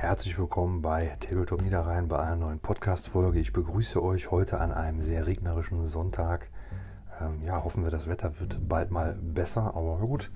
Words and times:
Herzlich 0.00 0.38
willkommen 0.38 0.80
bei 0.80 1.16
Tabletop 1.18 1.60
Niederrhein 1.60 2.06
bei 2.06 2.20
einer 2.20 2.36
neuen 2.36 2.60
Podcast-Folge. 2.60 3.40
Ich 3.40 3.52
begrüße 3.52 4.00
euch 4.00 4.30
heute 4.30 4.60
an 4.60 4.70
einem 4.70 5.02
sehr 5.02 5.26
regnerischen 5.26 5.84
Sonntag. 5.86 6.50
Ähm, 7.20 7.42
ja, 7.44 7.64
hoffen 7.64 7.82
wir, 7.82 7.90
das 7.90 8.08
Wetter 8.08 8.38
wird 8.38 8.68
bald 8.68 8.92
mal 8.92 9.18
besser, 9.20 9.74
aber 9.74 9.98
gut, 9.98 10.30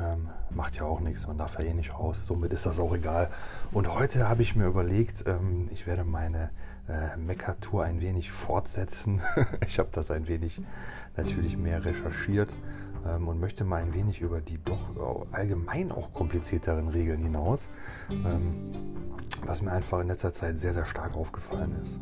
ähm, 0.00 0.28
macht 0.50 0.74
ja 0.74 0.86
auch 0.86 0.98
nichts, 0.98 1.28
man 1.28 1.38
darf 1.38 1.56
ja 1.56 1.66
eh 1.66 1.72
nicht 1.72 1.96
raus, 1.96 2.26
somit 2.26 2.52
ist 2.52 2.66
das 2.66 2.80
auch 2.80 2.92
egal. 2.96 3.30
Und 3.70 3.94
heute 3.94 4.28
habe 4.28 4.42
ich 4.42 4.56
mir 4.56 4.66
überlegt, 4.66 5.22
ähm, 5.28 5.68
ich 5.72 5.86
werde 5.86 6.02
meine 6.02 6.50
äh, 6.88 7.16
Mecker-Tour 7.16 7.84
ein 7.84 8.00
wenig 8.00 8.32
fortsetzen. 8.32 9.22
ich 9.68 9.78
habe 9.78 9.88
das 9.92 10.10
ein 10.10 10.26
wenig 10.26 10.60
natürlich 11.16 11.56
mehr 11.56 11.84
recherchiert 11.84 12.56
ähm, 13.06 13.28
und 13.28 13.40
möchte 13.40 13.64
mal 13.64 13.82
ein 13.82 13.94
wenig 13.94 14.20
über 14.20 14.40
die 14.40 14.58
doch 14.64 15.26
allgemein 15.32 15.92
auch 15.92 16.12
komplizierteren 16.12 16.88
Regeln 16.88 17.20
hinaus, 17.20 17.68
ähm, 18.10 18.72
was 19.44 19.62
mir 19.62 19.72
einfach 19.72 20.00
in 20.00 20.08
letzter 20.08 20.32
Zeit 20.32 20.58
sehr, 20.58 20.72
sehr 20.72 20.86
stark 20.86 21.14
aufgefallen 21.14 21.76
ist. 21.82 21.98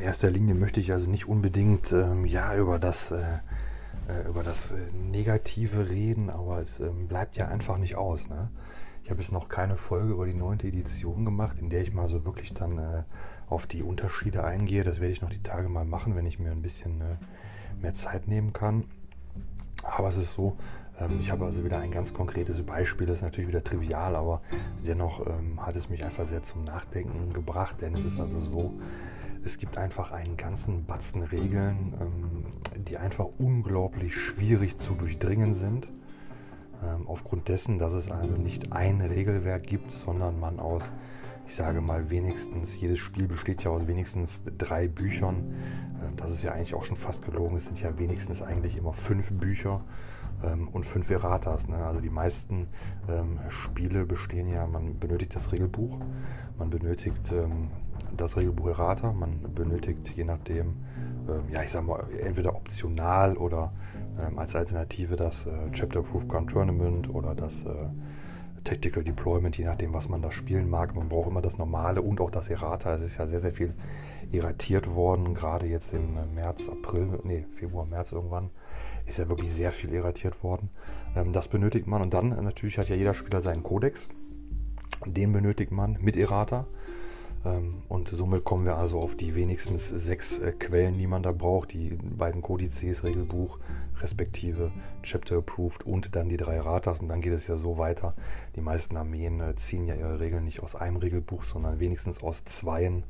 In 0.00 0.06
erster 0.06 0.30
Linie 0.30 0.54
möchte 0.54 0.80
ich 0.80 0.92
also 0.92 1.10
nicht 1.10 1.28
unbedingt 1.28 1.92
ähm, 1.92 2.24
ja, 2.24 2.56
über 2.56 2.78
das, 2.78 3.10
äh, 3.10 3.20
äh 4.08 4.26
über 4.26 4.42
das 4.42 4.70
äh, 4.70 4.76
Negative 4.94 5.90
reden, 5.90 6.30
aber 6.30 6.58
es 6.58 6.80
ähm, 6.80 7.06
bleibt 7.06 7.36
ja 7.36 7.48
einfach 7.48 7.76
nicht 7.76 7.96
aus. 7.96 8.30
Ne? 8.30 8.48
Ich 9.10 9.12
habe 9.12 9.22
jetzt 9.22 9.32
noch 9.32 9.48
keine 9.48 9.76
Folge 9.76 10.12
über 10.12 10.24
die 10.24 10.34
neunte 10.34 10.68
Edition 10.68 11.24
gemacht, 11.24 11.56
in 11.58 11.68
der 11.68 11.82
ich 11.82 11.92
mal 11.92 12.06
so 12.06 12.24
wirklich 12.24 12.54
dann 12.54 12.78
äh, 12.78 13.02
auf 13.48 13.66
die 13.66 13.82
Unterschiede 13.82 14.44
eingehe. 14.44 14.84
Das 14.84 15.00
werde 15.00 15.12
ich 15.12 15.20
noch 15.20 15.30
die 15.30 15.42
Tage 15.42 15.68
mal 15.68 15.84
machen, 15.84 16.14
wenn 16.14 16.26
ich 16.26 16.38
mir 16.38 16.52
ein 16.52 16.62
bisschen 16.62 17.00
äh, 17.00 17.16
mehr 17.82 17.92
Zeit 17.92 18.28
nehmen 18.28 18.52
kann. 18.52 18.84
Aber 19.82 20.06
es 20.06 20.16
ist 20.16 20.34
so, 20.34 20.56
ähm, 21.00 21.18
ich 21.18 21.32
habe 21.32 21.44
also 21.44 21.64
wieder 21.64 21.80
ein 21.80 21.90
ganz 21.90 22.14
konkretes 22.14 22.62
Beispiel, 22.62 23.08
das 23.08 23.16
ist 23.16 23.22
natürlich 23.22 23.48
wieder 23.48 23.64
trivial, 23.64 24.14
aber 24.14 24.42
dennoch 24.86 25.26
ähm, 25.26 25.66
hat 25.66 25.74
es 25.74 25.90
mich 25.90 26.04
einfach 26.04 26.28
sehr 26.28 26.44
zum 26.44 26.62
Nachdenken 26.62 27.32
gebracht, 27.32 27.80
denn 27.80 27.96
es 27.96 28.04
ist 28.04 28.20
also 28.20 28.38
so, 28.38 28.74
es 29.44 29.58
gibt 29.58 29.76
einfach 29.76 30.12
einen 30.12 30.36
ganzen 30.36 30.84
Batzen 30.84 31.24
Regeln, 31.24 31.94
ähm, 32.00 32.84
die 32.84 32.96
einfach 32.96 33.26
unglaublich 33.40 34.14
schwierig 34.14 34.76
zu 34.76 34.94
durchdringen 34.94 35.52
sind 35.52 35.90
aufgrund 37.06 37.48
dessen, 37.48 37.78
dass 37.78 37.92
es 37.92 38.10
also 38.10 38.36
nicht 38.36 38.72
ein 38.72 39.00
Regelwerk 39.00 39.64
gibt, 39.64 39.90
sondern 39.90 40.40
man 40.40 40.58
aus, 40.58 40.94
ich 41.46 41.54
sage 41.54 41.80
mal, 41.80 42.10
wenigstens, 42.10 42.80
jedes 42.80 42.98
Spiel 42.98 43.26
besteht 43.26 43.64
ja 43.64 43.70
aus 43.70 43.86
wenigstens 43.86 44.42
drei 44.56 44.88
Büchern. 44.88 45.54
Ähm, 46.02 46.16
das 46.16 46.30
ist 46.30 46.42
ja 46.42 46.52
eigentlich 46.52 46.74
auch 46.74 46.84
schon 46.84 46.96
fast 46.96 47.24
gelogen. 47.24 47.56
Es 47.56 47.66
sind 47.66 47.80
ja 47.80 47.98
wenigstens 47.98 48.42
eigentlich 48.42 48.76
immer 48.76 48.92
fünf 48.92 49.32
Bücher 49.32 49.82
ähm, 50.42 50.68
und 50.68 50.84
fünf 50.84 51.10
Erratas. 51.10 51.68
Ne? 51.68 51.76
Also 51.76 52.00
die 52.00 52.10
meisten 52.10 52.68
ähm, 53.08 53.38
Spiele 53.48 54.06
bestehen 54.06 54.48
ja, 54.48 54.66
man 54.66 54.98
benötigt 54.98 55.34
das 55.34 55.52
Regelbuch, 55.52 55.98
man 56.58 56.70
benötigt 56.70 57.32
ähm, 57.32 57.68
das 58.16 58.36
Regelbuch 58.36 58.68
Errata, 58.68 59.12
man 59.12 59.40
benötigt 59.54 60.12
je 60.16 60.24
nachdem, 60.24 60.76
ähm, 61.28 61.42
ja 61.50 61.62
ich 61.62 61.70
sag 61.70 61.84
mal, 61.84 62.04
entweder 62.18 62.54
optional 62.54 63.36
oder 63.36 63.72
ähm, 64.18 64.38
als 64.38 64.56
Alternative 64.56 65.16
das 65.16 65.46
äh, 65.46 65.70
Chapter 65.72 66.02
Proof 66.02 66.28
Gun 66.28 66.46
Tournament 66.46 67.08
oder 67.08 67.34
das 67.34 67.64
äh, 67.64 67.86
Tactical 68.64 69.02
Deployment, 69.02 69.56
je 69.56 69.64
nachdem, 69.64 69.92
was 69.94 70.08
man 70.08 70.22
da 70.22 70.30
spielen 70.30 70.68
mag. 70.68 70.94
Man 70.94 71.08
braucht 71.08 71.30
immer 71.30 71.42
das 71.42 71.58
Normale 71.58 72.02
und 72.02 72.20
auch 72.20 72.30
das 72.30 72.50
Errata. 72.50 72.94
Es 72.94 73.02
ist 73.02 73.16
ja 73.18 73.26
sehr, 73.26 73.40
sehr 73.40 73.52
viel 73.52 73.74
erratiert 74.32 74.94
worden, 74.94 75.34
gerade 75.34 75.66
jetzt 75.66 75.92
im 75.92 76.16
äh, 76.16 76.26
März, 76.34 76.68
April, 76.68 77.20
nee, 77.24 77.44
Februar, 77.48 77.86
März 77.86 78.12
irgendwann, 78.12 78.50
ist 79.06 79.18
ja 79.18 79.28
wirklich 79.28 79.52
sehr 79.52 79.72
viel 79.72 79.92
erratiert 79.94 80.42
worden. 80.42 80.70
Ähm, 81.16 81.32
das 81.32 81.48
benötigt 81.48 81.86
man 81.86 82.02
und 82.02 82.14
dann 82.14 82.32
äh, 82.32 82.42
natürlich 82.42 82.78
hat 82.78 82.88
ja 82.88 82.96
jeder 82.96 83.14
Spieler 83.14 83.40
seinen 83.40 83.62
Kodex. 83.62 84.08
Den 85.06 85.32
benötigt 85.32 85.72
man 85.72 85.96
mit 86.00 86.16
Errata. 86.16 86.66
Ähm, 87.44 87.82
und 87.88 88.08
somit 88.08 88.44
kommen 88.44 88.66
wir 88.66 88.76
also 88.76 89.00
auf 89.00 89.16
die 89.16 89.34
wenigstens 89.34 89.88
sechs 89.88 90.38
äh, 90.38 90.52
Quellen, 90.52 90.98
die 90.98 91.06
man 91.06 91.22
da 91.22 91.32
braucht. 91.32 91.72
Die 91.72 91.98
beiden 92.16 92.42
Kodizes, 92.42 93.04
Regelbuch, 93.04 93.58
respektive 94.00 94.70
Chapter 95.02 95.38
Approved 95.38 95.84
und 95.84 96.14
dann 96.14 96.28
die 96.28 96.36
drei 96.36 96.60
Ratas. 96.60 97.00
Und 97.00 97.08
dann 97.08 97.20
geht 97.20 97.32
es 97.32 97.46
ja 97.46 97.56
so 97.56 97.78
weiter. 97.78 98.14
Die 98.56 98.60
meisten 98.60 98.96
Armeen 98.96 99.40
äh, 99.40 99.54
ziehen 99.54 99.86
ja 99.86 99.94
ihre 99.94 100.20
Regeln 100.20 100.44
nicht 100.44 100.62
aus 100.62 100.74
einem 100.74 100.96
Regelbuch, 100.96 101.44
sondern 101.44 101.80
wenigstens 101.80 102.22
aus 102.22 102.44
zweien. 102.44 103.04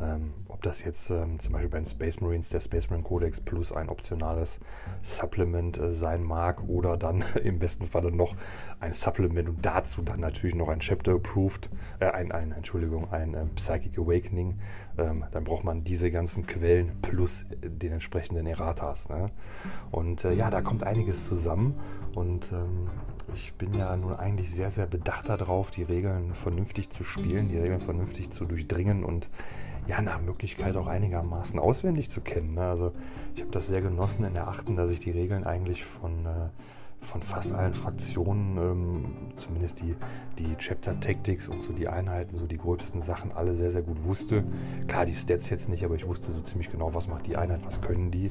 Ähm, 0.00 0.32
ob 0.48 0.62
das 0.62 0.82
jetzt 0.82 1.10
ähm, 1.10 1.38
zum 1.38 1.52
Beispiel 1.52 1.70
bei 1.70 1.78
den 1.78 1.86
Space 1.86 2.20
Marines 2.20 2.48
der 2.48 2.60
Space 2.60 2.88
Marine 2.88 3.06
Codex 3.06 3.40
plus 3.40 3.70
ein 3.70 3.88
optionales 3.88 4.58
Supplement 5.02 5.78
äh, 5.78 5.94
sein 5.94 6.22
mag 6.22 6.62
oder 6.68 6.96
dann 6.96 7.22
im 7.44 7.58
besten 7.58 7.86
Falle 7.86 8.10
noch 8.10 8.34
ein 8.80 8.94
Supplement 8.94 9.48
und 9.48 9.64
dazu 9.64 10.02
dann 10.02 10.20
natürlich 10.20 10.54
noch 10.54 10.68
ein 10.68 10.80
Chapter 10.80 11.12
Approved, 11.12 11.70
äh, 12.00 12.06
ein, 12.06 12.32
ein, 12.32 12.52
Entschuldigung, 12.52 13.12
ein 13.12 13.34
äh, 13.34 13.44
Psychic 13.56 13.98
Awakening. 13.98 14.58
Ähm, 14.98 15.24
dann 15.32 15.44
braucht 15.44 15.64
man 15.64 15.84
diese 15.84 16.10
ganzen 16.10 16.46
Quellen 16.46 16.92
plus 17.02 17.46
den 17.62 17.92
entsprechenden 17.92 18.46
Erratas. 18.46 19.08
Ne? 19.08 19.30
Und 19.90 20.24
äh, 20.30 20.36
ja, 20.36 20.50
da 20.50 20.60
kommt 20.60 20.84
einiges 20.84 21.28
zusammen 21.28 21.74
und 22.14 22.50
ähm, 22.52 22.88
ich 23.34 23.52
bin 23.54 23.74
ja 23.74 23.96
nun 23.96 24.14
eigentlich 24.14 24.50
sehr, 24.50 24.70
sehr 24.70 24.86
bedacht 24.86 25.28
darauf, 25.28 25.70
die 25.70 25.82
Regeln 25.82 26.34
vernünftig 26.34 26.90
zu 26.90 27.04
spielen, 27.04 27.48
die 27.48 27.58
Regeln 27.58 27.80
vernünftig 27.80 28.30
zu 28.30 28.44
durchdringen 28.44 29.04
und 29.04 29.28
ja, 29.86 30.00
nach 30.02 30.20
Möglichkeit 30.20 30.76
auch 30.76 30.86
einigermaßen 30.86 31.58
auswendig 31.58 32.10
zu 32.10 32.20
kennen. 32.20 32.54
Ne? 32.54 32.62
Also 32.62 32.92
ich 33.34 33.42
habe 33.42 33.52
das 33.52 33.66
sehr 33.66 33.80
genossen 33.80 34.24
in 34.24 34.34
der 34.34 34.48
achten, 34.48 34.76
dass 34.76 34.90
ich 34.90 35.00
die 35.00 35.10
Regeln 35.10 35.44
eigentlich 35.44 35.84
von, 35.84 36.26
äh, 36.26 36.48
von 37.00 37.22
fast 37.22 37.52
allen 37.52 37.74
Fraktionen, 37.74 38.56
ähm, 38.58 39.04
zumindest 39.36 39.80
die, 39.80 39.96
die 40.38 40.54
Chapter 40.56 40.98
Tactics 41.00 41.48
und 41.48 41.60
so 41.60 41.72
die 41.72 41.88
Einheiten, 41.88 42.36
so 42.36 42.46
die 42.46 42.58
gröbsten 42.58 43.00
Sachen 43.00 43.32
alle 43.32 43.54
sehr, 43.54 43.70
sehr 43.70 43.82
gut 43.82 44.04
wusste. 44.04 44.44
Klar, 44.86 45.06
die 45.06 45.12
Stats 45.12 45.48
jetzt 45.50 45.68
nicht, 45.68 45.84
aber 45.84 45.94
ich 45.94 46.06
wusste 46.06 46.30
so 46.32 46.40
ziemlich 46.40 46.70
genau, 46.70 46.94
was 46.94 47.08
macht 47.08 47.26
die 47.26 47.36
Einheit, 47.36 47.60
was 47.64 47.80
können 47.80 48.10
die 48.10 48.30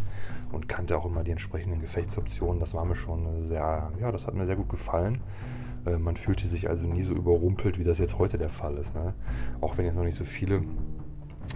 und 0.51 0.69
kannte 0.69 0.97
auch 0.97 1.05
immer 1.05 1.23
die 1.23 1.31
entsprechenden 1.31 1.81
Gefechtsoptionen. 1.81 2.59
Das 2.59 2.73
war 2.73 2.85
mir 2.85 2.95
schon 2.95 3.47
sehr, 3.47 3.91
ja, 3.99 4.11
das 4.11 4.27
hat 4.27 4.35
mir 4.35 4.45
sehr 4.45 4.55
gut 4.55 4.69
gefallen. 4.69 5.19
Äh, 5.85 5.97
man 5.97 6.15
fühlte 6.15 6.47
sich 6.47 6.69
also 6.69 6.87
nie 6.87 7.01
so 7.01 7.13
überrumpelt, 7.13 7.79
wie 7.79 7.83
das 7.83 7.97
jetzt 7.97 8.17
heute 8.19 8.37
der 8.37 8.49
Fall 8.49 8.77
ist. 8.77 8.95
Ne? 8.95 9.13
Auch 9.61 9.77
wenn 9.77 9.85
jetzt 9.85 9.95
noch 9.95 10.03
nicht 10.03 10.17
so 10.17 10.25
viele 10.25 10.61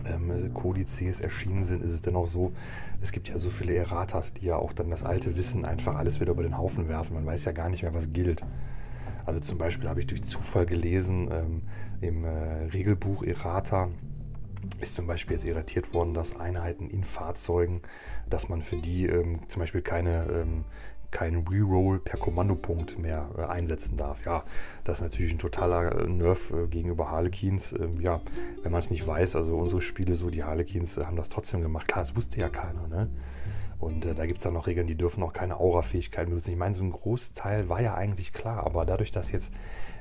ähm, 0.06 0.54
Kodizes 0.54 1.20
erschienen 1.20 1.64
sind, 1.64 1.84
ist 1.84 1.92
es 1.92 2.02
dennoch 2.02 2.28
so, 2.28 2.54
es 3.02 3.12
gibt 3.12 3.30
ja 3.30 3.38
so 3.38 3.50
viele 3.50 3.76
Erratas, 3.76 4.34
die 4.34 4.46
ja 4.46 4.58
auch 4.58 4.74
dann 4.74 4.90
das 4.90 5.04
alte 5.04 5.36
Wissen 5.36 5.66
einfach 5.66 5.96
alles 5.96 6.20
wieder 6.20 6.32
über 6.32 6.44
den 6.44 6.58
Haufen 6.58 6.88
werfen. 6.88 7.16
Man 7.16 7.26
weiß 7.26 7.46
ja 7.46 7.52
gar 7.52 7.70
nicht 7.70 7.84
mehr, 7.84 7.94
was 7.94 8.14
gilt. 8.14 8.44
Also 9.26 9.40
zum 9.40 9.58
Beispiel 9.58 9.88
habe 9.88 10.00
ich 10.00 10.08
durch 10.08 10.24
Zufall 10.24 10.66
gelesen, 10.66 11.30
ähm, 11.32 11.62
im 12.02 12.26
äh, 12.26 12.30
Regelbuch 12.74 13.24
Errata 13.24 13.90
ist 14.80 14.96
zum 14.96 15.08
Beispiel 15.08 15.36
jetzt 15.36 15.46
irritiert 15.46 15.94
worden, 15.94 16.14
dass 16.14 16.40
Einheiten 16.40 16.88
in 16.90 17.04
Fahrzeugen, 17.04 17.82
dass 18.30 18.50
man 18.50 18.62
für 18.62 18.78
die 18.78 19.06
ähm, 19.06 19.40
zum 19.48 19.62
Beispiel 19.62 19.82
keine 19.82 20.26
ähm, 20.26 20.66
keinen 21.14 21.48
Reroll 21.48 22.00
per 22.00 22.20
Kommandopunkt 22.20 23.00
mehr 23.00 23.30
äh, 23.38 23.44
einsetzen 23.44 23.96
darf. 23.96 24.26
Ja, 24.26 24.44
das 24.84 24.98
ist 25.00 25.04
natürlich 25.04 25.32
ein 25.32 25.40
totaler 25.40 25.96
äh, 26.00 26.08
Nerv 26.10 26.52
äh, 26.52 26.68
gegenüber 26.68 27.10
Harlequins. 27.12 27.72
Ähm, 27.72 28.02
ja, 28.02 28.20
wenn 28.64 28.72
man 28.72 28.80
es 28.80 28.90
nicht 28.90 29.08
weiß, 29.08 29.38
also 29.38 29.58
unsere 29.58 29.82
Spiele 29.82 30.16
so, 30.16 30.30
die 30.30 30.44
Harlequins 30.44 30.98
äh, 30.98 31.06
haben 31.06 31.16
das 31.16 31.30
trotzdem 31.30 31.62
gemacht. 31.62 31.88
Klar, 31.88 32.04
das 32.04 32.16
wusste 32.16 32.40
ja 32.40 32.50
keiner, 32.50 32.88
ne? 32.88 33.10
Und 33.80 34.06
äh, 34.06 34.16
da 34.16 34.26
gibt 34.26 34.40
es 34.40 34.44
dann 34.44 34.54
noch 34.54 34.68
Regeln, 34.68 34.88
die 34.88 34.96
dürfen 34.96 35.22
auch 35.24 35.34
keine 35.34 35.60
Aura-Fähigkeiten 35.60 36.30
benutzen. 36.32 36.52
Ich 36.52 36.58
meine, 36.58 36.74
so 36.74 36.84
ein 36.84 36.92
Großteil 36.92 37.70
war 37.70 37.82
ja 37.82 37.96
eigentlich 37.96 38.34
klar, 38.34 38.66
aber 38.66 38.86
dadurch, 38.86 39.12
dass 39.12 39.32
jetzt 39.32 39.54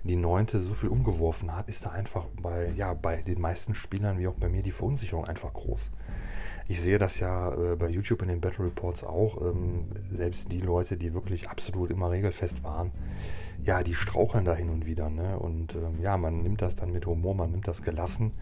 die 0.04 0.16
Neunte 0.16 0.60
so 0.60 0.74
viel 0.74 0.88
umgeworfen 0.88 1.54
hat, 1.54 1.68
ist 1.68 1.84
da 1.84 1.90
einfach 1.90 2.26
bei, 2.40 2.72
ja, 2.76 2.94
bei 2.94 3.22
den 3.22 3.40
meisten 3.40 3.74
Spielern 3.74 4.18
wie 4.18 4.26
auch 4.28 4.34
bei 4.34 4.48
mir 4.48 4.62
die 4.62 4.70
Verunsicherung 4.72 5.24
einfach 5.26 5.52
groß. 5.52 5.90
Ich 6.72 6.80
sehe 6.80 6.96
das 6.96 7.20
ja 7.20 7.52
äh, 7.52 7.76
bei 7.76 7.90
YouTube 7.90 8.22
in 8.22 8.28
den 8.28 8.40
Battle 8.40 8.64
Reports 8.64 9.04
auch. 9.04 9.42
Ähm, 9.42 9.88
selbst 10.10 10.50
die 10.52 10.62
Leute, 10.62 10.96
die 10.96 11.12
wirklich 11.12 11.50
absolut 11.50 11.90
immer 11.90 12.10
regelfest 12.10 12.64
waren, 12.64 12.92
ja, 13.62 13.82
die 13.82 13.94
straucheln 13.94 14.46
da 14.46 14.54
hin 14.54 14.70
und 14.70 14.86
wieder. 14.86 15.10
Ne? 15.10 15.38
Und 15.38 15.74
ähm, 15.74 16.00
ja, 16.00 16.16
man 16.16 16.42
nimmt 16.42 16.62
das 16.62 16.74
dann 16.74 16.90
mit 16.90 17.04
Humor, 17.04 17.34
man 17.34 17.50
nimmt 17.50 17.68
das 17.68 17.82
gelassen. 17.82 18.32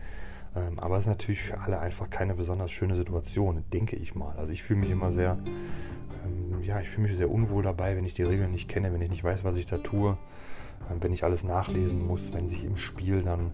Ähm, 0.55 0.79
aber 0.79 0.95
es 0.95 1.07
ist 1.07 1.09
natürlich 1.09 1.43
für 1.43 1.59
alle 1.59 1.81
einfach 1.81 2.09
keine 2.09 2.37
besonders 2.37 2.71
schöne 2.71 2.95
Situation, 2.95 3.65
denke 3.73 3.97
ich 3.97 4.15
mal. 4.15 4.37
Also 4.37 4.53
ich 4.53 4.63
fühle 4.63 4.79
mich 4.79 4.91
immer 4.91 5.11
sehr, 5.11 5.37
ähm, 6.25 6.63
ja, 6.63 6.81
ich 6.81 6.89
fühle 6.89 7.09
mich 7.09 7.17
sehr 7.19 7.33
unwohl 7.33 7.65
dabei, 7.65 7.97
wenn 7.97 8.05
ich 8.05 8.15
die 8.15 8.23
Regeln 8.23 8.53
nicht 8.53 8.69
kenne, 8.69 8.93
wenn 8.93 9.03
ich 9.03 9.11
nicht 9.11 9.25
weiß, 9.25 9.43
was 9.43 9.57
ich 9.57 9.67
da 9.67 9.79
tue, 9.79 10.17
ähm, 10.89 10.99
wenn 11.01 11.13
ich 11.13 11.25
alles 11.25 11.43
nachlesen 11.43 12.07
muss, 12.07 12.33
wenn 12.33 12.47
sich 12.47 12.63
im 12.63 12.77
Spiel 12.77 13.23
dann 13.23 13.51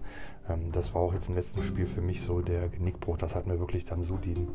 ähm, 0.49 0.71
das 0.71 0.93
war 0.93 1.01
auch 1.01 1.13
jetzt 1.13 1.29
im 1.29 1.35
letzten 1.35 1.61
Spiel 1.63 1.85
für 1.85 2.01
mich 2.01 2.21
so 2.21 2.41
der 2.41 2.69
Genickbruch. 2.69 3.17
Das 3.17 3.35
hat 3.35 3.47
mir 3.47 3.59
wirklich 3.59 3.85
dann 3.85 4.03
so 4.03 4.17
die, 4.17 4.47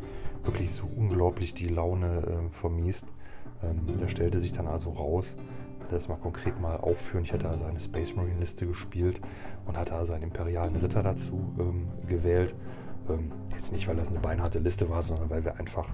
wirklich 0.44 0.72
so 0.72 0.88
unglaublich 0.96 1.54
die 1.54 1.68
Laune 1.68 2.22
äh, 2.26 2.50
vermiest. 2.50 3.06
Ähm, 3.62 3.98
der 3.98 4.08
stellte 4.08 4.40
sich 4.40 4.52
dann 4.52 4.66
also 4.66 4.90
raus, 4.90 5.36
das 5.90 6.08
mal 6.08 6.16
konkret 6.16 6.60
mal 6.60 6.76
aufführen. 6.76 7.24
Ich 7.24 7.32
hatte 7.32 7.48
also 7.48 7.64
eine 7.64 7.80
Space 7.80 8.16
Marine 8.16 8.40
Liste 8.40 8.66
gespielt 8.66 9.20
und 9.66 9.76
hatte 9.76 9.94
also 9.94 10.12
einen 10.12 10.24
imperialen 10.24 10.76
Ritter 10.76 11.02
dazu 11.02 11.52
ähm, 11.58 11.88
gewählt. 12.06 12.54
Ähm, 13.08 13.32
jetzt 13.52 13.72
nicht, 13.72 13.86
weil 13.88 13.96
das 13.96 14.08
eine 14.08 14.20
beinharte 14.20 14.58
Liste 14.58 14.88
war, 14.88 15.02
sondern 15.02 15.30
weil 15.30 15.44
wir 15.44 15.58
einfach 15.58 15.88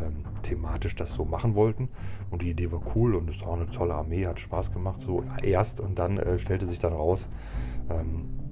ähm, 0.00 0.24
thematisch 0.42 0.96
das 0.96 1.12
so 1.12 1.24
machen 1.24 1.54
wollten. 1.54 1.88
Und 2.30 2.42
die 2.42 2.50
Idee 2.50 2.72
war 2.72 2.80
cool 2.94 3.14
und 3.14 3.28
es 3.28 3.42
war 3.42 3.48
auch 3.48 3.56
eine 3.56 3.70
tolle 3.70 3.94
Armee, 3.94 4.26
hat 4.26 4.40
Spaß 4.40 4.72
gemacht, 4.72 5.00
so 5.00 5.24
erst 5.42 5.80
und 5.80 5.98
dann 5.98 6.18
äh, 6.18 6.38
stellte 6.38 6.66
sich 6.66 6.78
dann 6.78 6.92
raus, 6.92 7.28
ähm, 7.90 8.43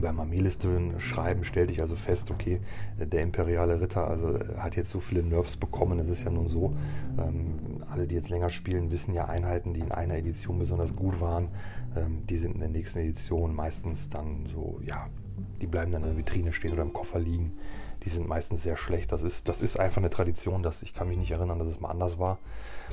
beim 0.00 0.20
Armeelisten 0.20 1.00
schreiben 1.00 1.44
stellte 1.44 1.72
ich 1.72 1.80
also 1.80 1.96
fest, 1.96 2.30
okay, 2.30 2.60
der 2.98 3.22
imperiale 3.22 3.80
Ritter 3.80 4.06
also 4.08 4.38
hat 4.58 4.76
jetzt 4.76 4.90
so 4.90 5.00
viele 5.00 5.22
Nerfs 5.22 5.56
bekommen. 5.56 5.98
Es 5.98 6.08
ist 6.08 6.24
ja 6.24 6.30
nun 6.30 6.48
so, 6.48 6.76
ähm, 7.18 7.82
alle, 7.90 8.06
die 8.06 8.14
jetzt 8.14 8.28
länger 8.28 8.50
spielen, 8.50 8.90
wissen 8.90 9.14
ja 9.14 9.26
Einheiten, 9.26 9.72
die 9.72 9.80
in 9.80 9.92
einer 9.92 10.16
Edition 10.16 10.58
besonders 10.58 10.94
gut 10.94 11.20
waren, 11.20 11.48
ähm, 11.96 12.26
die 12.28 12.36
sind 12.36 12.54
in 12.54 12.60
der 12.60 12.68
nächsten 12.68 13.00
Edition 13.00 13.54
meistens 13.54 14.08
dann 14.08 14.46
so, 14.52 14.80
ja, 14.84 15.08
die 15.60 15.66
bleiben 15.66 15.92
dann 15.92 16.02
in 16.02 16.08
der 16.08 16.18
Vitrine 16.18 16.52
stehen 16.52 16.72
oder 16.72 16.82
im 16.82 16.92
Koffer 16.92 17.18
liegen. 17.18 17.52
Die 18.04 18.10
sind 18.10 18.28
meistens 18.28 18.62
sehr 18.62 18.76
schlecht. 18.76 19.10
Das 19.10 19.22
ist, 19.22 19.48
das 19.48 19.60
ist 19.60 19.80
einfach 19.80 19.98
eine 19.98 20.10
Tradition, 20.10 20.62
dass 20.62 20.82
ich 20.82 20.94
kann 20.94 21.08
mich 21.08 21.18
nicht 21.18 21.32
erinnern, 21.32 21.58
dass 21.58 21.66
es 21.66 21.80
mal 21.80 21.90
anders 21.90 22.18
war. 22.18 22.38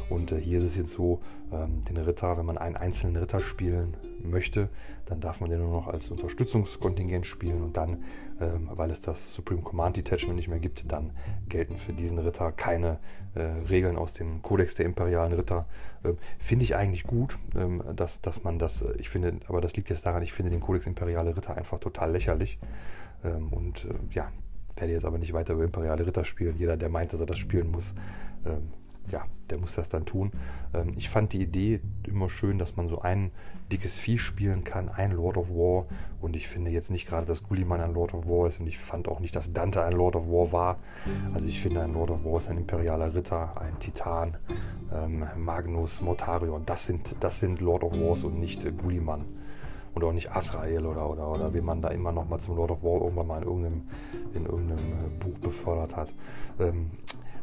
Und 0.10 0.32
äh, 0.32 0.40
hier 0.40 0.60
ist 0.60 0.66
es 0.66 0.78
jetzt 0.78 0.92
so, 0.92 1.22
ähm, 1.52 1.84
den 1.88 1.98
Ritter, 1.98 2.38
wenn 2.38 2.46
man 2.46 2.58
einen 2.58 2.78
einzelnen 2.78 3.18
Ritter 3.18 3.40
spielen 3.40 3.96
möchte, 4.30 4.70
dann 5.06 5.22
darf 5.22 5.42
man 5.42 5.50
den 5.50 5.60
nur 5.60 5.72
noch 5.72 5.88
als 5.88 6.10
Unterstützungskontingent 6.10 7.26
spielen 7.26 7.62
und 7.62 7.78
dann, 7.78 8.04
ähm, 8.40 8.70
weil 8.74 8.92
es 8.92 9.02
das 9.02 9.34
Supreme 9.34 9.62
Command 9.62 9.98
Detachment 9.98 10.36
nicht 10.36 10.48
mehr 10.48 10.60
gibt, 10.60 10.92
dann 10.92 11.12
gelten 11.50 11.78
für 11.78 11.94
diesen 11.94 12.18
Ritter 12.20 12.52
keine 12.52 13.00
äh, 13.36 13.42
Regeln 13.42 13.98
aus 13.98 14.14
dem 14.14 14.42
Kodex 14.42 14.76
der 14.76 14.86
imperialen 14.86 15.34
Ritter. 15.34 15.66
Ähm, 16.04 16.18
finde 16.40 16.66
ich 16.66 16.76
eigentlich 16.76 17.04
gut, 17.04 17.38
ähm, 17.56 17.84
dass, 17.96 18.22
dass 18.22 18.44
man 18.44 18.60
das, 18.60 18.82
äh, 18.82 18.94
ich 18.98 19.10
finde, 19.10 19.40
aber 19.48 19.62
das 19.62 19.76
liegt 19.76 19.90
jetzt 19.90 20.06
daran, 20.06 20.24
ich 20.24 20.34
finde 20.34 20.52
den 20.52 20.62
Kodex 20.62 20.88
imperiale 20.88 21.36
Ritter 21.36 21.56
einfach 21.58 21.80
total 21.80 22.12
lächerlich. 22.12 22.60
Ähm, 23.24 23.50
und 23.52 23.86
äh, 23.86 23.94
ja, 24.12 24.32
werde 24.76 24.94
jetzt 24.94 25.06
aber 25.06 25.18
nicht 25.18 25.34
weiter 25.34 25.54
über 25.54 25.64
imperiale 25.64 26.06
Ritter 26.06 26.26
spielen. 26.26 26.58
Jeder, 26.58 26.78
der 26.78 26.90
meint, 26.90 27.14
dass 27.14 27.20
er 27.20 27.26
das 27.26 27.38
spielen 27.38 27.72
muss, 27.72 27.94
ähm, 28.46 28.70
ja, 29.12 29.26
der 29.54 29.60
muss 29.60 29.76
das 29.76 29.88
dann 29.88 30.06
tun. 30.06 30.32
Ähm, 30.74 30.94
ich 30.98 31.10
fand 31.10 31.32
die 31.32 31.42
Idee 31.44 31.80
immer 32.08 32.28
schön, 32.28 32.58
dass 32.58 32.76
man 32.76 32.90
so 32.90 33.02
ein 33.02 33.30
dickes 33.72 34.00
Vieh 34.00 34.18
spielen 34.18 34.64
kann, 34.64 34.90
ein 34.90 35.12
Lord 35.12 35.38
of 35.38 35.52
War. 35.52 35.86
Und 36.22 36.36
ich 36.36 36.48
finde 36.48 36.72
jetzt 36.72 36.90
nicht 36.90 37.08
gerade, 37.08 37.28
dass 37.28 37.44
Gulliman 37.44 37.82
ein 37.82 37.94
Lord 37.94 38.16
of 38.16 38.28
War 38.28 38.48
ist. 38.48 38.60
Und 38.60 38.66
ich 38.66 38.80
fand 38.80 39.08
auch 39.08 39.20
nicht, 39.20 39.36
dass 39.36 39.54
Dante 39.54 39.84
ein 39.84 39.94
Lord 39.94 40.16
of 40.16 40.28
War 40.28 40.52
war. 40.52 40.80
Also 41.36 41.48
ich 41.48 41.62
finde, 41.62 41.84
ein 41.84 41.94
Lord 41.94 42.10
of 42.10 42.26
War 42.26 42.40
ist 42.40 42.50
ein 42.50 42.58
imperialer 42.58 43.14
Ritter, 43.14 43.62
ein 43.62 43.78
Titan, 43.80 44.38
ähm, 44.92 45.26
Magnus, 45.38 46.02
Mortarion. 46.02 46.66
Das 46.66 46.88
sind, 46.88 47.16
das 47.20 47.40
sind 47.40 47.62
Lord 47.62 47.84
of 47.84 47.94
Wars 47.94 48.24
und 48.24 48.40
nicht 48.40 48.66
äh, 48.66 48.72
Gulliman. 48.72 49.26
Und 49.94 50.04
auch 50.04 50.14
nicht 50.14 50.32
Asrael 50.32 50.88
oder, 50.88 51.08
oder, 51.08 51.30
oder 51.30 51.54
wie 51.54 51.62
man 51.62 51.80
da 51.80 51.90
immer 51.90 52.12
noch 52.12 52.28
mal 52.28 52.40
zum 52.40 52.56
Lord 52.56 52.72
of 52.72 52.84
War 52.84 53.02
irgendwann 53.02 53.28
mal 53.28 53.42
in 53.44 53.48
irgendeinem, 53.48 53.82
in 54.34 54.46
irgendeinem 54.46 54.92
äh, 54.94 55.10
Buch 55.20 55.38
befördert 55.38 55.96
hat. 55.96 56.10
Ähm, 56.60 56.90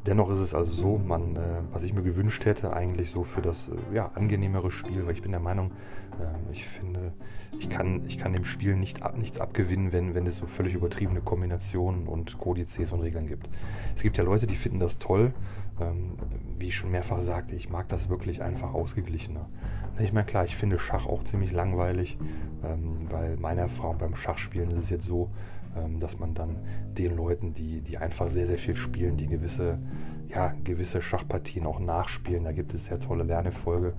Dennoch 0.06 0.30
ist 0.30 0.38
es 0.38 0.54
also 0.54 0.72
so, 0.72 0.98
man, 0.98 1.36
äh, 1.36 1.60
was 1.72 1.82
ich 1.82 1.92
mir 1.92 2.02
gewünscht 2.02 2.46
hätte, 2.46 2.72
eigentlich 2.72 3.10
so 3.10 3.22
für 3.22 3.42
das 3.42 3.68
äh, 3.68 3.94
ja, 3.94 4.10
angenehmere 4.14 4.70
Spiel, 4.70 5.04
weil 5.04 5.12
ich 5.12 5.22
bin 5.22 5.30
der 5.30 5.40
Meinung, 5.40 5.72
äh, 6.18 6.52
ich 6.52 6.64
finde, 6.64 7.12
ich 7.58 7.68
kann, 7.68 8.06
ich 8.06 8.18
kann 8.18 8.32
dem 8.32 8.44
Spiel 8.44 8.76
nicht, 8.76 9.02
ab, 9.02 9.18
nichts 9.18 9.40
abgewinnen, 9.40 9.92
wenn, 9.92 10.14
wenn 10.14 10.26
es 10.26 10.38
so 10.38 10.46
völlig 10.46 10.74
übertriebene 10.74 11.20
Kombinationen 11.20 12.06
und 12.06 12.38
Kodizes 12.38 12.92
und 12.92 13.00
Regeln 13.00 13.26
gibt. 13.26 13.48
Es 13.94 14.02
gibt 14.02 14.16
ja 14.16 14.24
Leute, 14.24 14.46
die 14.46 14.56
finden 14.56 14.80
das 14.80 14.98
toll. 14.98 15.34
Ähm, 15.80 16.16
wie 16.56 16.68
ich 16.68 16.76
schon 16.76 16.90
mehrfach 16.90 17.22
sagte, 17.22 17.54
ich 17.54 17.70
mag 17.70 17.88
das 17.88 18.08
wirklich 18.08 18.42
einfach 18.42 18.74
ausgeglichener. 18.74 19.48
Ich 19.98 20.12
meine, 20.12 20.26
klar, 20.26 20.44
ich 20.44 20.56
finde 20.56 20.78
Schach 20.78 21.06
auch 21.06 21.24
ziemlich 21.24 21.52
langweilig, 21.52 22.18
ähm, 22.64 23.06
weil 23.10 23.36
meine 23.36 23.62
Erfahrung 23.62 23.98
beim 23.98 24.14
Schachspielen 24.14 24.70
ist 24.70 24.84
es 24.84 24.90
jetzt 24.90 25.06
so, 25.06 25.30
dass 26.00 26.18
man 26.18 26.34
dann 26.34 26.56
den 26.98 27.16
Leuten, 27.16 27.54
die, 27.54 27.80
die 27.80 27.98
einfach 27.98 28.28
sehr, 28.28 28.46
sehr 28.46 28.58
viel 28.58 28.76
spielen, 28.76 29.16
die 29.16 29.26
gewisse, 29.26 29.78
ja, 30.28 30.54
gewisse 30.64 31.02
Schachpartien 31.02 31.66
auch 31.66 31.78
nachspielen, 31.78 32.44
da 32.44 32.52
gibt 32.52 32.74
es 32.74 32.86
sehr 32.86 32.98
tolle 32.98 33.24
Lernerfolge, 33.24 33.94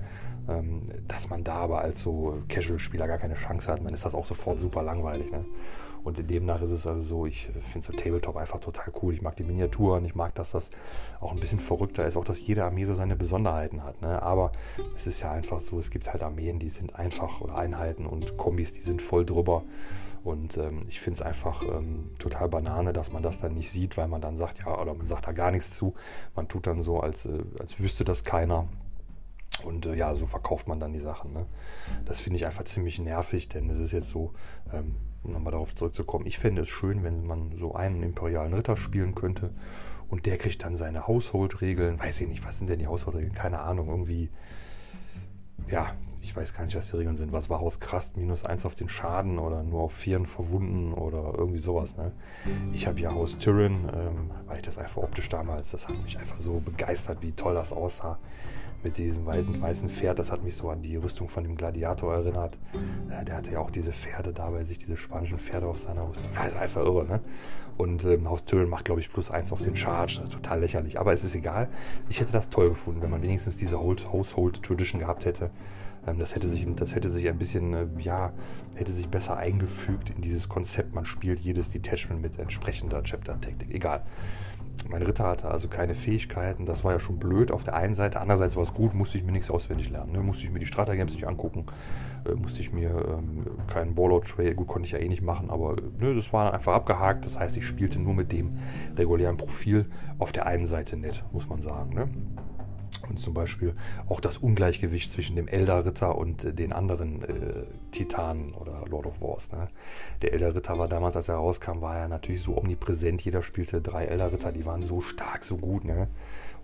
ähm, 0.49 0.81
dass 1.07 1.29
man 1.29 1.43
da 1.43 1.55
aber 1.55 1.81
als 1.81 2.01
so 2.01 2.37
Casual-Spieler 2.49 3.07
gar 3.07 3.17
keine 3.17 3.35
Chance 3.35 3.71
hat, 3.71 3.85
dann 3.85 3.93
ist 3.93 4.05
das 4.05 4.15
auch 4.15 4.25
sofort 4.25 4.59
super 4.59 4.81
langweilig. 4.83 5.31
Ne? 5.31 5.45
Und 6.03 6.29
demnach 6.29 6.61
ist 6.61 6.71
es 6.71 6.87
also 6.87 7.03
so, 7.03 7.25
ich 7.25 7.49
finde 7.71 7.85
so 7.85 7.93
Tabletop 7.93 8.35
einfach 8.35 8.59
total 8.59 8.91
cool. 9.01 9.13
Ich 9.13 9.21
mag 9.21 9.35
die 9.35 9.43
Miniaturen, 9.43 10.03
ich 10.05 10.15
mag, 10.15 10.33
dass 10.35 10.51
das 10.51 10.71
auch 11.19 11.31
ein 11.31 11.39
bisschen 11.39 11.59
verrückter 11.59 12.05
ist, 12.07 12.17
auch 12.17 12.25
dass 12.25 12.45
jede 12.45 12.65
Armee 12.65 12.85
so 12.85 12.95
seine 12.95 13.15
Besonderheiten 13.15 13.83
hat. 13.83 14.01
Ne? 14.01 14.21
Aber 14.21 14.51
es 14.95 15.05
ist 15.05 15.21
ja 15.21 15.31
einfach 15.31 15.59
so, 15.59 15.79
es 15.79 15.91
gibt 15.91 16.11
halt 16.11 16.23
Armeen, 16.23 16.59
die 16.59 16.69
sind 16.69 16.95
einfach 16.95 17.41
oder 17.41 17.55
Einheiten 17.55 18.05
und 18.05 18.37
Kombis, 18.37 18.73
die 18.73 18.81
sind 18.81 19.01
voll 19.01 19.25
drüber. 19.25 19.63
Und 20.23 20.57
ähm, 20.57 20.83
ich 20.87 20.99
finde 20.99 21.15
es 21.15 21.21
einfach 21.21 21.63
ähm, 21.63 22.11
total 22.19 22.47
Banane, 22.49 22.93
dass 22.93 23.11
man 23.11 23.23
das 23.23 23.39
dann 23.39 23.53
nicht 23.53 23.71
sieht, 23.71 23.97
weil 23.97 24.07
man 24.07 24.21
dann 24.21 24.37
sagt, 24.37 24.59
ja, 24.59 24.79
oder 24.79 24.93
man 24.93 25.07
sagt 25.07 25.27
da 25.27 25.31
gar 25.31 25.51
nichts 25.51 25.75
zu. 25.75 25.95
Man 26.35 26.47
tut 26.47 26.67
dann 26.67 26.83
so, 26.83 26.99
als, 26.99 27.25
äh, 27.25 27.43
als 27.59 27.79
wüsste 27.79 28.03
das 28.03 28.23
keiner. 28.23 28.67
Und 29.63 29.85
äh, 29.85 29.95
ja, 29.95 30.15
so 30.15 30.25
verkauft 30.25 30.67
man 30.67 30.79
dann 30.79 30.93
die 30.93 30.99
Sachen. 30.99 31.33
Ne? 31.33 31.45
Das 32.05 32.19
finde 32.19 32.37
ich 32.37 32.45
einfach 32.45 32.63
ziemlich 32.63 32.99
nervig, 32.99 33.49
denn 33.49 33.69
es 33.69 33.79
ist 33.79 33.91
jetzt 33.91 34.09
so, 34.09 34.33
ähm, 34.71 34.95
um 35.23 35.33
nochmal 35.33 35.51
darauf 35.51 35.75
zurückzukommen, 35.75 36.25
ich 36.25 36.39
fände 36.39 36.63
es 36.63 36.69
schön, 36.69 37.03
wenn 37.03 37.25
man 37.25 37.57
so 37.57 37.73
einen 37.73 38.03
imperialen 38.03 38.53
Ritter 38.53 38.77
spielen 38.77 39.15
könnte 39.15 39.51
und 40.09 40.25
der 40.25 40.37
kriegt 40.37 40.63
dann 40.63 40.77
seine 40.77 41.07
Household-Regeln. 41.07 41.99
Weiß 41.99 42.21
ich 42.21 42.27
nicht, 42.27 42.45
was 42.45 42.57
sind 42.57 42.69
denn 42.69 42.79
die 42.79 42.87
Household-Regeln? 42.87 43.33
Keine 43.33 43.61
Ahnung, 43.61 43.87
irgendwie, 43.87 44.29
ja, 45.67 45.95
ich 46.21 46.35
weiß 46.35 46.53
gar 46.53 46.65
nicht, 46.65 46.75
was 46.75 46.91
die 46.91 46.97
Regeln 46.97 47.15
sind. 47.15 47.31
Was 47.31 47.49
war 47.49 47.59
Haus 47.59 47.79
Krast? 47.79 48.15
Minus 48.15 48.45
eins 48.45 48.65
auf 48.65 48.75
den 48.75 48.87
Schaden 48.87 49.39
oder 49.39 49.63
nur 49.63 49.81
auf 49.81 49.93
Vieren 49.93 50.25
verwunden 50.25 50.93
oder 50.93 51.33
irgendwie 51.35 51.59
sowas. 51.59 51.97
Ne? 51.97 52.11
Ich 52.73 52.85
habe 52.87 52.99
ja 52.99 53.11
Haus 53.11 53.37
Tyrion, 53.39 53.89
ähm, 53.93 54.31
weil 54.45 54.57
ich 54.57 54.63
das 54.63 54.77
einfach 54.77 55.01
optisch 55.01 55.29
damals, 55.29 55.71
das 55.71 55.87
hat 55.87 56.01
mich 56.03 56.19
einfach 56.19 56.39
so 56.39 56.59
begeistert, 56.59 57.21
wie 57.21 57.31
toll 57.31 57.55
das 57.55 57.73
aussah 57.73 58.19
mit 58.83 58.97
diesem 58.97 59.25
weißen, 59.25 59.61
weißen 59.61 59.89
Pferd. 59.89 60.19
Das 60.19 60.31
hat 60.31 60.43
mich 60.43 60.55
so 60.55 60.69
an 60.69 60.81
die 60.81 60.95
Rüstung 60.95 61.27
von 61.27 61.43
dem 61.43 61.55
Gladiator 61.55 62.13
erinnert. 62.13 62.57
Äh, 63.09 63.25
der 63.25 63.37
hatte 63.37 63.51
ja 63.53 63.59
auch 63.59 63.71
diese 63.71 63.91
Pferde 63.91 64.33
da 64.33 64.49
bei 64.49 64.63
sich, 64.63 64.77
diese 64.77 64.97
spanischen 64.97 65.39
Pferde 65.39 65.67
auf 65.67 65.79
seiner 65.79 66.07
Rüstung. 66.07 66.31
Ist 66.45 66.55
einfach 66.55 66.81
irre, 66.81 67.05
ne? 67.05 67.19
Und 67.77 68.05
ähm, 68.05 68.29
Haus 68.29 68.45
Tyrion 68.45 68.69
macht, 68.69 68.85
glaube 68.85 69.01
ich, 69.01 69.11
plus 69.11 69.31
eins 69.31 69.51
auf 69.51 69.61
den 69.61 69.75
Charge. 69.75 70.21
total 70.31 70.59
lächerlich. 70.59 70.99
Aber 70.99 71.13
es 71.13 71.23
ist 71.23 71.35
egal. 71.35 71.67
Ich 72.09 72.19
hätte 72.19 72.31
das 72.31 72.49
toll 72.49 72.69
gefunden, 72.69 73.01
wenn 73.01 73.09
man 73.09 73.21
wenigstens 73.21 73.57
diese 73.57 73.79
Household 73.79 74.61
Tradition 74.61 74.99
gehabt 74.99 75.25
hätte 75.25 75.51
ähm, 76.07 76.19
das 76.19 76.35
hätte 76.35 76.47
sich, 76.47 76.65
das 76.75 76.95
hätte 76.95 77.09
sich 77.09 77.27
ein 77.29 77.37
bisschen, 77.37 77.73
äh, 77.73 77.85
ja, 77.99 78.33
hätte 78.75 78.91
sich 78.91 79.07
besser 79.07 79.37
eingefügt 79.37 80.09
in 80.09 80.21
dieses 80.21 80.49
Konzept. 80.49 80.95
Man 80.95 81.05
spielt 81.05 81.39
jedes 81.41 81.69
Detachment 81.69 82.21
mit 82.21 82.39
entsprechender 82.39 83.03
Chapter-Taktik. 83.03 83.69
Egal. 83.73 84.03
Mein 84.89 85.03
Ritter 85.03 85.25
hatte 85.25 85.49
also 85.49 85.67
keine 85.67 85.95
Fähigkeiten. 85.95 86.65
Das 86.65 86.83
war 86.83 86.91
ja 86.91 86.99
schon 86.99 87.17
blöd 87.17 87.51
auf 87.51 87.63
der 87.63 87.75
einen 87.75 87.95
Seite. 87.95 88.19
Andererseits 88.19 88.55
war 88.55 88.63
es 88.63 88.73
gut, 88.73 88.93
musste 88.93 89.17
ich 89.17 89.23
mir 89.23 89.31
nichts 89.31 89.49
auswendig 89.49 89.89
lernen. 89.89 90.11
Ne? 90.11 90.19
Musste 90.19 90.45
ich 90.45 90.51
mir 90.51 90.59
die 90.59 90.65
Stratagems 90.65 91.13
nicht 91.13 91.27
angucken. 91.27 91.65
Äh, 92.25 92.35
musste 92.35 92.61
ich 92.61 92.73
mir 92.73 92.89
ähm, 92.89 93.45
keinen 93.67 93.95
Ballout-Trail, 93.95 94.53
gut, 94.53 94.67
konnte 94.67 94.85
ich 94.85 94.91
ja 94.91 94.99
eh 94.99 95.07
nicht 95.07 95.21
machen, 95.21 95.49
aber 95.49 95.75
ne, 95.99 96.13
das 96.13 96.33
war 96.33 96.53
einfach 96.53 96.73
abgehakt. 96.73 97.25
Das 97.25 97.39
heißt, 97.39 97.57
ich 97.57 97.65
spielte 97.65 97.99
nur 97.99 98.13
mit 98.13 98.31
dem 98.31 98.57
regulären 98.97 99.37
Profil 99.37 99.85
auf 100.19 100.31
der 100.31 100.45
einen 100.45 100.67
Seite 100.67 100.97
nett, 100.97 101.23
muss 101.31 101.47
man 101.49 101.61
sagen. 101.61 101.93
Ne? 101.93 102.09
Und 103.07 103.19
zum 103.19 103.33
Beispiel 103.33 103.73
auch 104.07 104.19
das 104.19 104.37
Ungleichgewicht 104.37 105.11
zwischen 105.11 105.35
dem 105.35 105.47
Elder-Ritter 105.47 106.17
und 106.17 106.43
äh, 106.43 106.53
den 106.53 106.73
anderen 106.73 107.23
äh, 107.23 107.63
Titanen 107.91 108.53
oder 108.53 108.83
Lord 108.89 109.05
of 109.05 109.21
Wars. 109.21 109.51
Ne? 109.51 109.69
Der 110.21 110.33
Elder-Ritter 110.33 110.77
war 110.77 110.87
damals, 110.87 111.15
als 111.15 111.29
er 111.29 111.35
rauskam, 111.35 111.81
war 111.81 111.97
er 111.97 112.07
natürlich 112.07 112.43
so 112.43 112.57
omnipräsent. 112.57 113.23
Jeder 113.23 113.43
spielte 113.43 113.81
drei 113.81 114.05
Elder-Ritter, 114.05 114.51
die 114.51 114.65
waren 114.65 114.83
so 114.83 115.01
stark, 115.01 115.43
so 115.43 115.57
gut. 115.57 115.85
Ne? 115.85 116.07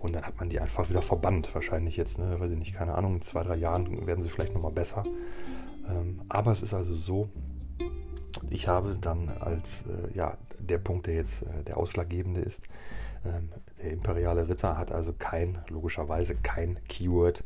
Und 0.00 0.14
dann 0.14 0.24
hat 0.24 0.38
man 0.38 0.48
die 0.48 0.60
einfach 0.60 0.88
wieder 0.88 1.02
verbannt. 1.02 1.54
Wahrscheinlich 1.54 1.96
jetzt, 1.96 2.18
ne? 2.18 2.38
weiß 2.38 2.50
ich 2.50 2.58
nicht, 2.58 2.74
keine 2.74 2.94
Ahnung, 2.94 3.16
in 3.16 3.22
zwei, 3.22 3.42
drei 3.42 3.56
Jahren 3.56 4.06
werden 4.06 4.22
sie 4.22 4.28
vielleicht 4.28 4.54
nochmal 4.54 4.72
besser. 4.72 5.04
Ähm, 5.88 6.20
aber 6.28 6.52
es 6.52 6.62
ist 6.62 6.74
also 6.74 6.94
so, 6.94 7.30
ich 8.50 8.68
habe 8.68 8.96
dann 9.00 9.30
als, 9.40 9.82
äh, 9.82 10.16
ja, 10.16 10.36
der 10.58 10.78
Punkt, 10.78 11.06
der 11.06 11.14
jetzt 11.14 11.42
äh, 11.42 11.64
der 11.66 11.76
ausschlaggebende 11.76 12.40
ist, 12.40 12.64
ähm, 13.24 13.50
der 13.82 13.92
imperiale 13.92 14.48
Ritter 14.48 14.76
hat 14.76 14.92
also 14.92 15.12
kein, 15.18 15.58
logischerweise 15.68 16.34
kein 16.34 16.78
Keyword 16.88 17.44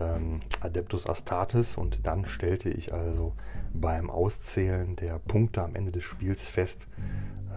ähm, 0.00 0.40
Adeptus 0.60 1.06
Astartes. 1.08 1.76
Und 1.76 2.06
dann 2.06 2.26
stellte 2.26 2.70
ich 2.70 2.92
also 2.92 3.32
beim 3.72 4.10
Auszählen 4.10 4.96
der 4.96 5.18
Punkte 5.18 5.62
am 5.62 5.74
Ende 5.74 5.92
des 5.92 6.04
Spiels 6.04 6.46
fest, 6.46 6.88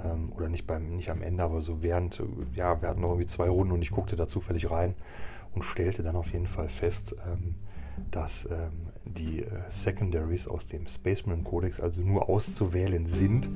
ähm, 0.06 0.32
oder 0.36 0.50
nicht 0.50 0.68
beim, 0.68 0.96
nicht 0.96 1.10
am 1.10 1.22
Ende, 1.22 1.44
aber 1.44 1.62
so 1.62 1.82
während, 1.82 2.22
ja, 2.54 2.82
wir 2.82 2.90
hatten 2.90 3.02
noch 3.02 3.10
irgendwie 3.10 3.28
zwei 3.28 3.50
Runden 3.50 3.74
und 3.74 3.82
ich 3.82 3.92
guckte 3.92 4.16
da 4.16 4.28
zufällig 4.28 4.70
rein 4.70 4.96
und 5.54 5.64
stellte 5.64 6.04
dann 6.04 6.16
auf 6.16 6.32
jeden 6.32 6.48
Fall 6.48 6.70
fest, 6.70 7.16
ähm, 7.26 7.56
dass 8.12 8.46
ähm, 8.46 8.90
die 9.06 9.44
äh, 9.44 9.48
Secondaries 9.70 10.48
aus 10.48 10.68
dem 10.68 10.88
Spaceman 10.88 11.44
Codex 11.44 11.80
also 11.80 12.02
nur 12.02 12.30
auszuwählen 12.30 13.08
sind. 13.08 13.50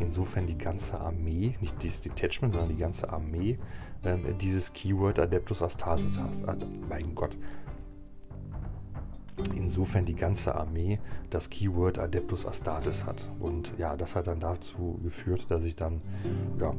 Insofern 0.00 0.46
die 0.46 0.58
ganze 0.58 1.00
Armee, 1.00 1.56
nicht 1.60 1.82
dieses 1.82 2.02
Detachment, 2.02 2.52
sondern 2.52 2.70
die 2.70 2.80
ganze 2.80 3.10
Armee 3.10 3.58
ähm, 4.04 4.36
dieses 4.38 4.72
Keyword 4.72 5.18
Adeptus 5.18 5.62
Astartes. 5.62 6.18
Mein 6.88 7.14
Gott. 7.14 7.36
Insofern 9.54 10.04
die 10.04 10.14
ganze 10.14 10.54
Armee 10.54 11.00
das 11.30 11.50
Keyword 11.50 11.98
Adeptus 11.98 12.46
Astartes 12.46 13.04
hat. 13.04 13.28
Und 13.40 13.72
ja, 13.78 13.96
das 13.96 14.14
hat 14.14 14.26
dann 14.26 14.40
dazu 14.40 15.00
geführt, 15.02 15.46
dass 15.48 15.64
ich 15.64 15.76
dann 15.76 16.00
ja, 16.60 16.72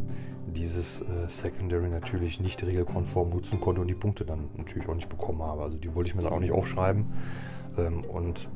dieses 0.47 1.01
äh, 1.01 1.27
Secondary 1.27 1.89
natürlich 1.89 2.39
nicht 2.39 2.63
regelkonform 2.63 3.29
nutzen 3.29 3.59
konnte 3.59 3.81
und 3.81 3.87
die 3.87 3.95
Punkte 3.95 4.25
dann 4.25 4.49
natürlich 4.55 4.87
auch 4.87 4.95
nicht 4.95 5.09
bekommen 5.09 5.41
habe. 5.41 5.63
Also 5.63 5.77
die 5.77 5.93
wollte 5.93 6.09
ich 6.09 6.15
mir 6.15 6.23
dann 6.23 6.33
auch 6.33 6.39
nicht 6.39 6.53
aufschreiben. 6.53 7.07
Ähm, 7.77 8.03
und 8.05 8.47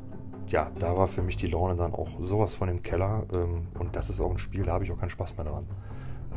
ja, 0.48 0.70
da 0.78 0.96
war 0.96 1.06
für 1.06 1.22
mich 1.22 1.36
die 1.36 1.46
Laune 1.46 1.76
dann 1.76 1.92
auch 1.92 2.08
sowas 2.20 2.54
von 2.54 2.68
im 2.68 2.82
Keller. 2.82 3.24
Ähm, 3.32 3.68
und 3.78 3.96
das 3.96 4.08
ist 4.08 4.20
auch 4.20 4.30
ein 4.30 4.38
Spiel, 4.38 4.64
da 4.64 4.72
habe 4.72 4.84
ich 4.84 4.92
auch 4.92 4.98
keinen 4.98 5.10
Spaß 5.10 5.36
mehr 5.36 5.46
dran. 5.46 5.66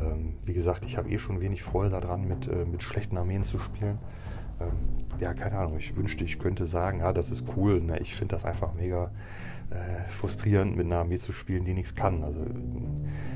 Ähm, 0.02 0.34
wie 0.44 0.52
gesagt, 0.52 0.84
ich 0.84 0.96
habe 0.96 1.08
eh 1.10 1.18
schon 1.18 1.40
wenig 1.40 1.62
Freude 1.62 1.90
daran, 1.90 2.26
mit, 2.26 2.48
äh, 2.48 2.64
mit 2.64 2.82
schlechten 2.82 3.16
Armeen 3.16 3.44
zu 3.44 3.58
spielen. 3.58 3.98
Ähm, 4.60 5.20
ja, 5.20 5.34
keine 5.34 5.58
Ahnung, 5.58 5.78
ich 5.78 5.96
wünschte, 5.96 6.24
ich 6.24 6.38
könnte 6.38 6.66
sagen, 6.66 7.00
ja, 7.00 7.12
das 7.12 7.30
ist 7.30 7.46
cool. 7.56 7.80
Ne? 7.80 7.98
Ich 8.00 8.14
finde 8.14 8.34
das 8.34 8.44
einfach 8.44 8.74
mega 8.74 9.10
äh, 9.70 10.08
frustrierend, 10.10 10.76
mit 10.76 10.86
einer 10.86 10.98
Armee 10.98 11.18
zu 11.18 11.32
spielen, 11.32 11.64
die 11.64 11.74
nichts 11.74 11.94
kann. 11.94 12.22
Also 12.24 12.40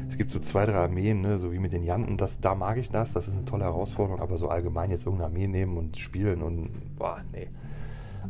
es 0.08 0.16
gibt 0.16 0.30
so 0.30 0.38
zwei, 0.38 0.66
drei 0.66 0.78
Armeen, 0.78 1.20
ne? 1.20 1.38
so 1.38 1.52
wie 1.52 1.58
mit 1.58 1.72
den 1.72 1.82
Janten, 1.82 2.16
das, 2.16 2.40
da 2.40 2.54
mag 2.54 2.78
ich 2.78 2.90
das, 2.90 3.12
das 3.12 3.28
ist 3.28 3.34
eine 3.34 3.44
tolle 3.44 3.64
Herausforderung, 3.64 4.20
aber 4.20 4.36
so 4.36 4.48
allgemein 4.48 4.90
jetzt 4.90 5.06
irgendeine 5.06 5.32
Armee 5.32 5.46
nehmen 5.46 5.76
und 5.76 5.96
spielen 5.96 6.42
und 6.42 6.96
boah, 6.96 7.22
nee. 7.32 7.48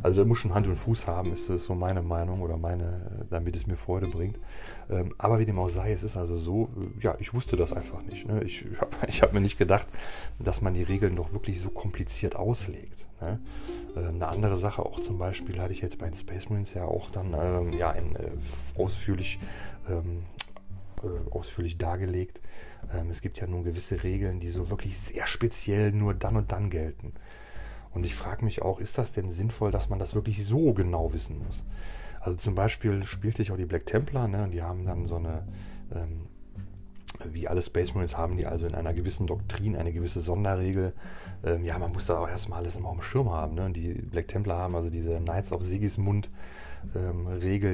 Also 0.01 0.21
da 0.21 0.27
muss 0.27 0.39
schon 0.39 0.53
Hand 0.53 0.67
und 0.67 0.75
Fuß 0.75 1.07
haben, 1.07 1.33
ist 1.33 1.47
so 1.47 1.75
meine 1.75 2.01
Meinung 2.01 2.41
oder 2.41 2.57
meine, 2.57 3.25
damit 3.29 3.55
es 3.55 3.67
mir 3.67 3.75
Freude 3.75 4.07
bringt. 4.07 4.39
Ähm, 4.89 5.13
aber 5.17 5.39
wie 5.39 5.45
dem 5.45 5.59
auch 5.59 5.69
sei, 5.69 5.91
es 5.91 6.03
ist 6.03 6.15
also 6.15 6.37
so, 6.37 6.69
ja, 7.01 7.15
ich 7.19 7.33
wusste 7.33 7.57
das 7.57 7.73
einfach 7.73 8.01
nicht. 8.03 8.27
Ne? 8.27 8.43
Ich 8.43 8.65
habe 8.79 8.91
ich 9.07 9.21
hab 9.21 9.33
mir 9.33 9.41
nicht 9.41 9.57
gedacht, 9.57 9.87
dass 10.39 10.61
man 10.61 10.73
die 10.73 10.83
Regeln 10.83 11.15
doch 11.15 11.33
wirklich 11.33 11.59
so 11.61 11.69
kompliziert 11.69 12.35
auslegt. 12.35 13.05
Ne? 13.21 13.39
Äh, 13.95 14.07
eine 14.07 14.27
andere 14.27 14.57
Sache 14.57 14.85
auch 14.85 14.99
zum 14.99 15.17
Beispiel 15.17 15.59
hatte 15.59 15.73
ich 15.73 15.81
jetzt 15.81 15.97
bei 15.97 16.05
den 16.05 16.15
Space 16.15 16.49
Marines 16.49 16.73
ja 16.73 16.85
auch 16.85 17.09
dann 17.09 17.33
ähm, 17.33 17.73
ja, 17.73 17.91
in, 17.91 18.15
äh, 18.15 18.29
ausführlich, 18.75 19.39
ähm, 19.89 20.23
äh, 21.03 21.31
ausführlich 21.31 21.77
dargelegt. 21.77 22.41
Ähm, 22.93 23.09
es 23.09 23.21
gibt 23.21 23.39
ja 23.39 23.47
nun 23.47 23.63
gewisse 23.63 24.03
Regeln, 24.03 24.39
die 24.39 24.49
so 24.49 24.69
wirklich 24.69 24.97
sehr 24.97 25.27
speziell 25.27 25.91
nur 25.91 26.13
dann 26.13 26.37
und 26.37 26.51
dann 26.51 26.69
gelten. 26.69 27.13
Und 27.93 28.05
ich 28.05 28.15
frage 28.15 28.45
mich 28.45 28.61
auch, 28.61 28.79
ist 28.79 28.97
das 28.97 29.13
denn 29.13 29.31
sinnvoll, 29.31 29.71
dass 29.71 29.89
man 29.89 29.99
das 29.99 30.13
wirklich 30.13 30.45
so 30.45 30.73
genau 30.73 31.13
wissen 31.13 31.39
muss? 31.39 31.63
Also 32.21 32.37
zum 32.37 32.55
Beispiel 32.55 33.03
spielte 33.03 33.41
ich 33.41 33.51
auch 33.51 33.57
die 33.57 33.65
Black 33.65 33.85
Templar, 33.85 34.27
ne, 34.27 34.43
und 34.43 34.51
die 34.51 34.61
haben 34.61 34.85
dann 34.85 35.05
so 35.05 35.15
eine, 35.15 35.47
ähm, 35.93 36.27
wie 37.25 37.47
alle 37.47 37.61
Space 37.61 37.93
Marines 37.93 38.17
haben 38.17 38.37
die 38.37 38.45
also 38.45 38.67
in 38.67 38.75
einer 38.75 38.93
gewissen 38.93 39.25
Doktrin 39.25 39.75
eine 39.75 39.91
gewisse 39.91 40.21
Sonderregel. 40.21 40.93
Ähm, 41.43 41.65
ja, 41.65 41.79
man 41.79 41.91
muss 41.91 42.05
da 42.05 42.19
auch 42.19 42.27
erstmal 42.27 42.59
alles 42.59 42.75
immer 42.75 42.89
auf 42.89 42.97
dem 42.97 43.01
Schirm 43.01 43.31
haben. 43.31 43.55
Ne? 43.55 43.65
Und 43.65 43.73
die 43.73 43.93
Black 43.93 44.27
Templar 44.27 44.59
haben 44.59 44.75
also 44.75 44.89
diese 44.89 45.17
Knights 45.17 45.51
of 45.51 45.63
Sigismund 45.63 46.29
ähm, 46.95 47.27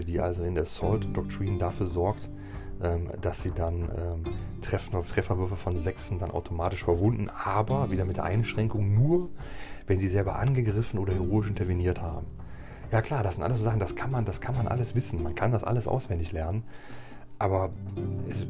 die 0.05 0.19
also 0.19 0.43
in 0.43 0.55
der 0.55 0.63
Assault 0.63 1.07
Doktrin 1.15 1.59
dafür 1.59 1.87
sorgt, 1.87 2.29
ähm, 2.83 3.09
dass 3.21 3.41
sie 3.41 3.51
dann 3.51 3.89
ähm, 3.95 4.23
Treffen, 4.61 5.05
Trefferwürfe 5.05 5.55
von 5.55 5.77
Sechsen 5.77 6.19
dann 6.19 6.31
automatisch 6.31 6.83
verwunden, 6.83 7.29
aber 7.29 7.91
wieder 7.91 8.05
mit 8.05 8.17
der 8.17 8.23
Einschränkung 8.25 8.93
nur, 8.93 9.29
wenn 9.87 9.99
sie 9.99 10.07
selber 10.07 10.37
angegriffen 10.37 10.99
oder 10.99 11.13
heroisch 11.13 11.47
interveniert 11.47 12.01
haben. 12.01 12.27
Ja 12.91 13.01
klar, 13.01 13.23
das 13.23 13.35
sind 13.35 13.43
alles 13.43 13.59
so 13.59 13.63
Sachen, 13.63 13.79
das 13.79 13.95
kann 13.95 14.11
man, 14.11 14.25
das 14.25 14.41
kann 14.41 14.55
man 14.55 14.67
alles 14.67 14.95
wissen. 14.95 15.21
Man 15.23 15.35
kann 15.35 15.51
das 15.51 15.63
alles 15.63 15.87
auswendig 15.87 16.31
lernen. 16.31 16.63
Aber 17.37 17.71
es, 18.29 18.45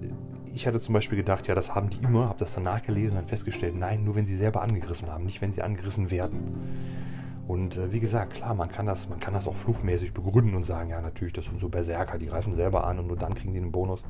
ich 0.53 0.67
hatte 0.67 0.79
zum 0.79 0.93
Beispiel 0.93 1.17
gedacht, 1.17 1.47
ja, 1.47 1.55
das 1.55 1.73
haben 1.73 1.89
die 1.89 2.03
immer, 2.03 2.29
habe 2.29 2.39
das 2.39 2.53
dann 2.53 2.63
nachgelesen 2.63 3.17
und 3.17 3.27
festgestellt, 3.27 3.75
nein, 3.75 4.03
nur 4.03 4.15
wenn 4.15 4.25
sie 4.25 4.35
selber 4.35 4.61
angegriffen 4.61 5.09
haben, 5.09 5.25
nicht 5.25 5.41
wenn 5.41 5.51
sie 5.51 5.61
angegriffen 5.61 6.11
werden. 6.11 7.03
Und 7.47 7.77
äh, 7.77 7.91
wie 7.91 7.99
gesagt, 7.99 8.35
klar, 8.35 8.53
man 8.55 8.69
kann, 8.69 8.85
das, 8.85 9.09
man 9.09 9.19
kann 9.19 9.33
das 9.33 9.47
auch 9.47 9.55
fluchmäßig 9.55 10.13
begründen 10.13 10.55
und 10.55 10.63
sagen, 10.63 10.89
ja, 10.89 11.01
natürlich, 11.01 11.33
das 11.33 11.45
sind 11.45 11.59
so 11.59 11.69
Berserker, 11.69 12.17
die 12.17 12.27
greifen 12.27 12.55
selber 12.55 12.85
an 12.85 12.99
und 12.99 13.07
nur 13.07 13.17
dann 13.17 13.35
kriegen 13.35 13.53
die 13.53 13.59
einen 13.59 13.71
Bonus. 13.71 14.03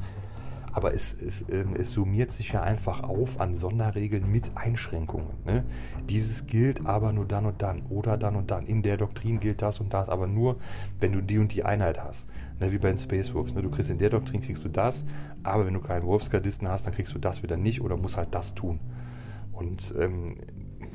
Aber 0.76 0.94
es, 0.94 1.14
es, 1.14 1.46
ähm, 1.50 1.74
es 1.80 1.94
summiert 1.94 2.34
sich 2.34 2.52
ja 2.52 2.62
einfach 2.62 3.02
auf 3.02 3.40
an 3.40 3.56
Sonderregeln 3.56 4.30
mit 4.30 4.52
Einschränkungen. 4.56 5.30
Ne? 5.46 5.64
Dieses 6.10 6.48
gilt 6.48 6.86
aber 6.86 7.14
nur 7.14 7.26
dann 7.26 7.46
und 7.46 7.62
dann 7.62 7.84
oder 7.84 8.18
dann 8.18 8.36
und 8.36 8.52
dann. 8.52 8.66
In 8.66 8.84
der 8.84 8.98
Doktrin 8.98 9.40
gilt 9.40 9.62
das 9.62 9.80
und 9.80 9.94
das, 9.94 10.10
aber 10.10 10.28
nur, 10.28 10.58
wenn 11.00 11.14
du 11.14 11.22
die 11.22 11.38
und 11.38 11.54
die 11.54 11.64
Einheit 11.64 12.04
hast. 12.04 12.28
Ne? 12.60 12.74
Wie 12.74 12.78
bei 12.78 12.90
den 12.90 12.98
Space 12.98 13.34
Wolves. 13.34 13.56
Ne? 13.56 13.62
Du 13.62 13.72
kriegst 13.72 13.90
in 13.90 14.00
der 14.00 14.10
Doktrin 14.10 14.42
kriegst 14.42 14.66
du 14.66 14.68
das, 14.68 15.06
aber 15.44 15.66
wenn 15.66 15.76
du 15.76 15.80
keinen 15.80 16.06
Wolfsgardisten 16.06 16.68
hast, 16.68 16.86
dann 16.86 16.94
kriegst 16.94 17.14
du 17.14 17.20
das 17.20 17.42
wieder 17.42 17.56
nicht 17.56 17.80
oder 17.80 17.96
musst 17.96 18.18
halt 18.18 18.36
das 18.36 18.54
tun. 18.54 18.82
Und 19.54 19.94
ähm, 19.98 20.36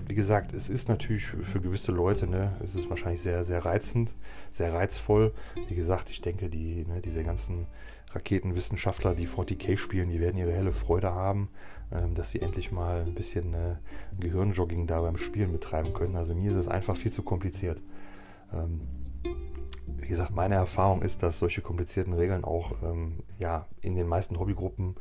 wie 0.07 0.15
gesagt, 0.15 0.53
es 0.53 0.69
ist 0.69 0.91
natürlich 0.91 1.25
für 1.25 1.63
gewisse 1.63 1.91
Leute, 1.91 2.27
ne, 2.27 2.53
es 2.63 2.75
ist 2.75 2.91
wahrscheinlich 2.91 3.23
sehr, 3.23 3.45
sehr 3.45 3.65
reizend, 3.65 4.13
sehr 4.51 4.75
reizvoll. 4.75 5.33
Wie 5.69 5.75
gesagt, 5.75 6.11
ich 6.11 6.21
denke, 6.21 6.51
die, 6.51 6.85
ne, 6.85 7.01
diese 7.01 7.25
ganzen 7.25 7.67
Raketenwissenschaftler, 8.12 9.14
die 9.14 9.29
40k 9.29 9.76
spielen, 9.76 10.11
die 10.11 10.21
werden 10.21 10.37
ihre 10.37 10.52
helle 10.52 10.73
Freude 10.73 11.12
haben, 11.12 11.49
ähm, 11.93 12.14
dass 12.14 12.31
sie 12.31 12.43
endlich 12.43 12.73
mal 12.73 13.05
ein 13.07 13.14
bisschen 13.14 13.55
äh, 13.55 13.76
Gehirnjogging 14.19 14.87
da 14.87 15.00
beim 15.00 15.17
Spielen 15.17 15.52
betreiben 15.52 15.93
können. 15.93 16.17
Also 16.17 16.35
mir 16.35 16.50
ist 16.50 16.57
es 16.57 16.69
einfach 16.69 16.97
viel 16.97 17.12
zu 17.12 17.23
kompliziert. 17.23 17.81
Ähm, 18.52 18.81
wie 19.97 20.09
gesagt, 20.09 20.35
meine 20.35 20.57
Erfahrung 20.57 21.02
ist, 21.02 21.23
dass 21.23 21.38
solche 21.38 21.62
komplizierten 21.62 22.12
Regeln 22.12 22.45
auch 22.45 22.73
ähm, 22.83 23.21
ja, 23.38 23.67
in 23.81 23.95
den 23.95 24.09
meisten 24.09 24.38
Hobbygruppen 24.38 24.97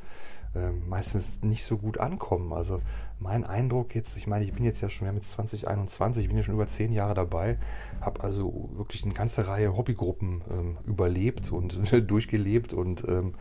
ähm, 0.55 0.87
meistens 0.89 1.41
nicht 1.43 1.63
so 1.63 1.77
gut 1.77 1.99
ankommen. 1.99 2.53
Also 2.53 2.81
mein 3.19 3.43
Eindruck 3.43 3.95
jetzt, 3.95 4.17
ich 4.17 4.27
meine, 4.27 4.45
ich 4.45 4.53
bin 4.53 4.63
jetzt 4.63 4.81
ja 4.81 4.89
schon, 4.89 5.05
wir 5.05 5.09
haben 5.09 5.17
jetzt 5.17 5.31
2021, 5.31 6.23
ich 6.23 6.29
bin 6.29 6.37
ja 6.37 6.43
schon 6.43 6.55
über 6.55 6.67
zehn 6.67 6.91
Jahre 6.91 7.13
dabei, 7.13 7.57
habe 8.01 8.23
also 8.23 8.69
wirklich 8.73 9.03
eine 9.03 9.13
ganze 9.13 9.47
Reihe 9.47 9.75
Hobbygruppen 9.75 10.41
ähm, 10.49 10.77
überlebt 10.85 11.51
und 11.51 11.79
durchgelebt 12.09 12.73
und 12.73 13.03
ähm, 13.07 13.35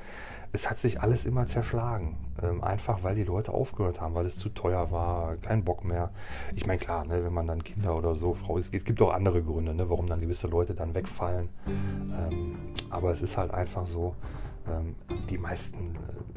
es 0.53 0.69
hat 0.69 0.79
sich 0.79 1.01
alles 1.01 1.27
immer 1.27 1.47
zerschlagen. 1.47 2.17
Ähm, 2.43 2.63
einfach 2.63 3.03
weil 3.03 3.15
die 3.15 3.25
Leute 3.25 3.53
aufgehört 3.53 4.01
haben, 4.01 4.15
weil 4.15 4.27
es 4.27 4.39
zu 4.39 4.49
teuer 4.49 4.91
war, 4.91 5.37
kein 5.37 5.65
Bock 5.65 5.85
mehr. 5.85 6.11
Ich 6.57 6.67
meine, 6.67 6.79
klar, 6.79 7.05
ne, 7.05 7.25
wenn 7.25 7.33
man 7.33 7.47
dann 7.47 7.65
Kinder 7.65 7.97
oder 7.97 8.15
so, 8.15 8.35
Frau 8.35 8.59
ist, 8.59 8.75
es 8.75 8.85
gibt 8.85 9.01
auch 9.03 9.13
andere 9.13 9.43
Gründe, 9.43 9.75
ne, 9.75 9.91
warum 9.91 10.07
dann 10.07 10.21
gewisse 10.21 10.47
Leute 10.47 10.75
dann 10.75 10.95
wegfallen. 10.95 11.49
Ähm, 11.67 12.57
aber 12.91 13.11
es 13.11 13.23
ist 13.23 13.37
halt 13.37 13.53
einfach 13.53 13.87
so, 13.87 14.15
die, 15.31 15.39
meisten, 15.39 15.97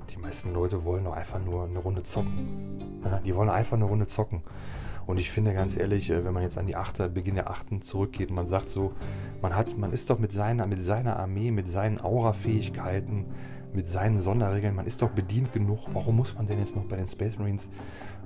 die 0.09 0.17
meisten 0.17 0.53
Leute 0.53 0.83
wollen 0.83 1.05
doch 1.05 1.13
einfach 1.13 1.39
nur 1.43 1.65
eine 1.65 1.79
Runde 1.79 2.03
zocken. 2.03 3.01
Die 3.25 3.35
wollen 3.35 3.49
einfach 3.49 3.77
eine 3.77 3.85
Runde 3.85 4.07
zocken. 4.07 4.41
Und 5.07 5.17
ich 5.17 5.31
finde 5.31 5.53
ganz 5.53 5.77
ehrlich, 5.77 6.09
äh, 6.09 6.23
wenn 6.23 6.33
man 6.33 6.43
jetzt 6.43 6.57
an 6.57 6.67
die 6.67 6.75
Achter, 6.75 7.09
Beginn 7.09 7.35
der 7.35 7.49
Achten 7.49 7.81
zurückgeht 7.81 8.29
und 8.29 8.35
man 8.35 8.47
sagt 8.47 8.69
so, 8.69 8.93
man 9.41 9.55
hat, 9.55 9.77
man 9.77 9.91
ist 9.91 10.09
doch 10.09 10.19
mit 10.19 10.31
seiner, 10.31 10.67
mit 10.67 10.83
seiner 10.83 11.17
Armee, 11.17 11.51
mit 11.51 11.67
seinen 11.67 11.99
Aura-Fähigkeiten, 11.99 13.25
mit 13.73 13.87
seinen 13.87 14.21
Sonderregeln, 14.21 14.75
man 14.75 14.85
ist 14.85 15.01
doch 15.01 15.09
bedient 15.09 15.53
genug. 15.53 15.79
Warum 15.93 16.17
muss 16.17 16.35
man 16.35 16.47
denn 16.47 16.59
jetzt 16.59 16.75
noch 16.75 16.85
bei 16.85 16.97
den 16.97 17.07
Space 17.07 17.37
Marines 17.37 17.69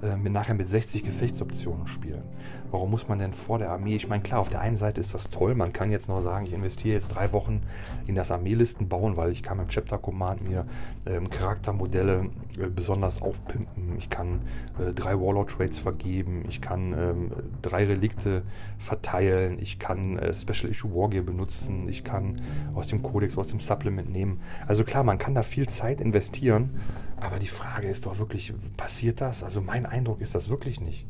äh, 0.02 0.16
mit, 0.18 0.34
nachher 0.34 0.56
mit 0.56 0.68
60 0.68 1.04
Gefechtsoptionen 1.04 1.88
spielen? 1.88 2.24
Warum 2.72 2.92
muss 2.92 3.08
man 3.08 3.20
denn 3.20 3.34
vor 3.34 3.60
der 3.60 3.72
Armee, 3.72 3.96
ich 3.96 4.08
meine, 4.08 4.24
klar, 4.24 4.40
auf 4.40 4.50
der 4.50 4.62
einen 4.62 4.78
Seite 4.78 5.02
ist 5.02 5.14
das 5.14 5.30
toll, 5.30 5.56
man 5.56 5.72
kann 5.72 5.92
jetzt 5.92 6.10
noch 6.10 6.22
sagen, 6.22 6.46
ich 6.46 6.54
investiere 6.54 6.96
jetzt 6.96 7.10
drei 7.10 7.32
Wochen 7.32 7.62
in 8.08 8.16
das 8.16 8.32
Armeelisten 8.32 8.90
bauen, 8.90 9.18
weil 9.18 9.32
ich 9.32 9.44
kann 9.44 9.60
im 9.60 9.68
Chapter 9.68 9.98
Command 9.98 10.48
mir 10.48 10.66
ähm, 11.06 11.30
Charaktermodelle 11.30 12.30
äh, 12.60 12.68
besonders 12.68 13.22
aufpimpen, 13.22 13.98
ich 13.98 14.10
kann 14.10 14.42
äh, 14.80 14.94
drei 14.94 15.20
Warlord 15.20 15.52
Trades 15.52 15.78
vergeben, 15.78 16.46
ich 16.50 16.62
kann 16.62 16.94
ähm, 16.94 17.32
drei 17.62 17.86
Relikte 17.86 18.44
verteilen, 18.80 19.60
ich 19.60 19.80
kann 19.80 20.18
äh, 20.18 20.34
Special 20.34 20.72
Issue 20.72 20.92
Wargear 20.94 21.24
benutzen, 21.24 21.88
ich 21.88 22.04
kann 22.04 22.42
aus 22.74 22.88
dem 22.88 23.04
Codex, 23.04 23.38
aus 23.38 23.48
dem 23.48 23.60
Supplement 23.60 24.12
nehmen. 24.12 24.42
Also 24.68 24.84
klar, 24.84 25.04
man 25.04 25.18
kann 25.18 25.35
da 25.36 25.44
viel 25.44 25.68
Zeit 25.68 26.02
investieren, 26.02 26.80
aber 27.18 27.40
die 27.40 27.48
Frage 27.48 27.88
ist 27.88 28.06
doch 28.06 28.20
wirklich, 28.20 28.54
passiert 28.78 29.22
das? 29.22 29.44
Also 29.44 29.62
mein 29.62 29.86
Eindruck 29.86 30.22
ist 30.22 30.36
das 30.36 30.50
wirklich 30.50 30.82
nicht. 30.82 31.06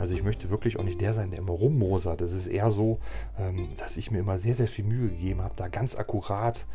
Also 0.00 0.14
ich 0.14 0.22
möchte 0.22 0.48
wirklich 0.48 0.78
auch 0.78 0.82
nicht 0.82 1.00
der 1.02 1.12
sein, 1.12 1.30
der 1.30 1.40
immer 1.40 1.52
rummosert. 1.52 2.22
Es 2.22 2.32
ist 2.32 2.46
eher 2.46 2.70
so, 2.70 3.00
ähm, 3.38 3.68
dass 3.76 3.98
ich 3.98 4.10
mir 4.10 4.20
immer 4.20 4.38
sehr, 4.38 4.54
sehr 4.54 4.66
viel 4.66 4.86
Mühe 4.86 5.10
gegeben 5.10 5.42
habe, 5.42 5.52
da 5.56 5.68
ganz 5.68 5.94
akkurat 5.94 6.66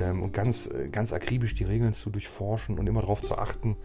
ähm, 0.00 0.22
und 0.22 0.32
ganz, 0.32 0.66
äh, 0.66 0.88
ganz 0.88 1.12
akribisch 1.12 1.54
die 1.54 1.64
Regeln 1.64 1.92
zu 1.92 2.08
durchforschen 2.08 2.78
und 2.78 2.86
immer 2.86 3.02
darauf 3.02 3.20
zu 3.20 3.36
achten. 3.36 3.76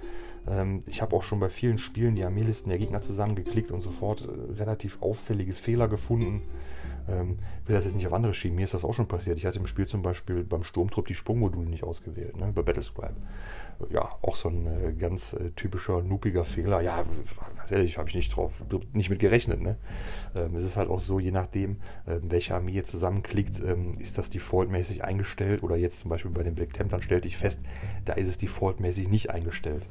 Ähm, 0.47 0.81
ich 0.85 1.01
habe 1.01 1.13
auch 1.13 1.23
schon 1.23 1.41
bei 1.41 1.49
vielen 1.49 1.77
Spielen 1.77 2.15
die 2.15 2.23
Armeelisten 2.23 2.69
der 2.69 2.77
Gegner 2.77 3.01
zusammengeklickt 3.01 3.69
und 3.69 3.81
sofort 3.81 4.21
äh, 4.29 4.53
relativ 4.53 5.01
auffällige 5.01 5.53
Fehler 5.53 5.89
gefunden. 5.89 6.43
Ähm, 7.07 7.37
will 7.65 7.75
das 7.75 7.85
jetzt 7.85 7.95
nicht 7.95 8.07
auf 8.07 8.13
andere 8.13 8.33
schieben. 8.33 8.55
Mir 8.55 8.63
ist 8.63 8.73
das 8.73 8.83
auch 8.83 8.93
schon 8.93 9.07
passiert. 9.07 9.37
Ich 9.37 9.45
hatte 9.45 9.59
im 9.59 9.67
Spiel 9.67 9.85
zum 9.85 10.01
Beispiel 10.01 10.43
beim 10.43 10.63
Sturmtrupp 10.63 11.07
die 11.07 11.15
Sprungmodule 11.15 11.69
nicht 11.69 11.83
ausgewählt, 11.83 12.37
ne, 12.37 12.51
bei 12.53 12.61
Battlescribe. 12.61 13.15
Ja, 13.89 14.09
auch 14.21 14.35
so 14.35 14.49
ein 14.49 14.67
äh, 14.67 14.93
ganz 14.93 15.33
äh, 15.33 15.51
typischer, 15.51 16.01
noopiger 16.01 16.45
Fehler. 16.45 16.81
Ja, 16.81 17.03
ganz 17.57 17.71
ehrlich, 17.71 17.97
habe 17.97 18.09
ich 18.09 18.15
nicht 18.15 18.35
drauf, 18.35 18.51
nicht 18.93 19.09
mit 19.09 19.19
gerechnet. 19.19 19.61
Ne? 19.61 19.77
Ähm, 20.35 20.55
es 20.55 20.65
ist 20.65 20.77
halt 20.77 20.89
auch 20.89 21.01
so, 21.01 21.19
je 21.19 21.31
nachdem, 21.31 21.77
äh, 22.05 22.19
welche 22.21 22.55
Armee 22.55 22.71
jetzt 22.71 22.91
zusammenklickt, 22.91 23.61
ähm, 23.65 23.95
ist 23.99 24.17
das 24.17 24.29
defaultmäßig 24.29 25.03
eingestellt. 25.03 25.63
Oder 25.63 25.75
jetzt 25.75 25.99
zum 25.99 26.09
Beispiel 26.09 26.31
bei 26.31 26.43
den 26.43 26.55
Black 26.55 26.73
Templern 26.73 27.01
stellte 27.01 27.27
ich 27.27 27.37
fest, 27.37 27.61
da 28.05 28.13
ist 28.13 28.29
es 28.29 28.37
defaultmäßig 28.37 29.09
nicht 29.09 29.29
eingestellt. 29.29 29.85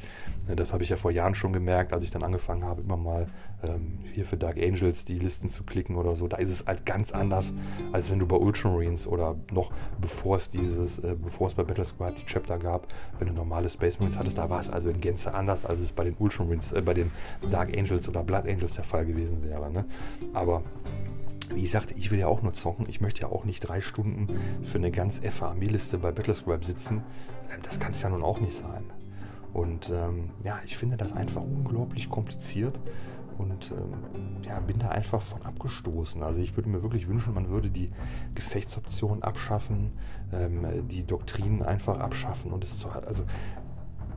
Äh, 0.48 0.56
das 0.56 0.72
habe 0.72 0.82
ich 0.82 0.88
ja 0.88 0.96
vor 0.96 1.10
Jahren 1.10 1.34
schon 1.34 1.52
gemerkt, 1.52 1.92
als 1.92 2.04
ich 2.04 2.10
dann 2.10 2.22
angefangen 2.22 2.64
habe, 2.64 2.80
immer 2.80 2.96
mal 2.96 3.26
ähm, 3.62 3.98
hier 4.12 4.24
für 4.24 4.36
Dark 4.36 4.58
Angels 4.58 5.04
die 5.04 5.18
Listen 5.18 5.48
zu 5.50 5.64
klicken 5.64 5.96
oder 5.96 6.16
so. 6.16 6.28
Da 6.28 6.36
ist 6.38 6.50
es 6.50 6.66
halt 6.66 6.86
ganz 6.86 7.12
anders, 7.12 7.54
als 7.92 8.10
wenn 8.10 8.18
du 8.18 8.26
bei 8.26 8.36
Ultramarines 8.36 9.06
oder 9.06 9.36
noch 9.50 9.72
bevor 10.00 10.36
es 10.36 10.50
dieses, 10.50 10.98
äh, 10.98 11.14
bevor 11.20 11.48
es 11.48 11.54
bei 11.54 11.64
Battle 11.64 11.84
Squad 11.84 12.16
die 12.18 12.26
Chapter 12.26 12.58
gab, 12.58 12.88
wenn 13.18 13.28
du 13.28 13.34
normale 13.34 13.68
Space 13.74 13.98
Marines 13.98 14.18
hattest, 14.18 14.38
da 14.38 14.48
war 14.48 14.60
es 14.60 14.70
also 14.70 14.88
in 14.88 15.00
Gänze 15.00 15.34
anders, 15.34 15.66
als 15.66 15.80
es 15.80 15.92
bei 15.92 16.04
den 16.04 16.14
Ultramarines, 16.18 16.72
äh, 16.72 16.80
bei 16.80 16.94
den 16.94 17.10
Dark 17.50 17.76
Angels 17.76 18.08
oder 18.08 18.22
Blood 18.22 18.46
Angels 18.46 18.74
der 18.74 18.84
Fall 18.84 19.04
gewesen 19.04 19.42
wäre. 19.44 19.70
Ne? 19.70 19.84
Aber 20.32 20.62
wie 21.52 21.62
gesagt, 21.62 21.92
ich 21.96 22.10
will 22.10 22.18
ja 22.18 22.26
auch 22.26 22.42
nur 22.42 22.54
zocken. 22.54 22.86
Ich 22.88 23.00
möchte 23.00 23.22
ja 23.22 23.28
auch 23.28 23.44
nicht 23.44 23.60
drei 23.60 23.80
Stunden 23.80 24.28
für 24.62 24.78
eine 24.78 24.90
ganz 24.90 25.20
FAME-Liste 25.20 25.98
bei 25.98 26.10
Battlescribe 26.12 26.64
sitzen. 26.64 27.02
Ähm, 27.52 27.60
das 27.62 27.80
kann 27.80 27.92
es 27.92 28.02
ja 28.02 28.08
nun 28.08 28.22
auch 28.22 28.40
nicht 28.40 28.56
sein. 28.56 28.84
Und 29.52 29.90
ähm, 29.90 30.30
ja, 30.42 30.58
ich 30.64 30.76
finde 30.76 30.96
das 30.96 31.12
einfach 31.12 31.42
unglaublich 31.42 32.10
kompliziert 32.10 32.80
und 33.38 33.70
ähm, 33.70 34.42
ja, 34.44 34.58
bin 34.60 34.78
da 34.78 34.88
einfach 34.88 35.22
von 35.22 35.42
abgestoßen. 35.42 36.22
Also 36.22 36.40
ich 36.40 36.56
würde 36.56 36.68
mir 36.68 36.82
wirklich 36.82 37.08
wünschen, 37.08 37.34
man 37.34 37.48
würde 37.48 37.70
die 37.70 37.90
Gefechtsoptionen 38.34 39.22
abschaffen, 39.22 39.92
ähm, 40.32 40.88
die 40.88 41.04
Doktrinen 41.04 41.62
einfach 41.62 41.98
abschaffen 41.98 42.52
und 42.52 42.64
es 42.64 42.78
zu, 42.78 42.88
also 42.88 43.24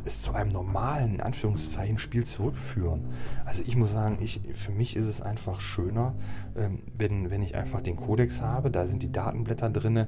es 0.06 0.22
zu 0.22 0.34
einem 0.34 0.52
normalen, 0.52 1.16
in 1.16 1.22
Anführungszeichen, 1.22 2.00
Spiel 2.00 2.26
zurückführen. 2.26 3.06
Also 3.46 3.64
ich 3.66 3.76
muss 3.76 3.92
sagen, 3.92 4.18
ich, 4.22 4.42
für 4.54 4.72
mich 4.72 4.96
ist 4.96 5.08
es 5.08 5.22
einfach 5.22 5.62
schöner, 5.62 6.14
ähm, 6.56 6.80
wenn, 6.96 7.30
wenn 7.30 7.42
ich 7.42 7.56
einfach 7.56 7.82
den 7.82 7.96
Kodex 7.96 8.42
habe, 8.42 8.72
da 8.72 8.86
sind 8.86 9.04
die 9.04 9.12
Datenblätter 9.12 9.70
drin 9.70 10.08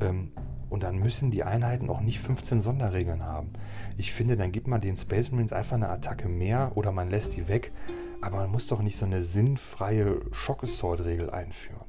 ähm, 0.00 0.32
und 0.70 0.82
dann 0.82 0.98
müssen 0.98 1.30
die 1.30 1.44
Einheiten 1.44 1.88
auch 1.88 2.00
nicht 2.00 2.20
15 2.20 2.60
Sonderregeln 2.60 3.24
haben. 3.24 3.50
Ich 3.96 4.12
finde, 4.12 4.36
dann 4.36 4.52
gibt 4.52 4.68
man 4.68 4.80
den 4.80 4.96
Space 4.96 5.30
Marines 5.30 5.52
einfach 5.52 5.76
eine 5.76 5.88
Attacke 5.88 6.28
mehr 6.28 6.72
oder 6.74 6.92
man 6.92 7.10
lässt 7.10 7.36
die 7.36 7.48
weg, 7.48 7.72
aber 8.20 8.38
man 8.38 8.50
muss 8.50 8.66
doch 8.66 8.82
nicht 8.82 8.98
so 8.98 9.06
eine 9.06 9.22
sinnfreie 9.22 10.20
Shock 10.32 10.64
Assault 10.64 11.04
Regel 11.04 11.30
einführen. 11.30 11.87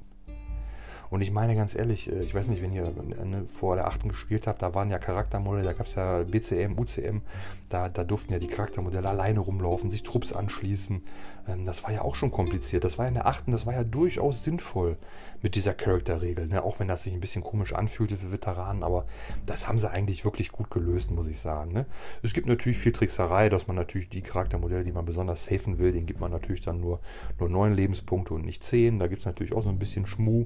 Und 1.10 1.22
ich 1.22 1.32
meine 1.32 1.56
ganz 1.56 1.76
ehrlich, 1.76 2.12
äh, 2.12 2.22
ich 2.22 2.34
weiß 2.34 2.48
nicht, 2.48 2.62
wenn 2.62 2.74
ihr 2.74 2.86
äh, 2.86 3.46
vor 3.54 3.76
der 3.76 3.88
8. 3.88 4.08
gespielt 4.08 4.48
habt, 4.48 4.62
da 4.62 4.74
waren 4.74 4.90
ja 4.90 5.00
Charaktermodelle, 5.00 5.64
da 5.64 5.74
gab 5.74 5.88
es 5.88 5.96
ja 5.96 6.24
BCM, 6.24 6.78
UCM, 6.78 7.22
da, 7.70 7.90
da 7.90 8.04
durften 8.04 8.34
ja 8.34 8.40
die 8.40 8.48
Charaktermodelle 8.48 9.08
alleine 9.08 9.40
rumlaufen, 9.40 9.92
sich 9.92 10.04
Trupps 10.04 10.34
anschließen. 10.34 11.04
Ähm, 11.48 11.66
das 11.66 11.84
war 11.84 11.92
ja 11.92 12.02
auch 12.02 12.16
schon 12.16 12.32
kompliziert. 12.32 12.84
Das 12.84 12.98
war 12.98 13.08
in 13.08 13.14
der 13.14 13.26
8. 13.26 13.46
das 13.48 13.66
war 13.66 13.74
ja 13.74 13.84
durchaus 13.84 14.44
sinnvoll 14.44 14.98
mit 15.42 15.56
dieser 15.56 15.74
Charakterregel. 15.74 16.48
Ne? 16.48 16.64
Auch 16.64 16.80
wenn 16.80 16.88
das 16.88 17.04
sich 17.04 17.14
ein 17.14 17.22
bisschen 17.22 17.44
komisch 17.44 17.74
anfühlte 17.74 18.18
für 18.18 18.32
Veteranen, 18.32 18.84
aber 18.84 19.06
das 19.46 19.68
haben 19.68 19.80
sie 19.80 19.90
eigentlich 19.90 20.26
wirklich 20.26 20.52
gut 20.52 20.70
gelöst, 20.70 21.12
muss 21.12 21.28
ich 21.28 21.40
sagen. 21.40 21.72
Ne? 21.72 21.86
Es 22.22 22.34
gibt 22.34 22.48
natürlich 22.48 22.78
viel 22.78 22.92
Trickserei, 22.92 23.50
dass 23.50 23.68
man 23.68 23.76
natürlich 23.76 24.10
die 24.10 24.22
Charaktermodelle, 24.22 24.84
die 24.84 24.92
man 24.92 25.06
besonders 25.06 25.46
safen 25.46 25.80
will, 25.80 25.92
den 25.92 26.06
gibt 26.06 26.20
man 26.20 26.32
natürlich 26.32 26.62
dann 26.62 26.82
nur, 26.82 27.00
nur 27.40 27.50
9 27.50 27.74
Lebenspunkte 27.74 28.34
und 28.34 28.46
nicht 28.46 28.64
10. 28.64 29.00
Da 29.00 29.08
gibt 29.08 29.22
es 29.22 29.26
natürlich 29.26 29.54
auch 29.54 29.64
so 29.64 29.70
ein 29.70 29.80
bisschen 29.80 30.06
Schmuh. 30.06 30.46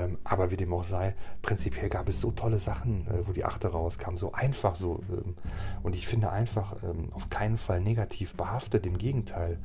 Ähm, 0.00 0.18
aber 0.24 0.50
wie 0.50 0.56
dem 0.56 0.72
auch 0.72 0.84
sei, 0.84 1.14
prinzipiell 1.42 1.88
gab 1.88 2.08
es 2.08 2.20
so 2.20 2.30
tolle 2.30 2.58
Sachen, 2.58 3.06
äh, 3.06 3.26
wo 3.26 3.32
die 3.32 3.44
8. 3.44 3.66
rauskam. 3.66 4.16
So 4.16 4.32
einfach 4.32 4.76
so. 4.76 5.00
Ähm, 5.10 5.36
und 5.82 5.94
ich 5.94 6.06
finde 6.06 6.30
einfach 6.30 6.76
ähm, 6.82 7.08
auf 7.12 7.30
keinen 7.30 7.58
Fall 7.58 7.80
negativ 7.80 8.34
behaftet. 8.34 8.86
Im 8.86 8.98
Gegenteil 8.98 9.58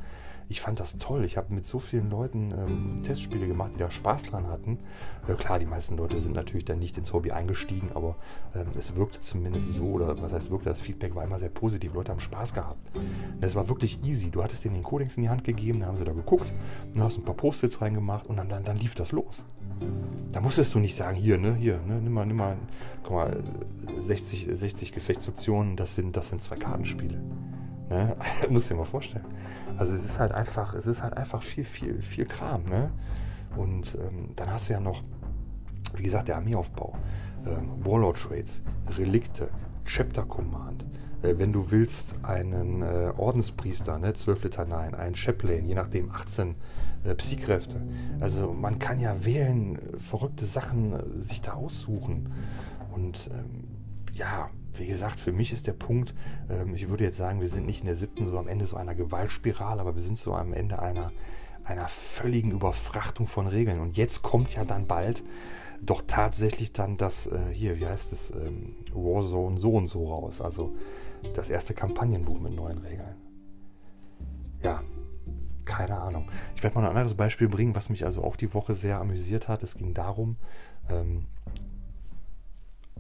ich 0.48 0.62
fand 0.62 0.80
das 0.80 0.98
toll. 0.98 1.26
Ich 1.26 1.38
habe 1.38 1.54
mit 1.54 1.66
so 1.66 1.80
vielen 1.80 2.10
Leuten 2.10 2.52
ähm, 2.52 3.04
Testspiele 3.04 3.48
gemacht, 3.48 3.72
die 3.76 3.80
da 3.80 3.90
Spaß 3.90 4.24
dran 4.24 4.48
hatten. 4.48 4.80
Ja, 5.28 5.34
klar, 5.36 5.60
die 5.60 5.66
meisten 5.66 5.98
Leute 5.98 6.22
sind 6.22 6.36
natürlich 6.36 6.66
dann 6.66 6.80
nicht 6.80 6.98
ins 6.98 7.14
Hobby 7.14 7.32
eingestiegen, 7.32 7.90
aber 7.94 8.16
ähm, 8.54 8.68
es 8.78 8.96
wirkte 8.96 9.20
zumindest 9.20 9.74
so, 9.74 9.84
oder 9.84 10.22
was 10.22 10.32
heißt 10.32 10.52
wirkte, 10.52 10.70
das 10.70 10.82
Feedback 10.82 11.16
war 11.16 11.24
immer 11.24 11.40
sehr 11.40 11.50
positiv. 11.50 11.94
Leute 11.94 12.12
haben 12.12 12.20
Spaß 12.20 12.54
gehabt. 12.54 12.96
Und 12.96 13.44
es 13.44 13.56
war 13.56 13.68
wirklich 13.70 14.04
easy. 14.04 14.30
Du 14.30 14.44
hattest 14.44 14.64
denen 14.66 14.76
den 14.76 14.84
Codex 14.84 15.18
in 15.18 15.24
die 15.24 15.30
Hand 15.30 15.44
gegeben, 15.44 15.80
dann 15.80 15.90
haben 15.90 15.98
sie 15.98 16.06
da 16.06 16.14
geguckt, 16.14 16.52
du 16.94 17.02
hast 17.02 17.18
ein 17.18 17.26
paar 17.26 17.36
Post-its 17.36 17.82
reingemacht 17.82 18.28
und 18.28 18.38
dann, 18.38 18.50
dann, 18.50 18.64
dann 18.64 18.78
lief 18.78 18.96
das 18.96 19.12
los. 19.12 19.44
Da 20.32 20.42
musstest 20.42 20.74
du 20.76 20.80
nicht 20.80 20.96
sagen, 20.96 21.18
hier, 21.18 21.38
ne, 21.38 21.56
hier, 21.56 21.80
ne, 21.88 22.02
nimm 22.02 22.14
mal, 22.14 22.26
nimm 22.26 22.38
mal, 22.38 22.58
guck 23.04 23.14
mal, 23.14 23.44
60, 24.02 24.50
60 24.54 24.92
Gefechtsoptionen, 24.92 25.76
das 25.76 25.96
sind, 25.96 26.16
das 26.16 26.30
sind 26.30 26.42
zwei 26.42 26.56
Kartenspiele. 26.56 27.22
Ne? 27.90 28.16
Muss 28.50 28.68
dir 28.68 28.76
mal 28.76 28.86
vorstellen. 28.86 29.26
Also 29.78 29.94
es 29.94 30.06
ist 30.06 30.20
halt 30.20 30.32
einfach, 30.32 30.74
es 30.74 30.88
ist 30.88 31.04
halt 31.04 31.16
einfach 31.18 31.44
viel, 31.44 31.66
viel, 31.66 32.02
viel 32.02 32.26
Kram. 32.26 32.64
Ne? 32.66 32.92
Und 33.56 33.96
ähm, 33.96 34.32
dann 34.36 34.52
hast 34.52 34.70
du 34.70 34.74
ja 34.74 34.80
noch, 34.80 35.04
wie 35.96 36.04
gesagt, 36.04 36.28
der 36.28 36.36
Armeeaufbau, 36.36 36.96
ähm, 37.46 37.86
Warlord 37.86 38.18
Trades, 38.18 38.62
Relikte, 38.98 39.50
Chapter 39.86 40.24
Command. 40.24 40.86
Äh, 41.22 41.38
wenn 41.38 41.54
du 41.54 41.72
willst, 41.72 42.16
einen 42.24 42.82
äh, 42.82 43.12
Ordenspriester, 43.18 43.98
ne, 43.98 44.14
12 44.14 44.44
Litaneien, 44.44 44.96
einen 44.96 45.16
Chaplain, 45.16 45.66
je 45.66 45.76
nachdem 45.76 46.12
18 46.12 46.56
äh, 47.04 47.16
Psykräfte. 47.16 47.82
Also 48.20 48.54
man 48.54 48.80
kann 48.80 49.00
ja 49.00 49.26
wählen, 49.26 49.80
verrückte 50.00 50.46
Sachen 50.46 50.94
äh, 50.94 51.22
sich 51.22 51.42
da 51.42 51.54
aussuchen. 51.54 52.32
Und 52.94 53.30
ähm, 53.34 53.64
ja, 54.14 54.50
wie 54.80 54.88
gesagt, 54.88 55.20
für 55.20 55.32
mich 55.32 55.52
ist 55.52 55.68
der 55.68 55.74
Punkt, 55.74 56.14
ähm, 56.50 56.76
ich 56.76 56.90
würde 56.90 57.04
jetzt 57.04 57.18
sagen, 57.18 57.42
wir 57.42 57.50
sind 57.50 57.66
nicht 57.66 57.82
in 57.82 57.88
der 57.88 57.96
siebten 57.96 58.30
so 58.30 58.38
am 58.38 58.48
Ende 58.48 58.66
so 58.66 58.78
einer 58.78 58.96
Gewaltspirale, 58.96 59.82
aber 59.82 59.96
wir 59.96 60.02
sind 60.02 60.18
so 60.18 60.34
am 60.34 60.54
Ende 60.54 60.80
einer, 60.80 61.12
einer 61.64 61.88
völligen 61.88 62.52
Überfrachtung 62.52 63.28
von 63.28 63.48
Regeln. 63.48 63.80
Und 63.80 63.98
jetzt 63.98 64.22
kommt 64.22 64.56
ja 64.56 64.66
dann 64.66 64.88
bald 64.88 65.24
doch 65.82 66.04
tatsächlich 66.08 66.74
dann 66.74 66.98
das, 66.98 67.28
äh, 67.28 67.40
hier, 67.52 67.80
wie 67.80 67.88
heißt 67.88 68.14
es, 68.14 68.32
ähm, 68.32 68.76
Warzone 68.94 69.60
so 69.60 69.74
und 69.74 69.88
so 69.88 70.08
raus. 70.08 70.42
Also 70.42 70.76
das 71.34 71.50
erste 71.50 71.74
Kampagnenbuch 71.74 72.40
mit 72.40 72.56
neuen 72.56 72.80
Regeln. 72.80 73.16
Ja, 74.64 74.84
keine 75.66 76.00
Ahnung. 76.00 76.28
Ich 76.56 76.64
werde 76.64 76.76
mal 76.76 76.82
ein 76.86 76.90
anderes 76.90 77.16
Beispiel 77.16 77.48
bringen, 77.48 77.76
was 77.76 77.90
mich 77.90 78.06
also 78.06 78.24
auch 78.24 78.36
die 78.36 78.54
Woche 78.54 78.76
sehr 78.76 79.00
amüsiert 79.00 79.48
hat. 79.48 79.64
Es 79.64 79.76
ging 79.76 79.94
darum, 79.94 80.38
ähm, 80.90 81.26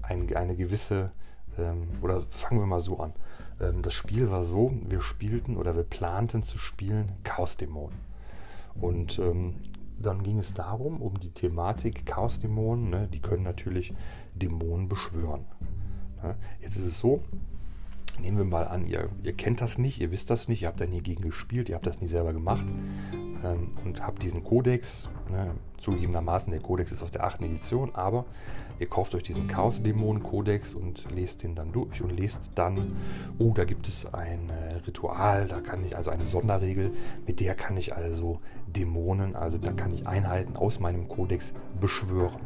ein, 0.01 0.35
eine 0.35 0.55
gewisse 0.55 1.11
ähm, 1.57 1.87
oder 2.01 2.21
fangen 2.29 2.59
wir 2.59 2.67
mal 2.67 2.79
so 2.79 2.99
an. 2.99 3.13
Ähm, 3.59 3.81
das 3.81 3.93
Spiel 3.93 4.29
war 4.29 4.45
so, 4.45 4.73
wir 4.87 5.01
spielten 5.01 5.57
oder 5.57 5.75
wir 5.75 5.83
planten 5.83 6.43
zu 6.43 6.57
spielen 6.57 7.11
Chaos-Dämonen. 7.23 7.97
Und 8.79 9.19
ähm, 9.19 9.55
dann 9.97 10.23
ging 10.23 10.39
es 10.39 10.53
darum, 10.53 11.01
um 11.01 11.19
die 11.19 11.31
Thematik 11.31 12.05
Chaos-Dämonen, 12.05 12.89
ne, 12.89 13.07
die 13.07 13.21
können 13.21 13.43
natürlich 13.43 13.93
Dämonen 14.33 14.89
beschwören. 14.89 15.45
Ne? 16.21 16.35
Jetzt 16.61 16.75
ist 16.75 16.85
es 16.85 16.99
so, 16.99 17.23
nehmen 18.19 18.37
wir 18.37 18.45
mal 18.45 18.67
an, 18.67 18.85
ihr, 18.85 19.09
ihr 19.23 19.33
kennt 19.33 19.61
das 19.61 19.77
nicht, 19.77 19.99
ihr 19.99 20.11
wisst 20.11 20.29
das 20.29 20.47
nicht, 20.47 20.61
ihr 20.61 20.67
habt 20.67 20.81
da 20.81 20.85
nie 20.85 21.01
gegen 21.01 21.21
gespielt, 21.21 21.69
ihr 21.69 21.75
habt 21.75 21.85
das 21.85 22.01
nie 22.01 22.07
selber 22.07 22.33
gemacht 22.33 22.65
ähm, 23.43 23.71
und 23.83 24.05
habt 24.05 24.23
diesen 24.23 24.43
Kodex. 24.43 25.09
Ne, 25.29 25.55
zugegebenermaßen, 25.77 26.51
der 26.51 26.61
Kodex 26.61 26.91
ist 26.91 27.01
aus 27.01 27.11
der 27.11 27.23
8. 27.23 27.41
Edition, 27.41 27.93
aber 27.95 28.25
ihr 28.79 28.87
kauft 28.87 29.15
euch 29.15 29.23
diesen 29.23 29.47
Chaos-Dämonen-Kodex 29.47 30.75
und 30.75 31.09
lest 31.11 31.43
den 31.43 31.55
dann 31.55 31.71
durch 31.71 32.01
und 32.01 32.11
lest 32.11 32.51
dann, 32.55 32.95
oh, 33.39 33.53
da 33.53 33.65
gibt 33.65 33.87
es 33.87 34.05
ein 34.13 34.49
äh, 34.49 34.75
Ritual, 34.85 35.47
da 35.47 35.61
kann 35.61 35.83
ich 35.83 35.97
also 35.97 36.11
eine 36.11 36.25
Sonderregel, 36.25 36.91
mit 37.25 37.39
der 37.39 37.55
kann 37.55 37.77
ich 37.77 37.95
also 37.95 38.39
Dämonen, 38.67 39.35
also 39.35 39.57
da 39.57 39.71
kann 39.71 39.93
ich 39.93 40.07
Einheiten 40.07 40.55
aus 40.55 40.79
meinem 40.79 41.07
Kodex 41.07 41.53
beschwören. 41.79 42.41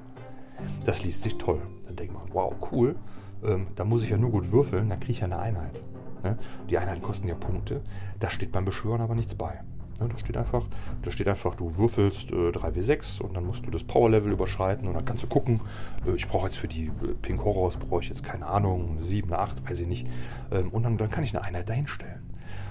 Das 0.86 1.03
liest 1.03 1.23
sich 1.23 1.38
toll. 1.38 1.62
Dann 1.86 1.95
denkt 1.95 2.13
man, 2.13 2.23
wow, 2.34 2.53
cool 2.71 2.95
ähm, 3.43 3.67
da 3.75 3.84
muss 3.84 4.04
ich 4.04 4.10
ja 4.10 4.17
nur 4.17 4.32
gut 4.32 4.52
würfeln, 4.52 4.89
dann 4.89 4.99
kriege 4.99 5.13
ich 5.13 5.19
ja 5.19 5.25
eine 5.25 5.39
Einheit. 5.39 5.82
Ne? 6.23 6.38
Die 6.69 6.78
Einheiten 6.78 7.02
kosten 7.02 7.28
ja 7.28 7.36
Punkte. 7.36 7.82
Da 8.19 8.30
steht 8.30 8.52
beim 8.52 8.65
Beschwören 8.65 9.02
aber 9.02 9.15
nichts 9.15 9.36
bei. 9.36 9.62
Ne? 9.99 10.10
Da 10.10 10.17
steht 10.17 10.38
einfach, 10.38 10.65
da 11.04 11.12
steht 11.12 11.28
einfach, 11.28 11.56
du 11.56 11.78
würfelst 11.78 12.32
äh, 12.32 12.49
3w6 12.49 13.21
und 13.21 13.36
dann 13.36 13.45
musst 13.45 13.65
du 13.65 13.71
das 13.71 13.84
Power-Level 13.84 14.32
überschreiten 14.32 14.88
und 14.88 14.93
dann 14.93 15.06
kannst 15.06 15.23
du 15.23 15.28
gucken, 15.28 15.62
äh, 16.06 16.15
ich 16.15 16.28
brauche 16.28 16.45
jetzt 16.45 16.58
für 16.58 16.67
die 16.67 16.86
äh, 16.86 17.13
Pink 17.21 17.43
Horrors, 17.43 17.78
brauche 17.78 18.02
ich 18.02 18.10
jetzt 18.10 18.23
keine 18.23 18.47
Ahnung, 18.47 18.99
7, 19.02 19.34
8, 19.34 19.69
weiß 19.69 19.82
ich 19.82 19.88
nicht. 19.88 20.08
Ähm, 20.52 20.69
und 20.69 20.84
dann, 20.84 20.97
dann 20.97 21.10
kann 21.10 21.23
ich 21.23 21.36
eine 21.36 21.45
Einheit 21.45 21.69
dahinstellen. 21.69 22.28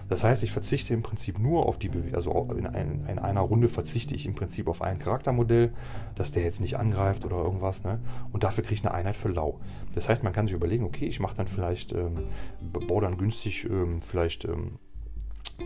Das 0.09 0.25
heißt, 0.25 0.43
ich 0.43 0.53
verzichte 0.53 0.95
im 0.95 1.03
Prinzip 1.03 1.39
nur 1.39 1.67
auf 1.67 1.79
die 1.79 1.89
Bewegung, 1.89 2.15
also 2.15 2.49
in, 2.57 2.67
ein, 2.67 3.07
in, 3.09 3.19
einer 3.19 3.41
Runde 3.41 3.69
verzichte 3.69 4.15
ich 4.15 4.27
im 4.27 4.35
Prinzip 4.35 4.67
auf 4.69 4.83
ein 4.83 4.99
Charaktermodell, 4.99 5.73
dass 6.15 6.33
der 6.33 6.43
jetzt 6.43 6.61
nicht 6.61 6.77
angreift 6.77 7.25
oder 7.25 7.37
irgendwas, 7.37 7.85
ne? 7.85 8.01
Und 8.33 8.45
dafür 8.45 8.65
kriege 8.65 8.75
ich 8.75 8.87
eine 8.87 8.95
Einheit 8.95 9.17
für 9.17 9.29
lau. 9.29 9.61
Das 9.95 10.09
heißt, 10.09 10.23
man 10.23 10.33
kann 10.33 10.47
sich 10.47 10.55
überlegen, 10.55 10.85
okay, 10.85 11.07
ich 11.07 11.21
mache 11.21 11.37
dann 11.37 11.49
vielleicht, 11.49 11.93
ähm, 11.93 12.25
baue 12.61 13.03
dann 13.03 13.19
günstig 13.19 13.65
ähm, 13.65 14.01
vielleicht 14.01 14.45
ähm, 14.45 14.79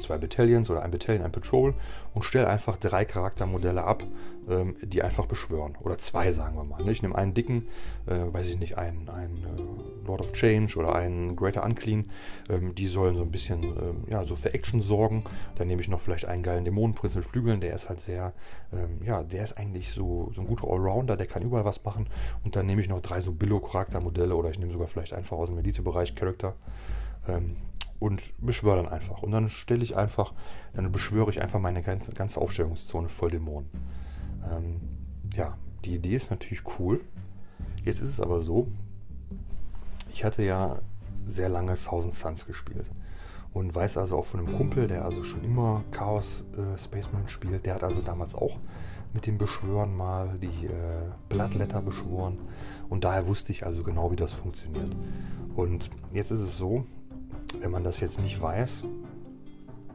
zwei 0.01 0.19
Battalions 0.19 0.71
oder 0.71 0.83
ein 0.83 0.91
Battalion, 0.91 1.25
ein 1.25 1.33
Patrol 1.33 1.75
und 2.15 2.25
stelle 2.25 2.49
einfach 2.49 2.77
drei 2.77 3.05
Charaktermodelle 3.05 3.85
ab, 3.85 4.03
ähm, 4.49 4.77
die 4.83 5.03
einfach 5.03 5.27
beschwören. 5.27 5.77
Oder 5.81 5.99
zwei, 5.99 6.33
sagen 6.33 6.57
wir 6.57 6.65
mal. 6.65 6.89
Ich 6.89 7.03
nehme 7.03 7.15
einen 7.15 7.35
dicken, 7.35 7.69
äh, 8.07 8.33
weiß 8.33 8.49
ich 8.51 8.59
nicht, 8.59 8.79
einen, 8.79 9.09
einen 9.09 9.45
äh, 9.45 10.07
Lord 10.07 10.21
of 10.21 10.33
Change 10.33 10.79
oder 10.79 10.95
einen 10.95 11.37
Greater 11.37 11.65
Unclean. 11.65 12.05
Ähm, 12.49 12.75
die 12.75 12.87
sollen 12.87 13.17
so 13.17 13.23
ein 13.23 13.31
bisschen 13.31 13.63
ähm, 13.63 14.05
ja, 14.09 14.25
so 14.25 14.37
für 14.37 14.53
Action 14.55 14.81
sorgen. 14.81 15.25
Dann 15.57 15.69
nehme 15.69 15.81
ich 15.81 15.89
noch 15.89 16.01
vielleicht 16.01 16.27
einen 16.27 16.43
geilen 16.43 16.65
Dämonenprinz 16.65 17.15
mit 17.15 17.25
Flügeln. 17.25 17.61
Der 17.61 17.75
ist 17.75 17.89
halt 17.89 18.01
sehr, 18.01 18.33
ähm, 18.73 19.01
ja, 19.05 19.23
der 19.23 19.45
ist 19.45 19.59
eigentlich 19.59 19.93
so, 19.93 20.31
so 20.35 20.41
ein 20.41 20.47
guter 20.47 20.69
Allrounder, 20.69 21.17
der 21.17 21.27
kann 21.27 21.43
überall 21.43 21.65
was 21.65 21.85
machen. 21.85 22.09
Und 22.45 22.57
dann 22.57 22.67
nehme 22.67 22.81
ich 22.81 22.89
noch 22.89 23.01
drei 23.01 23.21
so 23.21 23.33
Billo-Charaktermodelle 23.33 24.35
oder 24.35 24.51
ich 24.51 24.59
nehme 24.59 24.73
sogar 24.73 24.89
vielleicht 24.89 25.13
einfach 25.13 25.37
aus 25.37 25.49
dem 25.49 25.59
Elite-Bereich 25.59 26.15
Charakter. 26.15 26.55
Ähm, 27.29 27.57
und 28.03 28.35
beschwöre 28.39 28.83
dann 28.83 28.89
einfach. 28.89 29.23
Und 29.23 29.31
dann 29.31 29.49
stelle 29.49 29.85
ich 29.85 29.97
einfach, 29.97 30.33
dann 30.75 30.91
beschwöre 30.91 31.31
ich 31.31 31.41
einfach 31.41 31.61
meine 31.61 31.83
ganze, 31.83 32.11
ganze 32.13 32.41
Aufstellungszone 32.41 33.09
voll 33.09 33.31
Dämonen. 33.31 33.71
Ähm, 34.51 34.81
ja, 35.35 35.57
die 35.85 35.97
Idee 35.97 36.17
ist 36.17 36.31
natürlich 36.31 36.63
cool. 36.79 37.01
Jetzt 37.85 38.01
ist 38.01 38.11
es 38.11 38.21
aber 38.21 38.43
so, 38.43 38.69
ich 40.13 40.25
hatte 40.25 40.43
ja 40.43 40.79
sehr 41.27 41.49
lange 41.49 41.75
Thousand 41.75 42.15
Suns 42.15 42.47
gespielt 42.47 42.87
und 43.53 43.75
weiß 43.75 43.97
also 43.99 44.19
auch 44.19 44.27
von 44.27 44.41
einem 44.41 44.57
Kumpel, 44.57 44.87
der 44.87 45.05
also 45.05 45.23
schon 45.25 45.45
immer 45.45 45.85
Chaos 45.91 46.45
äh, 46.57 46.79
Space 46.79 47.11
Marine 47.13 47.29
spielt, 47.29 47.67
der 47.67 47.75
hat 47.75 47.85
also 47.85 48.01
damals 48.01 48.35
auch 48.35 48.59
mit 49.13 49.27
dem 49.27 49.39
Beschwören 49.39 49.97
mal 49.97 50.39
die 50.41 50.67
äh, 50.67 51.11
Bloodletter 51.29 51.83
beschworen 51.83 52.39
und 52.89 53.05
daher 53.05 53.27
wusste 53.27 53.53
ich 53.53 53.67
also 53.67 53.83
genau, 53.83 54.11
wie 54.11 54.17
das 54.17 54.33
funktioniert. 54.33 54.95
Und 55.55 55.91
jetzt 56.13 56.31
ist 56.31 56.41
es 56.41 56.57
so, 56.57 56.87
wenn 57.61 57.71
man 57.71 57.85
das 57.85 58.01
jetzt 58.01 58.19
nicht 58.19 58.41
weiß, 58.41 58.85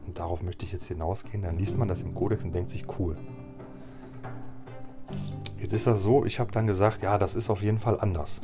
und 0.06 0.18
darauf 0.18 0.42
möchte 0.42 0.64
ich 0.64 0.72
jetzt 0.72 0.86
hinausgehen, 0.86 1.42
dann 1.42 1.58
liest 1.58 1.76
man 1.76 1.86
das 1.86 2.02
im 2.02 2.14
Kodex 2.14 2.44
und 2.44 2.54
denkt 2.54 2.70
sich, 2.70 2.86
cool. 2.98 3.16
Jetzt 5.60 5.72
ist 5.72 5.86
das 5.86 6.02
so, 6.02 6.24
ich 6.24 6.38
habe 6.38 6.52
dann 6.52 6.66
gesagt, 6.66 7.02
ja, 7.02 7.18
das 7.18 7.34
ist 7.34 7.50
auf 7.50 7.62
jeden 7.62 7.78
Fall 7.78 7.98
anders 8.00 8.40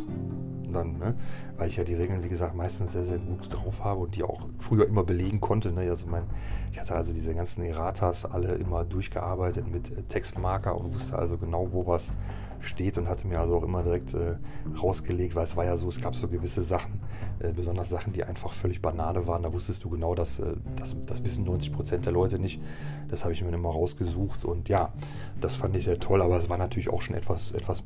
dann, 0.75 0.99
ne? 0.99 1.15
weil 1.57 1.69
ich 1.69 1.77
ja 1.77 1.85
die 1.85 1.95
Regeln, 1.95 2.23
wie 2.23 2.29
gesagt, 2.29 2.55
meistens 2.55 2.93
sehr, 2.93 3.05
sehr 3.05 3.19
gut 3.19 3.53
drauf 3.53 3.83
habe 3.83 4.01
und 4.01 4.17
die 4.17 4.23
auch 4.23 4.41
früher 4.59 4.87
immer 4.87 5.05
belegen 5.05 5.41
konnte. 5.41 5.73
Ne? 5.73 5.89
Also 5.89 6.07
mein, 6.07 6.25
ich 6.73 6.79
hatte 6.79 6.95
also 6.95 7.13
diese 7.13 7.35
ganzen 7.35 7.65
Erratas 7.65 8.27
alle 8.27 8.55
immer 8.57 8.85
durchgearbeitet 8.85 9.67
mit 9.71 10.09
Textmarker 10.11 10.77
und 10.77 10.93
wusste 10.93 11.17
also 11.17 11.39
genau, 11.39 11.69
wo 11.73 11.87
was 11.87 12.13
steht 12.65 12.99
und 12.99 13.09
hatte 13.09 13.27
mir 13.27 13.41
also 13.41 13.57
auch 13.57 13.63
immer 13.63 13.83
direkt 13.83 14.15
äh, 14.15 14.37
rausgelegt, 14.81 15.35
weil 15.35 15.45
es 15.45 15.57
war 15.57 15.65
ja 15.65 15.77
so, 15.77 15.89
es 15.89 16.01
gab 16.01 16.15
so 16.15 16.29
gewisse 16.29 16.63
Sachen, 16.63 17.01
äh, 17.41 17.53
besonders 17.53 17.89
Sachen, 17.89 18.13
die 18.13 18.25
einfach 18.25 18.53
völlig 18.53 18.83
Banane 18.83 19.27
waren. 19.27 19.43
Da 19.43 19.53
wusstest 19.53 19.85
du 19.85 19.91
genau, 19.91 20.15
dass 20.15 20.41
äh, 20.41 20.55
das, 20.77 20.97
das 21.07 21.23
wissen 21.23 21.47
90% 21.47 21.99
der 21.99 22.13
Leute 22.13 22.39
nicht. 22.39 22.61
Das 23.09 23.25
habe 23.25 23.33
ich 23.33 23.43
mir 23.43 23.53
immer 23.53 23.71
rausgesucht 23.71 24.45
und 24.45 24.69
ja, 24.69 24.93
das 25.41 25.57
fand 25.57 25.77
ich 25.77 25.85
sehr 25.85 25.99
toll, 25.99 26.23
aber 26.23 26.37
es 26.37 26.49
war 26.49 26.59
natürlich 26.59 26.89
auch 26.89 27.03
schon 27.03 27.17
etwas, 27.17 27.53
etwas 27.53 27.83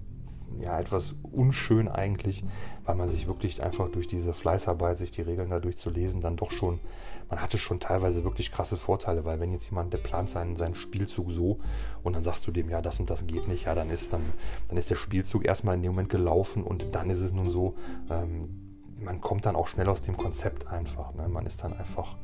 ja, 0.61 0.79
etwas 0.81 1.15
unschön 1.23 1.89
eigentlich, 1.89 2.45
weil 2.85 2.95
man 2.95 3.09
sich 3.09 3.27
wirklich 3.27 3.63
einfach 3.63 3.91
durch 3.91 4.07
diese 4.07 4.35
Fleißarbeit, 4.35 4.99
sich 4.99 5.11
die 5.11 5.23
Regeln 5.23 5.51
dadurch 5.51 5.77
zu 5.77 5.91
lesen, 5.91 6.21
dann 6.21 6.37
doch 6.37 6.51
schon, 6.51 6.81
man 7.29 7.41
hatte 7.41 7.59
schon 7.59 7.81
teilweise 7.81 8.25
wirklich 8.25 8.51
krasse 8.51 8.77
Vorteile, 8.77 9.25
weil 9.25 9.41
wenn 9.41 9.53
jetzt 9.53 9.71
jemand, 9.71 9.93
der 9.93 9.99
plant 9.99 10.31
seinen, 10.31 10.57
seinen 10.57 10.75
Spielzug 10.75 11.31
so 11.31 11.61
und 12.03 12.15
dann 12.15 12.25
sagst 12.25 12.47
du 12.47 12.51
dem, 12.51 12.69
ja, 12.69 12.83
das 12.83 12.99
und 13.01 13.11
das 13.11 13.27
geht 13.27 13.49
nicht, 13.49 13.67
ja, 13.67 13.75
dann 13.75 13.91
ist, 13.91 14.13
dann, 14.13 14.23
dann 14.69 14.77
ist 14.77 14.91
der 14.91 14.97
Spielzug 14.97 15.45
erstmal 15.45 15.75
in 15.77 15.83
dem 15.83 15.93
Moment 15.93 16.09
gelaufen 16.09 16.65
und 16.65 16.87
dann 16.93 17.11
ist 17.11 17.21
es 17.21 17.33
nun 17.33 17.51
so, 17.51 17.75
ähm, 18.11 18.69
man 19.01 19.21
kommt 19.21 19.47
dann 19.47 19.57
auch 19.57 19.69
schnell 19.69 19.89
aus 19.89 20.03
dem 20.03 20.17
Konzept 20.17 20.67
einfach. 20.67 21.15
Ne? 21.15 21.29
Man 21.29 21.47
ist 21.47 21.63
dann 21.63 21.73
einfach, 21.73 22.17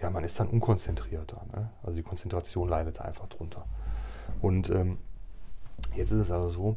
ja, 0.00 0.10
man 0.10 0.24
ist 0.24 0.40
dann 0.40 0.48
unkonzentrierter. 0.48 1.42
Ne? 1.52 1.70
Also 1.82 1.96
die 1.96 2.02
Konzentration 2.02 2.68
leidet 2.68 3.00
einfach 3.00 3.28
drunter. 3.28 3.66
Und 4.40 4.70
ähm, 4.70 4.98
jetzt 5.94 6.12
ist 6.12 6.20
es 6.20 6.30
also 6.30 6.48
so, 6.48 6.76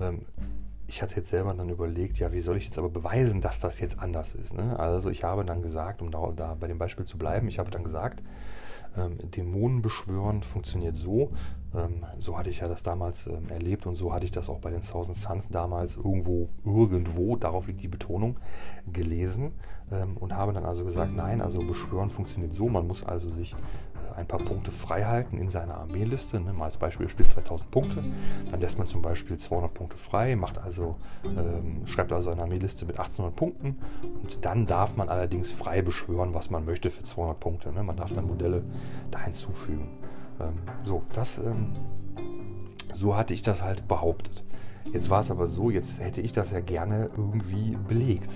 ähm, 0.00 0.26
ich 0.86 1.02
hatte 1.02 1.16
jetzt 1.16 1.30
selber 1.30 1.54
dann 1.54 1.68
überlegt, 1.68 2.18
ja, 2.18 2.32
wie 2.32 2.40
soll 2.40 2.56
ich 2.56 2.64
jetzt 2.64 2.78
aber 2.78 2.88
beweisen, 2.88 3.40
dass 3.40 3.60
das 3.60 3.78
jetzt 3.78 4.00
anders 4.00 4.34
ist. 4.34 4.54
Ne? 4.54 4.78
Also 4.78 5.08
ich 5.08 5.22
habe 5.22 5.44
dann 5.44 5.62
gesagt, 5.62 6.02
um 6.02 6.10
da, 6.10 6.32
da, 6.34 6.54
bei 6.54 6.66
dem 6.66 6.78
Beispiel 6.78 7.06
zu 7.06 7.16
bleiben, 7.16 7.46
ich 7.46 7.60
habe 7.60 7.70
dann 7.70 7.84
gesagt, 7.84 8.22
ähm, 8.96 9.18
Dämonen 9.30 9.82
beschwören 9.82 10.42
funktioniert 10.42 10.96
so. 10.96 11.30
Ähm, 11.74 12.04
so 12.18 12.36
hatte 12.36 12.50
ich 12.50 12.58
ja 12.58 12.66
das 12.66 12.82
damals 12.82 13.28
ähm, 13.28 13.48
erlebt 13.50 13.86
und 13.86 13.94
so 13.94 14.12
hatte 14.12 14.24
ich 14.24 14.32
das 14.32 14.48
auch 14.48 14.58
bei 14.58 14.70
den 14.70 14.82
Thousand 14.82 15.16
Suns 15.16 15.48
damals 15.48 15.96
irgendwo, 15.96 16.48
irgendwo, 16.64 17.36
darauf 17.36 17.68
liegt 17.68 17.82
die 17.82 17.88
Betonung, 17.88 18.38
gelesen 18.92 19.52
ähm, 19.92 20.16
und 20.16 20.34
habe 20.34 20.52
dann 20.52 20.64
also 20.64 20.84
gesagt, 20.84 21.14
nein, 21.14 21.40
also 21.40 21.60
beschwören 21.60 22.10
funktioniert 22.10 22.54
so. 22.54 22.68
Man 22.68 22.88
muss 22.88 23.04
also 23.04 23.30
sich 23.30 23.54
ein 24.16 24.26
paar 24.26 24.40
Punkte 24.40 24.72
freihalten 24.72 25.38
in 25.38 25.50
seiner 25.50 25.76
Armeeliste. 25.76 26.40
Ne? 26.40 26.52
Mal 26.52 26.66
als 26.66 26.76
Beispiel, 26.76 27.08
spielt 27.08 27.28
2000 27.28 27.70
Punkte, 27.70 28.04
dann 28.50 28.60
lässt 28.60 28.78
man 28.78 28.86
zum 28.86 29.02
Beispiel 29.02 29.36
200 29.36 29.72
Punkte 29.72 29.96
frei, 29.96 30.36
macht 30.36 30.58
also, 30.58 30.96
ähm, 31.24 31.86
schreibt 31.86 32.12
also 32.12 32.30
eine 32.30 32.42
Armeeliste 32.42 32.84
mit 32.84 32.98
1800 32.98 33.36
Punkten 33.36 33.78
und 34.22 34.44
dann 34.44 34.66
darf 34.66 34.96
man 34.96 35.08
allerdings 35.08 35.50
frei 35.50 35.82
beschwören, 35.82 36.34
was 36.34 36.50
man 36.50 36.64
möchte 36.64 36.90
für 36.90 37.02
200 37.02 37.40
Punkte. 37.40 37.72
Ne? 37.72 37.82
Man 37.82 37.96
darf 37.96 38.12
dann 38.12 38.26
Modelle 38.26 38.62
da 39.10 39.20
hinzufügen. 39.20 39.88
Ähm, 40.40 40.54
so, 40.84 41.02
das, 41.12 41.38
ähm, 41.38 41.72
so 42.94 43.16
hatte 43.16 43.34
ich 43.34 43.42
das 43.42 43.62
halt 43.62 43.88
behauptet. 43.88 44.44
Jetzt 44.92 45.10
war 45.10 45.20
es 45.20 45.30
aber 45.30 45.46
so, 45.46 45.70
jetzt 45.70 46.00
hätte 46.00 46.20
ich 46.20 46.32
das 46.32 46.50
ja 46.50 46.60
gerne 46.60 47.10
irgendwie 47.16 47.76
belegt. 47.88 48.30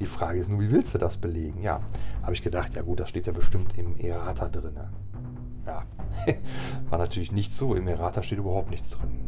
Die 0.00 0.06
Frage 0.06 0.38
ist 0.38 0.48
nur, 0.48 0.60
wie 0.60 0.70
willst 0.70 0.94
du 0.94 0.98
das 0.98 1.16
belegen? 1.16 1.62
Ja, 1.62 1.80
habe 2.22 2.32
ich 2.32 2.42
gedacht, 2.42 2.74
ja 2.74 2.82
gut, 2.82 3.00
das 3.00 3.08
steht 3.08 3.26
ja 3.26 3.32
bestimmt 3.32 3.78
im 3.78 3.98
Errata 3.98 4.48
drin. 4.48 4.78
Ja, 5.66 5.84
war 6.90 6.98
natürlich 6.98 7.32
nicht 7.32 7.54
so. 7.54 7.74
Im 7.74 7.88
Errata 7.88 8.22
steht 8.22 8.38
überhaupt 8.38 8.70
nichts 8.70 8.90
drin. 8.90 9.20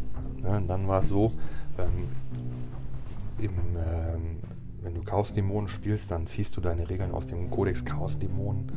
Ne? 0.43 0.63
Dann 0.67 0.87
war 0.87 1.01
es 1.01 1.09
so, 1.09 1.33
ähm, 1.79 2.09
im, 3.39 3.51
ähm, 3.77 4.37
wenn 4.83 4.95
du 4.95 5.03
Chaos-Dämonen 5.03 5.69
spielst, 5.69 6.11
dann 6.11 6.27
ziehst 6.27 6.57
du 6.57 6.61
deine 6.61 6.89
Regeln 6.89 7.13
aus 7.13 7.27
dem 7.27 7.51
Codex 7.51 7.85
Chaos-Dämonen 7.85 8.71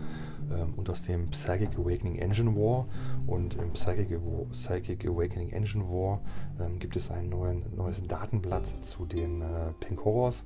ähm, 0.51 0.73
und 0.75 0.89
aus 0.89 1.04
dem 1.04 1.30
Psychic 1.30 1.77
Awakening 1.77 2.17
Engine 2.17 2.56
War. 2.56 2.88
Und 3.27 3.56
im 3.56 3.73
Psychic, 3.73 4.17
Psychic 4.51 5.06
Awakening 5.06 5.49
Engine 5.51 5.84
War 5.86 6.21
ähm, 6.60 6.80
gibt 6.80 6.95
es 6.95 7.12
ein 7.12 7.30
neuen, 7.30 7.63
neues 7.75 8.04
Datenblatt 8.04 8.65
zu 8.82 9.06
den 9.06 9.41
äh, 9.41 9.73
Pink 9.80 10.04
Horrors. 10.06 10.43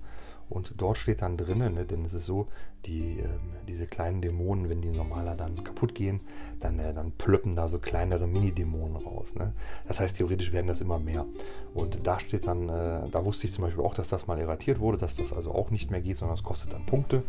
Und 0.50 0.74
dort 0.78 0.98
steht 0.98 1.22
dann 1.22 1.38
drinnen, 1.38 1.74
ne, 1.74 1.86
denn 1.86 2.06
es 2.06 2.14
ist 2.14 2.26
so, 2.26 2.48
die, 2.86 3.20
äh, 3.20 3.28
diese 3.68 3.88
kleinen 3.88 4.22
Dämonen, 4.22 4.70
wenn 4.70 4.82
die 4.82 4.90
normaler 4.90 5.36
dann 5.36 5.64
kaputt 5.64 5.96
gehen, 5.96 6.20
dann, 6.60 6.80
äh, 6.80 6.94
dann 6.94 7.12
plöppen 7.12 7.56
da 7.56 7.68
so 7.68 7.80
kleinere 7.80 8.28
Mini-Dämonen 8.28 8.96
raus. 8.96 9.36
Ne? 9.36 9.54
Das 9.88 10.00
heißt, 10.00 10.18
theoretisch 10.18 10.52
werden 10.54 10.68
das 10.68 10.82
immer 10.82 11.00
mehr. 11.00 11.26
Und 11.74 12.06
da 12.06 12.20
steht 12.20 12.48
dann, 12.48 12.70
äh, 12.70 13.10
da 13.10 13.26
wusste 13.26 13.48
ich 13.48 13.54
zum 13.54 13.64
Beispiel 13.64 13.84
auch, 13.84 13.94
dass 13.94 14.10
das 14.10 14.28
mal 14.28 14.40
erratiert 14.40 14.80
wurde, 14.80 14.98
dass 14.98 15.16
das 15.16 15.34
also 15.34 15.52
auch 15.54 15.72
nicht 15.72 15.92
mehr 15.92 16.02
geht, 16.02 16.18
sondern 16.18 16.36
es 16.36 16.44
kostet 16.44 16.74
dann 16.74 16.86
Punkte. 16.86 17.24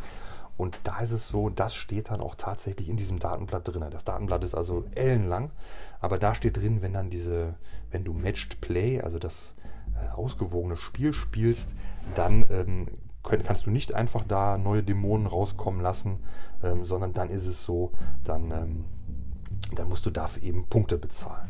Und 0.56 0.80
da 0.84 1.00
ist 1.00 1.12
es 1.12 1.28
so, 1.28 1.50
das 1.50 1.74
steht 1.74 2.10
dann 2.10 2.20
auch 2.20 2.34
tatsächlich 2.34 2.88
in 2.88 2.96
diesem 2.96 3.18
Datenblatt 3.18 3.68
drin. 3.68 3.84
Das 3.90 4.04
Datenblatt 4.04 4.42
ist 4.42 4.54
also 4.54 4.84
ellenlang, 4.94 5.50
aber 6.00 6.18
da 6.18 6.34
steht 6.34 6.56
drin, 6.56 6.80
wenn 6.80 6.94
dann 6.94 7.10
diese, 7.10 7.54
wenn 7.90 8.04
du 8.04 8.14
Matched 8.14 8.60
Play, 8.62 9.02
also 9.02 9.18
das 9.18 9.54
äh, 9.94 10.14
ausgewogene 10.14 10.78
Spiel 10.78 11.12
spielst, 11.12 11.74
dann 12.14 12.46
ähm, 12.50 12.86
kannst 13.26 13.66
du 13.66 13.70
nicht 13.70 13.94
einfach 13.94 14.24
da 14.26 14.56
neue 14.58 14.82
Dämonen 14.82 15.26
rauskommen 15.26 15.80
lassen, 15.80 16.18
ähm, 16.62 16.84
sondern 16.84 17.12
dann 17.12 17.30
ist 17.30 17.46
es 17.46 17.64
so, 17.64 17.92
dann, 18.24 18.50
ähm, 18.50 18.84
dann 19.74 19.88
musst 19.88 20.06
du 20.06 20.10
dafür 20.10 20.42
eben 20.42 20.66
Punkte 20.66 20.96
bezahlen. 20.98 21.48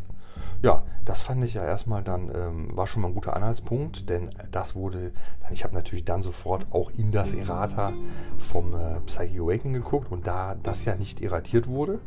Ja, 0.62 0.82
das 1.04 1.22
fand 1.22 1.44
ich 1.44 1.54
ja 1.54 1.64
erstmal 1.64 2.02
dann, 2.02 2.30
ähm, 2.34 2.76
war 2.76 2.86
schon 2.86 3.02
mal 3.02 3.08
ein 3.08 3.14
guter 3.14 3.36
Anhaltspunkt, 3.36 4.08
denn 4.08 4.30
das 4.50 4.74
wurde, 4.74 5.12
ich 5.50 5.64
habe 5.64 5.74
natürlich 5.74 6.04
dann 6.04 6.22
sofort 6.22 6.66
auch 6.70 6.90
in 6.96 7.12
das 7.12 7.34
Errata 7.34 7.92
vom 8.38 8.74
äh, 8.74 9.00
Psychic 9.06 9.40
Awakening 9.40 9.74
geguckt 9.74 10.10
und 10.10 10.26
da 10.26 10.56
das 10.62 10.84
ja 10.84 10.94
nicht 10.94 11.22
erratiert 11.22 11.68
wurde, 11.68 12.00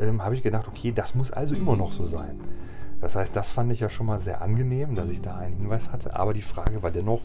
ähm, 0.00 0.24
habe 0.24 0.34
ich 0.34 0.42
gedacht, 0.42 0.66
okay, 0.66 0.92
das 0.92 1.14
muss 1.14 1.30
also 1.30 1.54
immer 1.54 1.76
noch 1.76 1.92
so 1.92 2.06
sein. 2.06 2.40
Das 3.00 3.16
heißt, 3.16 3.34
das 3.34 3.50
fand 3.50 3.72
ich 3.72 3.80
ja 3.80 3.88
schon 3.88 4.06
mal 4.06 4.18
sehr 4.18 4.42
angenehm, 4.42 4.94
dass 4.94 5.10
ich 5.10 5.22
da 5.22 5.36
einen 5.36 5.56
Hinweis 5.56 5.90
hatte, 5.90 6.16
aber 6.16 6.34
die 6.34 6.42
Frage 6.42 6.82
war 6.82 6.90
dennoch, 6.90 7.20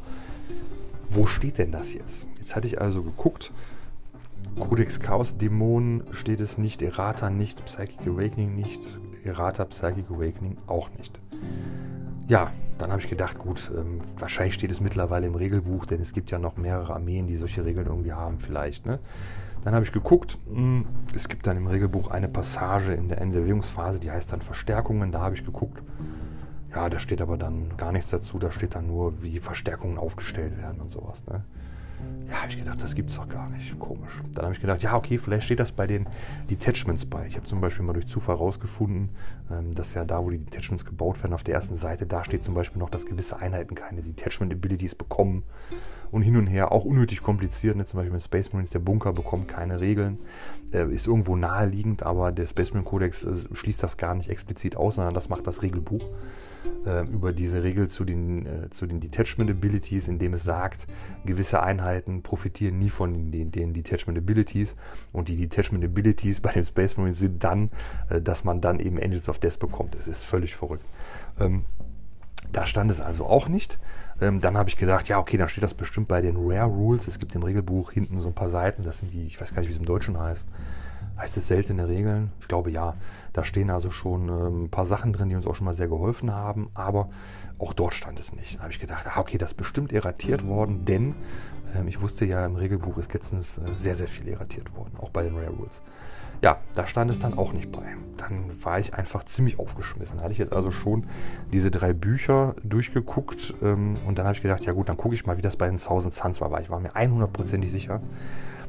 wo 1.10 1.26
steht 1.26 1.58
denn 1.58 1.72
das 1.72 1.94
jetzt? 1.94 2.28
Jetzt 2.40 2.56
hatte 2.56 2.68
ich 2.68 2.82
also 2.82 3.04
geguckt, 3.04 3.52
Codex 4.60 5.00
Chaos 5.00 5.38
Dämonen 5.38 6.04
steht 6.12 6.40
es 6.40 6.58
nicht, 6.58 6.82
Errata 6.82 7.30
nicht, 7.30 7.66
Psychic 7.66 8.02
Awakening 8.02 8.56
nicht, 8.56 9.00
Errata 9.24 9.66
Psychic 9.66 10.06
Awakening 10.10 10.58
auch 10.68 10.90
nicht. 10.98 11.20
Ja, 12.28 12.52
dann 12.78 12.92
habe 12.92 13.02
ich 13.02 13.10
gedacht, 13.10 13.38
gut, 13.38 13.72
ähm, 13.76 14.00
wahrscheinlich 14.18 14.56
steht 14.56 14.72
es 14.72 14.82
mittlerweile 14.82 15.28
im 15.28 15.36
Regelbuch, 15.36 15.86
denn 15.86 16.02
es 16.02 16.14
gibt 16.14 16.32
ja 16.32 16.40
noch 16.40 16.58
mehrere 16.58 16.94
Armeen, 16.94 17.28
die 17.28 17.36
solche 17.36 17.64
Regeln 17.66 17.88
irgendwie 17.88 18.14
haben, 18.14 18.40
vielleicht. 18.40 18.86
Ne? 18.86 19.00
Dann 19.64 19.74
habe 19.74 19.86
ich 19.86 19.92
geguckt, 19.92 20.38
mh, 20.48 20.56
hm, 20.56 20.86
es 21.14 21.30
gibt 21.30 21.48
dann 21.48 21.58
im 21.58 21.68
Regelbuch 21.68 22.12
eine 22.12 22.28
Passage 22.28 22.94
in 22.94 23.08
der 23.08 23.22
Endbewegungsphase, 23.22 24.00
die 24.00 24.12
heißt 24.12 24.32
dann 24.32 24.42
Verstärkungen. 24.42 25.12
Da 25.12 25.22
habe 25.22 25.36
ich 25.36 25.46
geguckt, 25.46 25.82
ja, 26.76 26.90
da 26.90 27.00
steht 27.00 27.22
aber 27.22 27.38
dann 27.38 27.78
gar 27.78 27.92
nichts 27.92 28.10
dazu, 28.10 28.38
da 28.38 28.52
steht 28.52 28.76
dann 28.76 28.88
nur, 28.88 29.24
wie 29.24 29.40
Verstärkungen 29.40 29.98
aufgestellt 29.98 30.58
werden 30.58 30.82
und 30.82 30.92
sowas. 30.92 31.26
Ne? 31.26 31.44
Ja, 32.30 32.42
habe 32.42 32.52
ich 32.52 32.58
gedacht, 32.58 32.82
das 32.84 32.96
gibt's 32.96 33.16
doch 33.16 33.30
gar 33.30 33.50
nicht. 33.50 33.80
Komisch. 33.80 34.22
Dann 34.34 34.46
habe 34.46 34.54
ich 34.54 34.60
gedacht, 34.60 34.82
ja, 34.82 34.96
okay, 34.96 35.18
vielleicht 35.18 35.46
steht 35.46 35.60
das 35.60 35.72
bei 35.72 35.88
den 35.88 36.08
Detachments 36.50 37.06
bei. 37.06 37.26
Ich 37.28 37.36
habe 37.36 37.46
zum 37.46 37.62
Beispiel 37.62 37.86
mal 37.86 37.94
durch 37.94 38.08
Zufall 38.08 38.36
rausgefunden, 38.36 39.10
ähm, 39.50 39.74
dass 39.74 39.94
ja 39.94 40.04
da, 40.04 40.24
wo 40.24 40.30
die 40.30 40.40
Detachments 40.40 40.86
gebaut 40.86 41.22
werden, 41.24 41.34
auf 41.34 41.44
der 41.44 41.54
ersten 41.54 41.76
Seite, 41.76 42.06
da 42.06 42.24
steht 42.24 42.44
zum 42.44 42.54
Beispiel 42.54 42.80
noch, 42.80 42.90
dass 42.90 43.06
gewisse 43.06 43.40
Einheiten 43.40 43.76
keine 43.76 44.02
Detachment 44.02 44.52
Abilities 44.52 44.96
bekommen. 44.96 45.44
Und 46.16 46.22
hin 46.22 46.38
und 46.38 46.48
her 46.48 46.72
auch 46.72 46.86
unnötig 46.86 47.22
kompliziert. 47.22 47.76
Ne? 47.76 47.84
Zum 47.84 47.98
Beispiel 47.98 48.14
mit 48.14 48.22
Space 48.22 48.54
Marines, 48.54 48.70
der 48.70 48.80
Bunker 48.80 49.12
bekommt 49.12 49.50
keine 49.50 49.82
Regeln. 49.82 50.18
Äh, 50.72 50.90
ist 50.94 51.08
irgendwo 51.08 51.36
naheliegend, 51.36 52.04
aber 52.04 52.32
der 52.32 52.46
Space 52.46 52.72
Marine 52.72 52.86
Codex 52.90 53.26
äh, 53.26 53.36
schließt 53.54 53.84
das 53.84 53.98
gar 53.98 54.16
nicht 54.16 54.30
explizit 54.30 54.78
aus, 54.78 54.96
sondern 54.96 55.14
das 55.14 55.28
macht 55.28 55.46
das 55.46 55.62
Regelbuch 55.62 56.08
äh, 56.86 57.06
über 57.08 57.34
diese 57.34 57.64
Regel 57.64 57.90
zu 57.90 58.06
den, 58.06 58.46
äh, 58.46 58.70
zu 58.70 58.86
den 58.86 59.02
Detachment 59.02 59.52
Abilities, 59.52 60.08
indem 60.08 60.36
es 60.36 60.46
sagt, 60.46 60.88
gewisse 61.26 61.62
Einheiten 61.62 62.24
profitieren 62.24 62.80
nie 62.80 62.90
von 62.90 63.32
den, 63.32 63.52
den 63.52 63.74
Detachment 63.74 64.18
Abilities 64.18 64.78
und 65.12 65.28
die 65.28 65.36
Detachment 65.36 65.84
Abilities 65.84 66.40
bei 66.40 66.54
den 66.54 66.64
Space 66.64 66.96
Marines 66.96 67.20
sind 67.20 67.44
dann, 67.44 67.72
äh, 68.10 68.22
dass 68.22 68.46
man 68.46 68.62
dann 68.62 68.80
eben 68.80 68.98
Angels 68.98 69.28
of 69.28 69.40
Death 69.40 69.60
bekommt. 69.60 69.96
Es 69.96 70.08
ist 70.08 70.24
völlig 70.24 70.56
verrückt. 70.56 70.86
Ähm, 71.42 71.66
Da 72.52 72.66
stand 72.66 72.90
es 72.90 73.02
also 73.02 73.26
auch 73.26 73.50
nicht. 73.50 73.80
Ähm, 74.22 74.40
dann 74.40 74.58
habe 74.58 74.70
ich 74.70 74.78
gedacht, 74.78 75.10
ja, 75.10 75.20
okay, 75.20 75.38
dann 75.38 75.50
steht 75.50 75.64
das 75.64 75.74
bestimmt 75.74 76.08
bei 76.08 76.22
den 76.22 76.38
Rare 76.38 76.70
Rules. 76.70 77.08
Es 77.08 77.20
gibt 77.20 77.36
im 77.36 77.44
Regelbuch 77.44 77.92
hinten 77.92 78.20
so 78.20 78.30
ein 78.30 78.36
paar 78.36 78.50
Seiten, 78.50 78.84
das 78.84 79.00
sind 79.00 79.14
die, 79.14 79.28
ich 79.28 79.40
weiß 79.40 79.54
gar 79.54 79.62
nicht, 79.62 79.70
wie 79.70 79.74
es 79.74 79.80
im 79.80 79.86
Deutschen 79.86 80.20
heißt. 80.20 80.50
Heißt 81.18 81.38
es 81.38 81.48
seltene 81.48 81.88
Regeln? 81.88 82.32
Ich 82.42 82.48
glaube 82.48 82.72
ja. 82.72 82.96
Da 83.32 83.44
stehen 83.44 83.70
also 83.70 83.90
schon 83.90 84.28
ähm, 84.28 84.64
ein 84.66 84.70
paar 84.70 84.86
Sachen 84.86 85.14
drin, 85.14 85.30
die 85.30 85.36
uns 85.36 85.48
auch 85.48 85.56
schon 85.56 85.66
mal 85.66 85.74
sehr 85.74 85.88
geholfen 85.88 86.34
haben, 86.34 86.70
aber 86.74 87.10
auch 87.58 87.74
dort 87.74 87.94
stand 87.94 88.20
es 88.20 88.34
nicht. 88.34 88.58
Da 88.58 88.64
habe 88.64 88.72
ich 88.72 88.80
gedacht, 88.80 89.06
ah, 89.08 89.20
okay, 89.20 89.38
das 89.38 89.52
ist 89.52 89.58
bestimmt 89.58 89.94
erratiert 89.94 90.46
worden, 90.46 90.84
denn 90.86 91.16
ich 91.88 92.02
wusste 92.02 92.26
ja, 92.26 92.46
im 92.46 92.56
Regelbuch 92.56 92.98
ist 92.98 93.14
letztens 93.14 93.58
äh, 93.58 93.62
sehr, 93.78 93.96
sehr 93.96 94.08
viel 94.08 94.28
erratiert 94.28 94.76
worden, 94.76 94.94
auch 95.00 95.10
bei 95.10 95.24
den 95.24 95.36
Rare 95.36 95.52
Rules. 95.52 95.82
Ja, 96.42 96.58
da 96.76 96.86
stand 96.86 97.10
es 97.12 97.20
dann 97.20 97.38
auch 97.38 97.54
nicht 97.54 97.72
bei. 97.72 97.96
Dann 98.18 98.52
war 98.64 98.80
ich 98.80 98.94
einfach 98.94 99.24
ziemlich 99.24 99.58
aufgeschmissen. 99.58 100.18
Da 100.18 100.24
hatte 100.24 100.34
ich 100.34 100.38
jetzt 100.38 100.54
also 100.54 100.72
schon 100.72 101.06
diese 101.54 101.72
drei 101.72 101.94
Bücher 101.94 102.56
durchgeguckt 102.64 103.56
ähm, 103.64 103.98
und 104.06 104.18
dann 104.18 104.26
habe 104.26 104.36
ich 104.36 104.42
gedacht, 104.42 104.66
ja 104.66 104.74
gut, 104.74 104.90
dann 104.90 104.98
gucke 104.98 105.16
ich 105.16 105.26
mal, 105.26 105.38
wie 105.38 105.42
das 105.42 105.56
bei 105.56 105.68
den 105.68 105.78
Thousand 105.78 106.14
Suns 106.14 106.42
war, 106.42 106.52
weil 106.52 106.62
ich 106.62 106.70
war 106.70 106.80
mir 106.80 106.92
100%ig 106.92 107.72
sicher, 107.72 108.02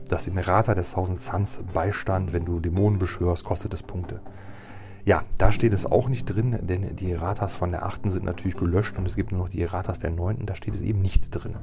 dass 0.08 0.26
im 0.26 0.38
Errata 0.38 0.74
des 0.74 0.92
Thousand 0.92 1.20
Suns 1.20 1.60
beistand, 1.72 2.32
wenn 2.32 2.44
du 2.44 2.60
Dämonen 2.60 2.98
beschwörst, 2.98 3.44
kostet 3.44 3.74
es 3.74 3.82
Punkte. 3.82 4.20
Ja, 5.04 5.22
da 5.38 5.52
steht 5.52 5.72
es 5.72 5.86
auch 5.86 6.08
nicht 6.08 6.24
drin, 6.24 6.58
denn 6.62 6.96
die 6.96 7.12
Erratas 7.12 7.54
von 7.54 7.70
der 7.70 7.84
8. 7.84 8.10
sind 8.10 8.24
natürlich 8.24 8.56
gelöscht 8.56 8.98
und 8.98 9.06
es 9.06 9.14
gibt 9.14 9.30
nur 9.30 9.42
noch 9.42 9.48
die 9.48 9.62
Erratas 9.62 10.00
der 10.00 10.10
9. 10.10 10.46
Da 10.46 10.56
steht 10.56 10.74
es 10.74 10.82
eben 10.82 11.00
nicht 11.00 11.30
drin. 11.30 11.54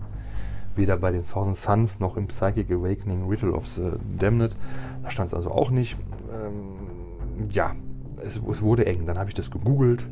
Weder 0.76 0.98
bei 0.98 1.12
den 1.12 1.24
Thousand 1.24 1.56
Suns 1.56 2.00
noch 2.00 2.18
im 2.18 2.28
Psychic 2.28 2.72
Awakening 2.72 3.28
Ritual 3.28 3.54
of 3.54 3.68
the 3.68 3.92
Damned. 4.18 4.58
Da 5.04 5.10
stand 5.10 5.28
es 5.28 5.34
also 5.34 5.52
auch 5.52 5.70
nicht. 5.70 5.98
Ähm, 6.34 7.50
ja, 7.50 7.76
es, 8.24 8.38
es, 8.38 8.62
wurde 8.62 8.86
eng. 8.86 9.06
Dann 9.06 9.18
habe 9.18 9.30
ich 9.30 9.36
das 9.36 9.52
gegoogelt, 9.52 10.10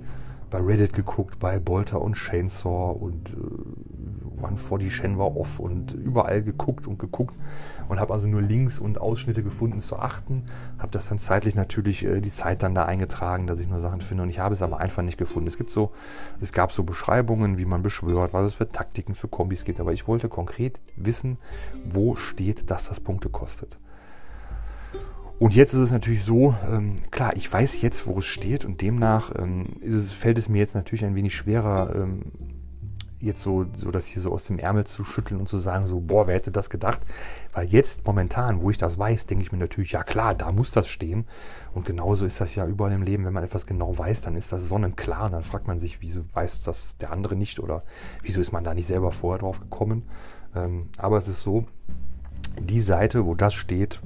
bei 0.50 0.60
Reddit 0.60 0.94
geguckt, 0.94 1.40
bei 1.40 1.60
Bolter 1.60 2.02
und 2.02 2.16
Chainsaw 2.16 2.92
und 2.92 3.36
One 4.42 4.58
for 4.58 4.80
die 4.80 4.90
Shen 4.90 5.18
war 5.18 5.36
off 5.36 5.60
und 5.60 5.94
überall 5.94 6.44
geguckt 6.44 6.88
und 6.88 7.00
geguckt 7.00 7.38
und 7.90 8.00
habe 8.00 8.14
also 8.14 8.28
nur 8.28 8.42
Links 8.42 8.80
und 8.80 9.00
Ausschnitte 9.00 9.44
gefunden 9.44 9.80
zu 9.80 9.98
achten. 9.98 10.44
Habe 10.78 10.92
das 10.92 11.08
dann 11.08 11.20
zeitlich 11.20 11.56
natürlich 11.56 12.06
äh, 12.06 12.22
die 12.22 12.32
Zeit 12.32 12.64
dann 12.64 12.76
da 12.76 12.86
eingetragen, 12.86 13.48
dass 13.48 13.60
ich 13.60 13.68
nur 13.68 13.80
Sachen 13.80 14.02
finde 14.02 14.24
und 14.24 14.30
ich 14.30 14.40
habe 14.40 14.54
es 14.54 14.62
aber 14.62 14.80
einfach 14.80 15.04
nicht 15.04 15.18
gefunden. 15.18 15.48
Es 15.48 15.58
gibt 15.58 15.72
so, 15.72 15.92
es 16.40 16.52
gab 16.52 16.72
so 16.72 16.84
Beschreibungen, 16.84 17.58
wie 17.58 17.66
man 17.66 17.84
beschwört, 17.84 18.34
was 18.34 18.48
es 18.48 18.54
für 18.56 18.70
Taktiken 18.70 19.16
für 19.16 19.28
Kombis 19.28 19.66
gibt, 19.66 19.80
aber 19.80 19.94
ich 19.94 20.08
wollte 20.08 20.30
konkret 20.30 20.82
wissen, 20.96 21.38
wo 21.86 22.16
steht, 22.16 22.70
dass 22.70 22.88
das 22.88 23.00
Punkte 23.00 23.30
kostet. 23.30 23.78
Und 25.42 25.56
jetzt 25.56 25.74
ist 25.74 25.80
es 25.80 25.92
natürlich 25.92 26.24
so, 26.24 26.54
ähm, 26.72 26.98
klar, 27.10 27.36
ich 27.36 27.52
weiß 27.52 27.82
jetzt, 27.82 28.06
wo 28.06 28.20
es 28.20 28.26
steht 28.26 28.64
und 28.64 28.80
demnach 28.84 29.32
ähm, 29.36 29.70
es, 29.82 30.12
fällt 30.12 30.38
es 30.38 30.50
mir 30.50 30.60
jetzt 30.60 30.76
natürlich 30.76 31.04
ein 31.04 31.16
wenig 31.16 31.36
schwerer, 31.36 31.96
ähm, 31.96 32.22
jetzt 33.22 33.42
so, 33.42 33.66
so 33.76 33.92
das 33.92 34.08
hier 34.08 34.22
so 34.22 34.32
aus 34.32 34.46
dem 34.46 34.60
Ärmel 34.60 34.86
zu 34.86 35.04
schütteln 35.04 35.40
und 35.40 35.48
zu 35.48 35.58
sagen, 35.58 35.88
so, 35.88 36.00
boah, 36.00 36.28
wer 36.28 36.36
hätte 36.36 36.52
das 36.52 36.70
gedacht? 36.70 37.02
Weil 37.54 37.68
jetzt 37.68 38.06
momentan, 38.06 38.62
wo 38.62 38.70
ich 38.72 38.78
das 38.78 38.98
weiß, 38.98 39.28
denke 39.28 39.44
ich 39.44 39.52
mir 39.52 39.58
natürlich, 39.58 39.92
ja 39.92 40.04
klar, 40.04 40.36
da 40.36 40.52
muss 40.52 40.72
das 40.72 40.88
stehen. 40.88 41.26
Und 41.74 41.86
genauso 41.86 42.26
ist 42.26 42.42
das 42.42 42.56
ja 42.56 42.66
überall 42.66 42.92
im 42.92 43.04
Leben. 43.04 43.26
Wenn 43.26 43.34
man 43.34 43.44
etwas 43.44 43.66
genau 43.66 43.98
weiß, 43.98 44.22
dann 44.22 44.36
ist 44.36 44.52
das 44.52 44.68
sonnenklar. 44.68 45.26
Und 45.26 45.34
dann 45.34 45.44
fragt 45.44 45.68
man 45.68 45.80
sich, 45.80 46.02
wieso 46.02 46.22
weiß 46.34 46.62
das 46.62 46.98
der 46.98 47.12
andere 47.12 47.36
nicht 47.36 47.60
oder 47.60 47.84
wieso 48.22 48.42
ist 48.42 48.52
man 48.52 48.64
da 48.64 48.74
nicht 48.74 48.88
selber 48.88 49.12
vorher 49.12 49.40
drauf 49.40 49.60
gekommen? 49.60 50.04
Ähm, 50.56 50.90
aber 50.98 51.18
es 51.18 51.28
ist 51.28 51.44
so, 51.44 51.66
die 52.60 52.82
Seite, 52.82 53.26
wo 53.26 53.36
das 53.36 53.54
steht, 53.54 54.02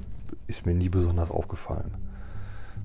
ist 0.46 0.66
mir 0.66 0.74
nie 0.74 0.88
besonders 0.88 1.30
aufgefallen. 1.30 2.05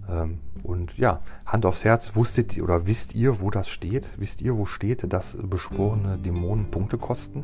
Ähm, 0.09 0.39
und 0.63 0.97
ja, 0.97 1.21
Hand 1.45 1.65
aufs 1.65 1.83
Herz, 1.83 2.15
wusstet 2.15 2.55
ihr 2.57 2.63
oder 2.63 2.87
wisst 2.87 3.15
ihr, 3.15 3.41
wo 3.41 3.49
das 3.49 3.69
steht? 3.69 4.15
Wisst 4.17 4.41
ihr, 4.41 4.57
wo 4.57 4.65
steht, 4.65 5.11
dass 5.11 5.37
beschworene 5.41 6.17
Dämonen 6.17 6.71
Punkte 6.71 6.97
kosten? 6.97 7.43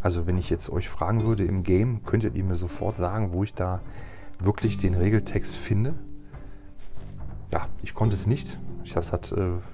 Also 0.00 0.26
wenn 0.26 0.38
ich 0.38 0.50
jetzt 0.50 0.70
euch 0.70 0.88
fragen 0.88 1.24
würde 1.24 1.44
im 1.44 1.62
Game, 1.62 2.04
könntet 2.04 2.36
ihr 2.36 2.44
mir 2.44 2.56
sofort 2.56 2.96
sagen, 2.96 3.32
wo 3.32 3.44
ich 3.44 3.54
da 3.54 3.80
wirklich 4.38 4.78
den 4.78 4.94
Regeltext 4.94 5.54
finde? 5.54 5.94
Ja, 7.50 7.66
ich 7.82 7.94
konnte 7.94 8.14
es 8.14 8.26
nicht. 8.26 8.58
Ich, 8.84 8.94
äh, 8.94 9.00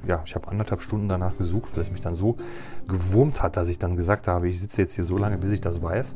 ja, 0.06 0.22
ich 0.24 0.34
habe 0.34 0.48
anderthalb 0.48 0.80
Stunden 0.80 1.08
danach 1.08 1.36
gesucht, 1.36 1.72
weil 1.74 1.82
es 1.82 1.90
mich 1.90 2.00
dann 2.00 2.14
so 2.14 2.36
gewurmt 2.88 3.42
hat, 3.42 3.56
dass 3.56 3.68
ich 3.68 3.78
dann 3.78 3.96
gesagt 3.96 4.26
habe, 4.26 4.48
ich 4.48 4.60
sitze 4.60 4.80
jetzt 4.80 4.94
hier 4.94 5.04
so 5.04 5.18
lange, 5.18 5.36
bis 5.38 5.52
ich 5.52 5.60
das 5.60 5.82
weiß. 5.82 6.14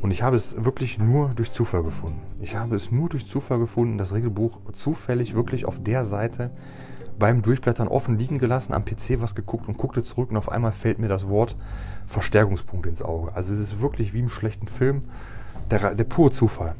Und 0.00 0.12
ich 0.12 0.22
habe 0.22 0.36
es 0.36 0.64
wirklich 0.64 0.98
nur 0.98 1.30
durch 1.30 1.50
Zufall 1.50 1.82
gefunden. 1.82 2.20
Ich 2.40 2.56
habe 2.56 2.76
es 2.76 2.92
nur 2.92 3.08
durch 3.08 3.26
Zufall 3.26 3.58
gefunden, 3.58 3.98
das 3.98 4.12
Regelbuch 4.12 4.58
zufällig 4.72 5.34
wirklich 5.34 5.64
auf 5.64 5.82
der 5.82 6.04
Seite 6.04 6.50
beim 7.18 7.42
Durchblättern 7.42 7.88
offen 7.88 8.16
liegen 8.16 8.38
gelassen, 8.38 8.72
am 8.72 8.84
PC 8.84 9.20
was 9.20 9.34
geguckt 9.34 9.66
und 9.66 9.76
guckte 9.76 10.04
zurück 10.04 10.30
und 10.30 10.36
auf 10.36 10.52
einmal 10.52 10.70
fällt 10.70 11.00
mir 11.00 11.08
das 11.08 11.28
Wort 11.28 11.56
Verstärkungspunkt 12.06 12.86
ins 12.86 13.02
Auge. 13.02 13.34
Also 13.34 13.52
es 13.52 13.58
ist 13.58 13.80
wirklich 13.80 14.14
wie 14.14 14.20
im 14.20 14.28
schlechten 14.28 14.68
Film 14.68 15.02
der, 15.68 15.94
der 15.94 16.04
pure 16.04 16.30
Zufall. 16.30 16.76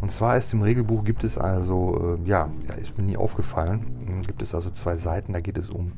Und 0.00 0.10
zwar 0.10 0.36
ist 0.36 0.52
im 0.52 0.62
Regelbuch 0.62 1.04
gibt 1.04 1.22
es 1.22 1.38
also, 1.38 2.18
äh, 2.24 2.28
ja, 2.28 2.50
ist 2.80 2.98
mir 2.98 3.04
nie 3.04 3.16
aufgefallen, 3.16 3.86
hm, 4.04 4.22
gibt 4.22 4.42
es 4.42 4.52
also 4.54 4.70
zwei 4.70 4.96
Seiten, 4.96 5.32
da 5.32 5.40
geht 5.40 5.58
es 5.58 5.70
um 5.70 5.92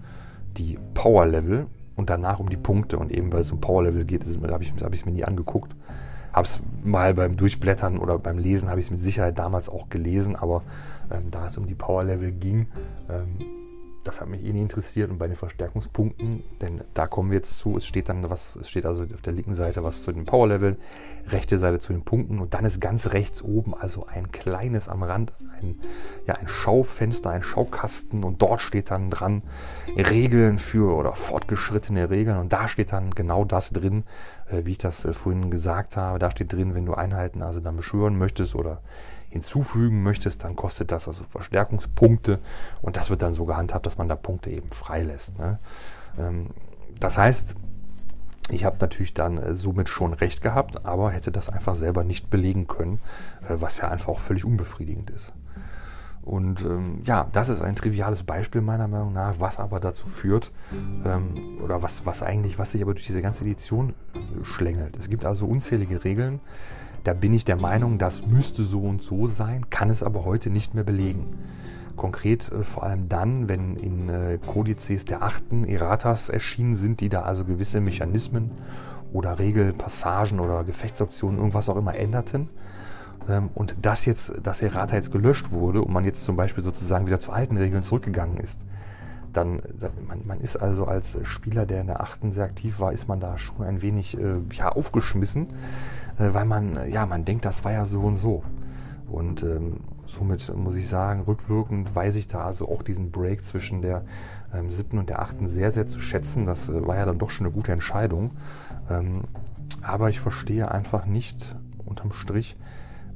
die 0.59 0.79
Power 0.93 1.25
Level 1.25 1.67
und 1.97 2.11
danach 2.11 2.39
um 2.39 2.51
die 2.51 2.57
Punkte. 2.57 2.99
Und 2.99 3.11
eben 3.11 3.33
weil 3.33 3.41
es 3.41 3.53
um 3.53 3.61
Power 3.61 3.85
Level 3.85 4.05
geht, 4.05 4.25
habe 4.25 4.63
ich 4.63 4.73
es 4.77 4.83
hab 4.83 5.07
mir 5.07 5.13
nie 5.13 5.25
angeguckt 5.25 5.75
habe 6.33 6.47
es 6.47 6.61
mal 6.83 7.15
beim 7.15 7.37
Durchblättern 7.37 7.99
oder 7.99 8.19
beim 8.19 8.39
Lesen 8.39 8.69
habe 8.69 8.81
ich 8.81 8.87
es 8.87 8.91
mit 8.91 9.03
Sicherheit 9.03 9.39
damals 9.39 9.69
auch 9.69 9.89
gelesen, 9.89 10.37
aber 10.37 10.63
ähm, 11.11 11.31
da 11.31 11.47
es 11.47 11.59
um 11.59 11.67
die 11.67 11.75
Power 11.75 12.05
Level 12.05 12.33
ging, 12.33 12.69
ähm, 13.09 13.39
das 14.05 14.21
hat 14.21 14.29
mich 14.29 14.45
eh 14.45 14.53
nie 14.53 14.63
interessiert 14.63 15.11
und 15.11 15.19
bei 15.19 15.27
den 15.27 15.37
Verstärkungspunkten, 15.37 16.43
denn 16.61 16.81
da 16.95 17.07
kommen 17.07 17.31
wir 17.31 17.37
jetzt 17.37 17.59
zu, 17.59 17.77
es 17.77 17.87
steht 17.87 18.09
dann 18.09 18.29
was, 18.31 18.57
es 18.57 18.71
steht 18.71 18.87
also 18.87 19.03
auf 19.03 19.23
der 19.23 19.33
linken 19.33 19.55
Seite 19.55 19.85
was 19.85 20.03
zu 20.03 20.13
den 20.13 20.25
Power 20.25 20.49
Level, 20.49 20.77
rechte 21.29 21.59
Seite 21.59 21.79
zu 21.79 21.93
den 21.93 22.03
Punkten 22.03 22.39
und 22.39 22.55
dann 22.55 22.65
ist 22.65 22.81
ganz 22.81 23.13
rechts 23.13 23.43
oben 23.43 23.75
also 23.75 24.07
ein 24.07 24.31
kleines 24.31 24.89
am 24.89 25.03
Rand, 25.03 25.33
ein, 25.61 25.79
ja, 26.27 26.35
ein 26.35 26.49
Schaufenster, 26.49 27.31
ein 27.31 27.43
Schaukasten 27.43 28.25
und 28.25 28.41
dort 28.41 28.63
steht 28.63 28.91
dann 28.91 29.11
dran 29.11 29.43
Regeln 29.97 30.59
für 30.59 30.95
oder 30.95 31.15
fortgeschrittene 31.15 32.11
Regeln 32.11 32.39
und 32.39 32.53
da 32.53 32.69
steht 32.69 32.93
dann 32.93 33.11
genau 33.11 33.45
das 33.45 33.71
drin, 33.71 34.05
äh, 34.51 34.65
wie 34.65 34.73
ich 34.73 34.79
das 34.79 35.05
äh, 35.05 35.13
vorhin 35.13 35.51
gesagt 35.51 35.97
habe, 35.97 36.19
da 36.19 36.31
steht 36.31 36.53
drin, 36.53 36.75
wenn 36.75 36.87
du 36.87 36.95
Einheiten 36.95 37.43
also 37.43 37.61
dann 37.61 37.77
beschwören 37.77 38.17
möchtest 38.17 38.55
oder 38.55 38.81
hinzufügen 39.31 40.03
möchtest, 40.03 40.45
dann 40.45 40.57
kostet 40.57 40.93
das 40.93 41.09
also 41.09 41.25
Verstärkungspunkte 41.25 42.41
und 42.83 42.97
das 42.97 43.11
wird 43.11 43.23
dann 43.23 43.33
so 43.33 43.47
gehandhabt, 43.47 43.87
dass 43.87 43.97
man 43.97 44.09
da 44.09 44.17
Punkte 44.17 44.51
eben 44.51 44.69
freilässt. 44.69 45.39
Ne? 45.39 45.59
Ähm, 46.19 46.49
das 46.99 47.17
heißt, 47.17 47.57
ich 48.51 48.65
habe 48.65 48.77
natürlich 48.81 49.15
dann 49.15 49.39
äh, 49.39 49.55
somit 49.55 49.89
schon 49.89 50.13
recht 50.13 50.43
gehabt, 50.43 50.85
aber 50.85 51.11
hätte 51.11 51.33
das 51.33 51.49
einfach 51.49 51.75
selber 51.75 52.05
nicht 52.05 52.31
belegen 52.31 52.67
können, 52.67 53.01
äh, 53.49 53.55
was 53.57 53.79
ja 53.79 53.89
einfach 53.89 54.09
auch 54.09 54.21
völlig 54.21 54.45
unbefriedigend 54.45 55.11
ist. 55.11 55.33
Und 56.23 56.65
ähm, 56.65 57.01
ja, 57.05 57.29
das 57.33 57.49
ist 57.49 57.63
ein 57.63 57.77
triviales 57.77 58.25
Beispiel 58.25 58.61
meiner 58.61 58.89
Meinung 58.89 59.13
nach, 59.13 59.37
was 59.39 59.59
aber 59.59 59.81
dazu 59.81 60.07
führt, 60.07 60.53
ähm, 61.05 61.59
oder 61.65 61.83
was, 61.83 62.05
was 62.05 62.23
eigentlich, 62.23 62.59
was 62.59 62.73
sich 62.73 62.83
aber 62.83 62.93
durch 62.93 63.07
diese 63.07 63.23
ganze 63.23 63.45
Edition 63.45 63.95
äh, 64.15 64.45
schlängelt. 64.45 64.99
Es 64.99 65.09
gibt 65.09 65.25
also 65.25 65.47
unzählige 65.47 66.05
Regeln, 66.05 66.41
da 67.05 67.15
bin 67.15 67.33
ich 67.33 67.45
der 67.45 67.57
Meinung, 67.57 67.99
das 67.99 68.27
müsste 68.27 68.63
so 68.63 68.81
und 68.83 69.03
so 69.03 69.27
sein, 69.27 69.71
kann 69.71 69.91
es 69.91 70.03
aber 70.03 70.25
heute 70.25 70.51
nicht 70.51 70.75
mehr 70.75 70.85
belegen. 70.85 71.27
Konkret 71.97 72.51
äh, 72.51 72.63
vor 72.63 72.85
allem 72.85 73.09
dann, 73.09 73.49
wenn 73.49 73.77
in 73.77 74.09
äh, 74.09 74.39
Kodizes 74.39 75.05
der 75.05 75.23
achten 75.23 75.65
Erratas 75.65 76.29
erschienen 76.29 76.77
sind, 76.77 77.01
die 77.01 77.09
da 77.09 77.23
also 77.23 77.45
gewisse 77.45 77.81
Mechanismen 77.81 78.51
oder 79.13 79.39
Regelpassagen 79.39 80.41
oder 80.41 80.65
Gefechtsoptionen, 80.65 81.39
irgendwas 81.39 81.69
auch 81.69 81.77
immer 81.77 81.95
änderten. 81.95 82.49
Ähm, 83.29 83.51
und 83.55 83.77
das 83.83 84.07
jetzt, 84.07 84.33
das 84.43 84.63
Errata 84.63 84.97
jetzt 84.97 85.13
gelöscht 85.13 85.51
wurde 85.51 85.83
und 85.83 85.93
man 85.93 86.05
jetzt 86.05 86.25
zum 86.25 86.37
Beispiel 86.37 86.65
sozusagen 86.65 87.07
wieder 87.07 87.19
zu 87.19 87.33
alten 87.33 87.57
Regeln 87.57 87.83
zurückgegangen 87.83 88.39
ist, 88.39 88.65
dann, 89.33 89.63
man, 90.09 90.27
man, 90.27 90.41
ist 90.41 90.57
also 90.57 90.87
als 90.87 91.19
Spieler, 91.23 91.65
der 91.65 91.83
in 91.83 91.87
der 91.87 92.01
achten 92.01 92.33
sehr 92.33 92.45
aktiv 92.45 92.81
war, 92.81 92.93
ist 92.93 93.09
man 93.09 93.21
da 93.21 93.39
schon 93.39 93.63
ein 93.63 93.81
wenig 93.83 94.19
äh, 94.19 94.37
ja, 94.53 94.71
aufgeschmissen, 94.71 95.49
weil 96.21 96.45
man, 96.45 96.77
äh, 96.77 96.89
ja, 96.89 97.07
man 97.07 97.25
denkt, 97.25 97.45
das 97.45 97.65
war 97.65 97.73
ja 97.73 97.85
so 97.85 98.01
und 98.01 98.17
so. 98.17 98.43
Und 99.09 99.43
ähm, 99.43 99.81
somit 100.07 100.55
muss 100.55 100.77
ich 100.77 100.89
sagen, 100.89 101.23
rückwirkend 101.23 101.95
weiß 101.95 102.17
ich 102.17 102.29
da 102.29 102.45
also 102.45 102.69
auch 102.69 102.83
diesen 102.83 103.11
Break 103.11 103.45
zwischen 103.45 103.83
der 103.83 104.05
ähm, 104.55 104.71
siebten 104.71 104.99
und 104.99 105.09
der 105.09 105.21
achten 105.21 105.49
sehr, 105.49 105.71
sehr 105.71 105.87
zu 105.87 106.01
schätzen. 106.01 106.47
Das 106.47 106.69
äh, 106.69 106.87
war 106.87 106.97
ja 106.97 107.07
dann 107.07 107.19
doch 107.19 107.31
schon 107.31 107.47
eine 107.47 107.55
gute 107.55 107.73
Entscheidung. 107.73 108.33
Ähm, 108.89 109.23
aber 109.83 110.11
ich 110.11 110.21
verstehe 110.21 110.71
einfach 110.71 111.07
nicht 111.07 111.57
unterm 111.85 112.13
Strich, 112.13 112.57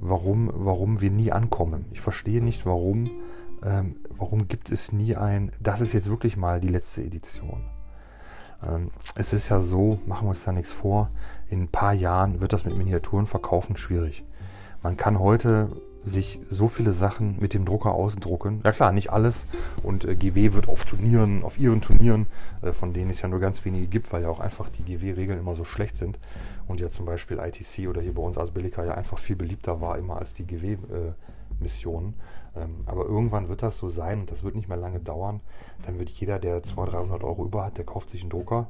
warum, 0.01 0.51
warum 0.55 1.01
wir 1.01 1.11
nie 1.11 1.33
ankommen. 1.33 1.85
Ich 1.93 2.01
verstehe 2.01 2.43
nicht, 2.43 2.67
warum, 2.67 3.11
ähm, 3.63 3.97
warum 4.17 4.49
gibt 4.49 4.71
es 4.71 4.93
nie 4.93 5.17
ein, 5.17 5.53
das 5.61 5.81
ist 5.81 5.93
jetzt 5.93 6.09
wirklich 6.09 6.37
mal 6.37 6.61
die 6.61 6.69
letzte 6.69 7.03
Edition. 7.03 7.74
Ähm, 8.63 8.91
es 9.15 9.33
ist 9.33 9.49
ja 9.49 9.61
so, 9.61 9.99
machen 10.07 10.27
wir 10.27 10.31
uns 10.31 10.45
da 10.45 10.53
nichts 10.53 10.73
vor, 10.73 11.11
in 11.49 11.63
ein 11.63 11.69
paar 11.69 11.93
Jahren 11.93 12.41
wird 12.41 12.53
das 12.53 12.65
mit 12.65 12.77
Miniaturen 12.77 13.27
verkaufen 13.27 13.77
schwierig. 13.77 14.25
Man 14.83 14.97
kann 14.97 15.19
heute 15.19 15.71
sich 16.05 16.41
so 16.51 16.69
viele 16.69 16.93
Sachen 16.93 17.41
mit 17.41 17.55
dem 17.55 17.65
Drucker 17.65 17.93
ausdrucken. 17.93 18.61
Ja 18.65 18.73
klar, 18.73 18.93
nicht 18.93 19.11
alles. 19.11 19.49
Und 19.83 20.05
äh, 20.05 20.15
GW 20.15 20.53
wird 20.53 20.69
auf 20.69 20.85
Turnieren, 20.85 21.43
auf 21.43 21.59
ihren 21.59 21.81
Turnieren, 21.81 22.27
äh, 22.63 22.73
von 22.73 22.93
denen 22.93 23.11
es 23.11 23.23
ja 23.23 23.29
nur 23.29 23.41
ganz 23.41 23.65
wenige 23.65 23.87
gibt, 23.87 24.13
weil 24.13 24.23
ja 24.23 24.29
auch 24.29 24.41
einfach 24.41 24.69
die 24.69 24.83
GW-Regeln 24.83 25.39
immer 25.39 25.55
so 25.55 25.65
schlecht 25.65 25.97
sind. 25.97 26.19
Und 26.69 26.81
ja 26.81 26.91
zum 26.91 27.07
Beispiel 27.07 27.39
ITC 27.39 27.89
oder 27.89 28.03
hier 28.03 28.15
bei 28.15 28.23
uns 28.23 28.37
Asbellica 28.37 28.85
ja 28.85 28.95
einfach 28.95 29.19
viel 29.19 29.37
beliebter 29.37 29.81
war 29.81 29.99
immer 29.99 30.19
als 30.19 30.35
die 30.35 30.47
GW-Missionen. 30.47 32.11
Äh, 32.11 32.34
ähm, 32.57 32.77
aber 32.87 33.05
irgendwann 33.05 33.49
wird 33.49 33.63
das 33.63 33.79
so 33.79 33.89
sein 33.89 34.21
und 34.21 34.31
das 34.31 34.43
wird 34.43 34.55
nicht 34.55 34.69
mehr 34.69 34.79
lange 34.79 35.01
dauern. 35.01 35.41
Dann 35.83 35.99
wird 35.99 36.11
jeder, 36.11 36.39
der 36.39 36.63
200, 36.63 36.95
300 36.95 37.25
Euro 37.25 37.45
über 37.45 37.65
hat, 37.65 37.79
der 37.79 37.85
kauft 37.85 38.11
sich 38.11 38.23
einen 38.23 38.31
Drucker 38.31 38.69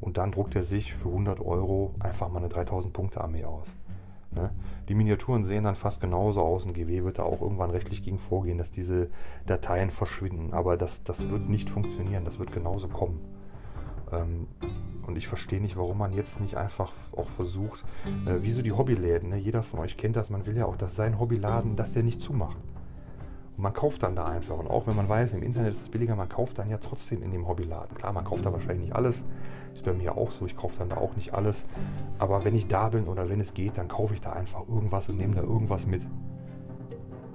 und 0.00 0.18
dann 0.18 0.32
druckt 0.32 0.54
er 0.54 0.62
sich 0.62 0.94
für 0.94 1.08
100 1.08 1.40
Euro 1.40 1.94
einfach 2.00 2.28
mal 2.28 2.38
eine 2.38 2.48
3000 2.48 2.92
Punkte 2.92 3.20
Armee 3.20 3.44
aus. 3.44 3.68
Ne? 4.36 4.50
Die 4.88 4.94
Miniaturen 4.94 5.44
sehen 5.44 5.64
dann 5.64 5.76
fast 5.76 6.00
genauso 6.00 6.42
aus. 6.42 6.66
Ein 6.66 6.74
GW 6.74 7.04
wird 7.04 7.18
da 7.18 7.24
auch 7.24 7.40
irgendwann 7.40 7.70
rechtlich 7.70 8.02
gegen 8.02 8.18
vorgehen, 8.18 8.58
dass 8.58 8.70
diese 8.70 9.08
Dateien 9.46 9.90
verschwinden. 9.90 10.52
Aber 10.52 10.76
das, 10.76 11.02
das 11.02 11.28
wird 11.28 11.48
nicht 11.48 11.70
funktionieren. 11.70 12.24
Das 12.24 12.38
wird 12.38 12.52
genauso 12.52 12.88
kommen. 12.88 13.20
Ähm, 14.12 14.46
und 15.06 15.16
ich 15.16 15.28
verstehe 15.28 15.60
nicht, 15.60 15.76
warum 15.76 15.98
man 15.98 16.12
jetzt 16.12 16.40
nicht 16.40 16.56
einfach 16.56 16.92
auch 17.16 17.28
versucht, 17.28 17.84
äh, 18.26 18.42
wie 18.42 18.50
so 18.50 18.62
die 18.62 18.72
Hobbyläden. 18.72 19.30
Ne? 19.30 19.36
Jeder 19.36 19.62
von 19.62 19.80
euch 19.80 19.96
kennt 19.96 20.16
das. 20.16 20.30
Man 20.30 20.46
will 20.46 20.56
ja 20.56 20.66
auch, 20.66 20.76
dass 20.76 20.94
sein 20.96 21.18
Hobbyladen, 21.18 21.76
dass 21.76 21.92
der 21.92 22.02
nicht 22.02 22.20
zumacht. 22.20 22.58
Man 23.58 23.72
kauft 23.72 24.02
dann 24.02 24.14
da 24.14 24.26
einfach. 24.26 24.58
Und 24.58 24.68
auch 24.68 24.86
wenn 24.86 24.96
man 24.96 25.08
weiß, 25.08 25.32
im 25.34 25.42
Internet 25.42 25.72
ist 25.72 25.82
es 25.82 25.88
billiger, 25.88 26.14
man 26.14 26.28
kauft 26.28 26.58
dann 26.58 26.68
ja 26.68 26.76
trotzdem 26.78 27.22
in 27.22 27.30
dem 27.30 27.48
Hobbyladen. 27.48 27.96
Klar, 27.96 28.12
man 28.12 28.24
kauft 28.24 28.44
da 28.44 28.52
wahrscheinlich 28.52 28.88
nicht 28.88 28.96
alles. 28.96 29.24
Ist 29.72 29.84
bei 29.84 29.94
mir 29.94 30.16
auch 30.16 30.30
so. 30.30 30.44
Ich 30.46 30.56
kaufe 30.56 30.78
dann 30.78 30.90
da 30.90 30.96
auch 30.96 31.16
nicht 31.16 31.32
alles. 31.32 31.66
Aber 32.18 32.44
wenn 32.44 32.54
ich 32.54 32.68
da 32.68 32.90
bin 32.90 33.06
oder 33.06 33.28
wenn 33.28 33.40
es 33.40 33.54
geht, 33.54 33.78
dann 33.78 33.88
kaufe 33.88 34.14
ich 34.14 34.20
da 34.20 34.32
einfach 34.32 34.68
irgendwas 34.68 35.08
und 35.08 35.16
nehme 35.16 35.34
da 35.34 35.42
irgendwas 35.42 35.86
mit. 35.86 36.06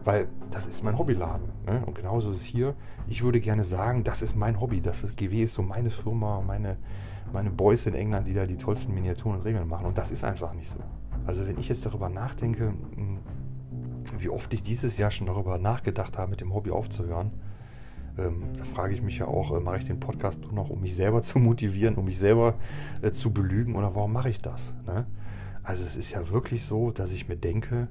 Weil 0.03 0.27
das 0.51 0.67
ist 0.67 0.83
mein 0.83 0.97
Hobbyladen. 0.97 1.49
Ne? 1.65 1.83
Und 1.85 1.95
genauso 1.95 2.31
ist 2.31 2.41
es 2.41 2.45
hier. 2.45 2.75
Ich 3.07 3.23
würde 3.23 3.39
gerne 3.39 3.63
sagen, 3.63 4.03
das 4.03 4.21
ist 4.21 4.35
mein 4.35 4.59
Hobby. 4.59 4.81
Das 4.81 5.03
ist, 5.03 5.17
GW 5.17 5.43
ist 5.43 5.55
so 5.55 5.63
meine 5.63 5.89
Firma, 5.89 6.41
meine, 6.41 6.77
meine 7.33 7.49
Boys 7.49 7.85
in 7.85 7.95
England, 7.95 8.27
die 8.27 8.33
da 8.33 8.45
die 8.45 8.57
tollsten 8.57 8.93
Miniaturen 8.93 9.37
und 9.37 9.45
Regeln 9.45 9.67
machen. 9.67 9.85
Und 9.85 9.97
das 9.97 10.11
ist 10.11 10.23
einfach 10.23 10.53
nicht 10.53 10.69
so. 10.69 10.79
Also 11.25 11.47
wenn 11.47 11.59
ich 11.59 11.69
jetzt 11.69 11.85
darüber 11.85 12.09
nachdenke, 12.09 12.73
wie 14.19 14.29
oft 14.29 14.53
ich 14.53 14.63
dieses 14.63 14.97
Jahr 14.97 15.11
schon 15.11 15.27
darüber 15.27 15.57
nachgedacht 15.57 16.17
habe, 16.17 16.31
mit 16.31 16.41
dem 16.41 16.53
Hobby 16.53 16.71
aufzuhören. 16.71 17.31
Ähm, 18.17 18.43
da 18.57 18.63
frage 18.63 18.93
ich 18.93 19.01
mich 19.01 19.17
ja 19.19 19.27
auch, 19.27 19.55
äh, 19.55 19.59
mache 19.59 19.77
ich 19.77 19.85
den 19.85 19.99
Podcast 19.99 20.41
nur 20.41 20.53
noch, 20.53 20.69
um 20.69 20.81
mich 20.81 20.95
selber 20.95 21.21
zu 21.21 21.39
motivieren, 21.39 21.95
um 21.95 22.05
mich 22.05 22.17
selber 22.17 22.55
äh, 23.01 23.11
zu 23.11 23.31
belügen 23.31 23.75
oder 23.75 23.95
warum 23.95 24.13
mache 24.13 24.29
ich 24.29 24.41
das? 24.41 24.73
Ne? 24.85 25.05
Also 25.63 25.85
es 25.85 25.95
ist 25.95 26.11
ja 26.11 26.29
wirklich 26.29 26.65
so, 26.65 26.91
dass 26.91 27.13
ich 27.13 27.27
mir 27.27 27.37
denke, 27.37 27.87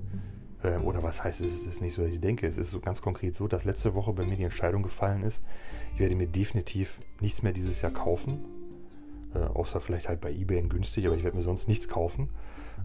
äh, 0.63 0.77
oder 0.79 1.03
was 1.03 1.25
heißt 1.25 1.41
es, 1.41 1.55
es 1.55 1.67
ist 1.67 1.81
nicht 1.81 1.95
so, 1.95 2.03
dass 2.03 2.13
ich 2.13 2.21
denke, 2.21 2.47
es 2.47 2.59
ist 2.59 2.71
so 2.71 2.81
ganz 2.81 3.01
konkret 3.01 3.35
so, 3.35 3.49
dass 3.49 3.65
letzte 3.65 3.95
Woche 3.95 4.13
bei 4.13 4.25
mir 4.25 4.37
die 4.37 4.45
Entscheidung 4.45 4.83
gefallen 4.83 5.23
ist, 5.23 5.43
ich 5.95 6.01
werde 6.01 6.15
mir 6.15 6.27
definitiv 6.27 7.01
nichts 7.21 7.43
mehr 7.43 7.53
dieses 7.53 7.81
Jahr 7.83 7.93
kaufen, 7.93 8.45
äh, 9.35 9.39
außer 9.39 9.81
vielleicht 9.81 10.09
halt 10.09 10.21
bei 10.21 10.33
eBay 10.33 10.63
günstig, 10.63 11.07
aber 11.07 11.17
ich 11.17 11.25
werde 11.25 11.37
mir 11.37 11.43
sonst 11.43 11.69
nichts 11.69 11.89
kaufen. 11.89 12.31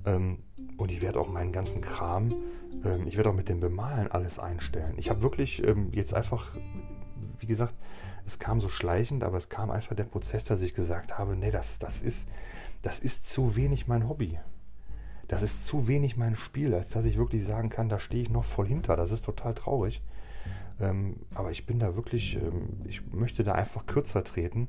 Ähm, 0.06 0.40
und 0.78 0.92
ich 0.92 1.02
werde 1.02 1.20
auch 1.20 1.30
meinen 1.30 1.52
ganzen 1.52 1.82
Kram, 1.82 2.36
ähm, 2.84 3.08
ich 3.08 3.18
werde 3.18 3.30
auch 3.30 3.36
mit 3.36 3.50
dem 3.50 3.60
Bemalen 3.60 4.12
alles 4.12 4.40
einstellen. 4.40 4.94
Ich 4.98 5.10
habe 5.10 5.22
wirklich 5.22 5.66
ähm, 5.66 5.90
jetzt 5.92 6.14
einfach, 6.14 6.56
wie 7.40 7.46
gesagt, 7.46 7.74
es 8.26 8.40
kam 8.40 8.60
so 8.60 8.70
schleichend, 8.70 9.24
aber 9.24 9.38
es 9.38 9.50
kam 9.50 9.70
einfach 9.70 9.96
der 9.96 10.04
Prozess, 10.04 10.44
dass 10.44 10.62
ich 10.62 10.74
gesagt 10.74 11.18
habe, 11.18 11.36
nee, 11.36 11.52
das, 11.52 11.80
das, 11.80 12.02
ist, 12.02 12.28
das 12.82 13.00
ist 13.00 13.32
zu 13.32 13.56
wenig 13.56 13.88
mein 13.88 14.10
Hobby. 14.10 14.40
Das 15.28 15.42
ist 15.42 15.66
zu 15.66 15.88
wenig 15.88 16.18
mein 16.18 16.36
Spiel, 16.36 16.74
als 16.74 16.90
dass 16.90 17.06
ich 17.06 17.18
wirklich 17.18 17.46
sagen 17.46 17.70
kann, 17.70 17.90
da 17.90 18.00
stehe 18.00 18.24
ich 18.24 18.30
noch 18.30 18.46
voll 18.46 18.68
hinter. 18.68 18.96
Das 18.96 19.12
ist 19.12 19.26
total 19.26 19.54
traurig. 19.54 20.02
Ähm, 20.80 21.18
aber 21.34 21.52
ich 21.52 21.66
bin 21.66 21.80
da 21.80 21.96
wirklich, 21.96 22.36
ähm, 22.36 22.82
ich 22.86 23.06
möchte 23.12 23.44
da 23.44 23.54
einfach 23.54 23.86
kürzer 23.86 24.24
treten, 24.24 24.68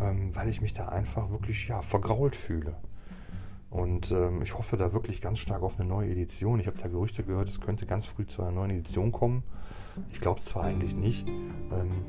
ähm, 0.00 0.34
weil 0.36 0.48
ich 0.48 0.60
mich 0.60 0.72
da 0.72 0.88
einfach 0.88 1.30
wirklich 1.30 1.68
ja, 1.68 1.82
vergrault 1.82 2.36
fühle. 2.36 2.76
Und 3.70 4.10
ähm, 4.12 4.42
ich 4.42 4.56
hoffe 4.56 4.76
da 4.76 4.92
wirklich 4.92 5.20
ganz 5.20 5.38
stark 5.38 5.62
auf 5.62 5.78
eine 5.78 5.88
neue 5.88 6.10
Edition. 6.10 6.58
Ich 6.58 6.66
habe 6.66 6.78
da 6.78 6.88
Gerüchte 6.88 7.22
gehört, 7.22 7.48
es 7.48 7.60
könnte 7.60 7.84
ganz 7.86 8.06
früh 8.06 8.26
zu 8.26 8.42
einer 8.42 8.52
neuen 8.52 8.70
Edition 8.70 9.12
kommen. 9.12 9.42
Ich 10.12 10.20
glaube 10.20 10.40
es 10.40 10.46
zwar 10.46 10.64
eigentlich 10.64 10.94
nicht, 10.94 11.28
ähm, 11.28 12.04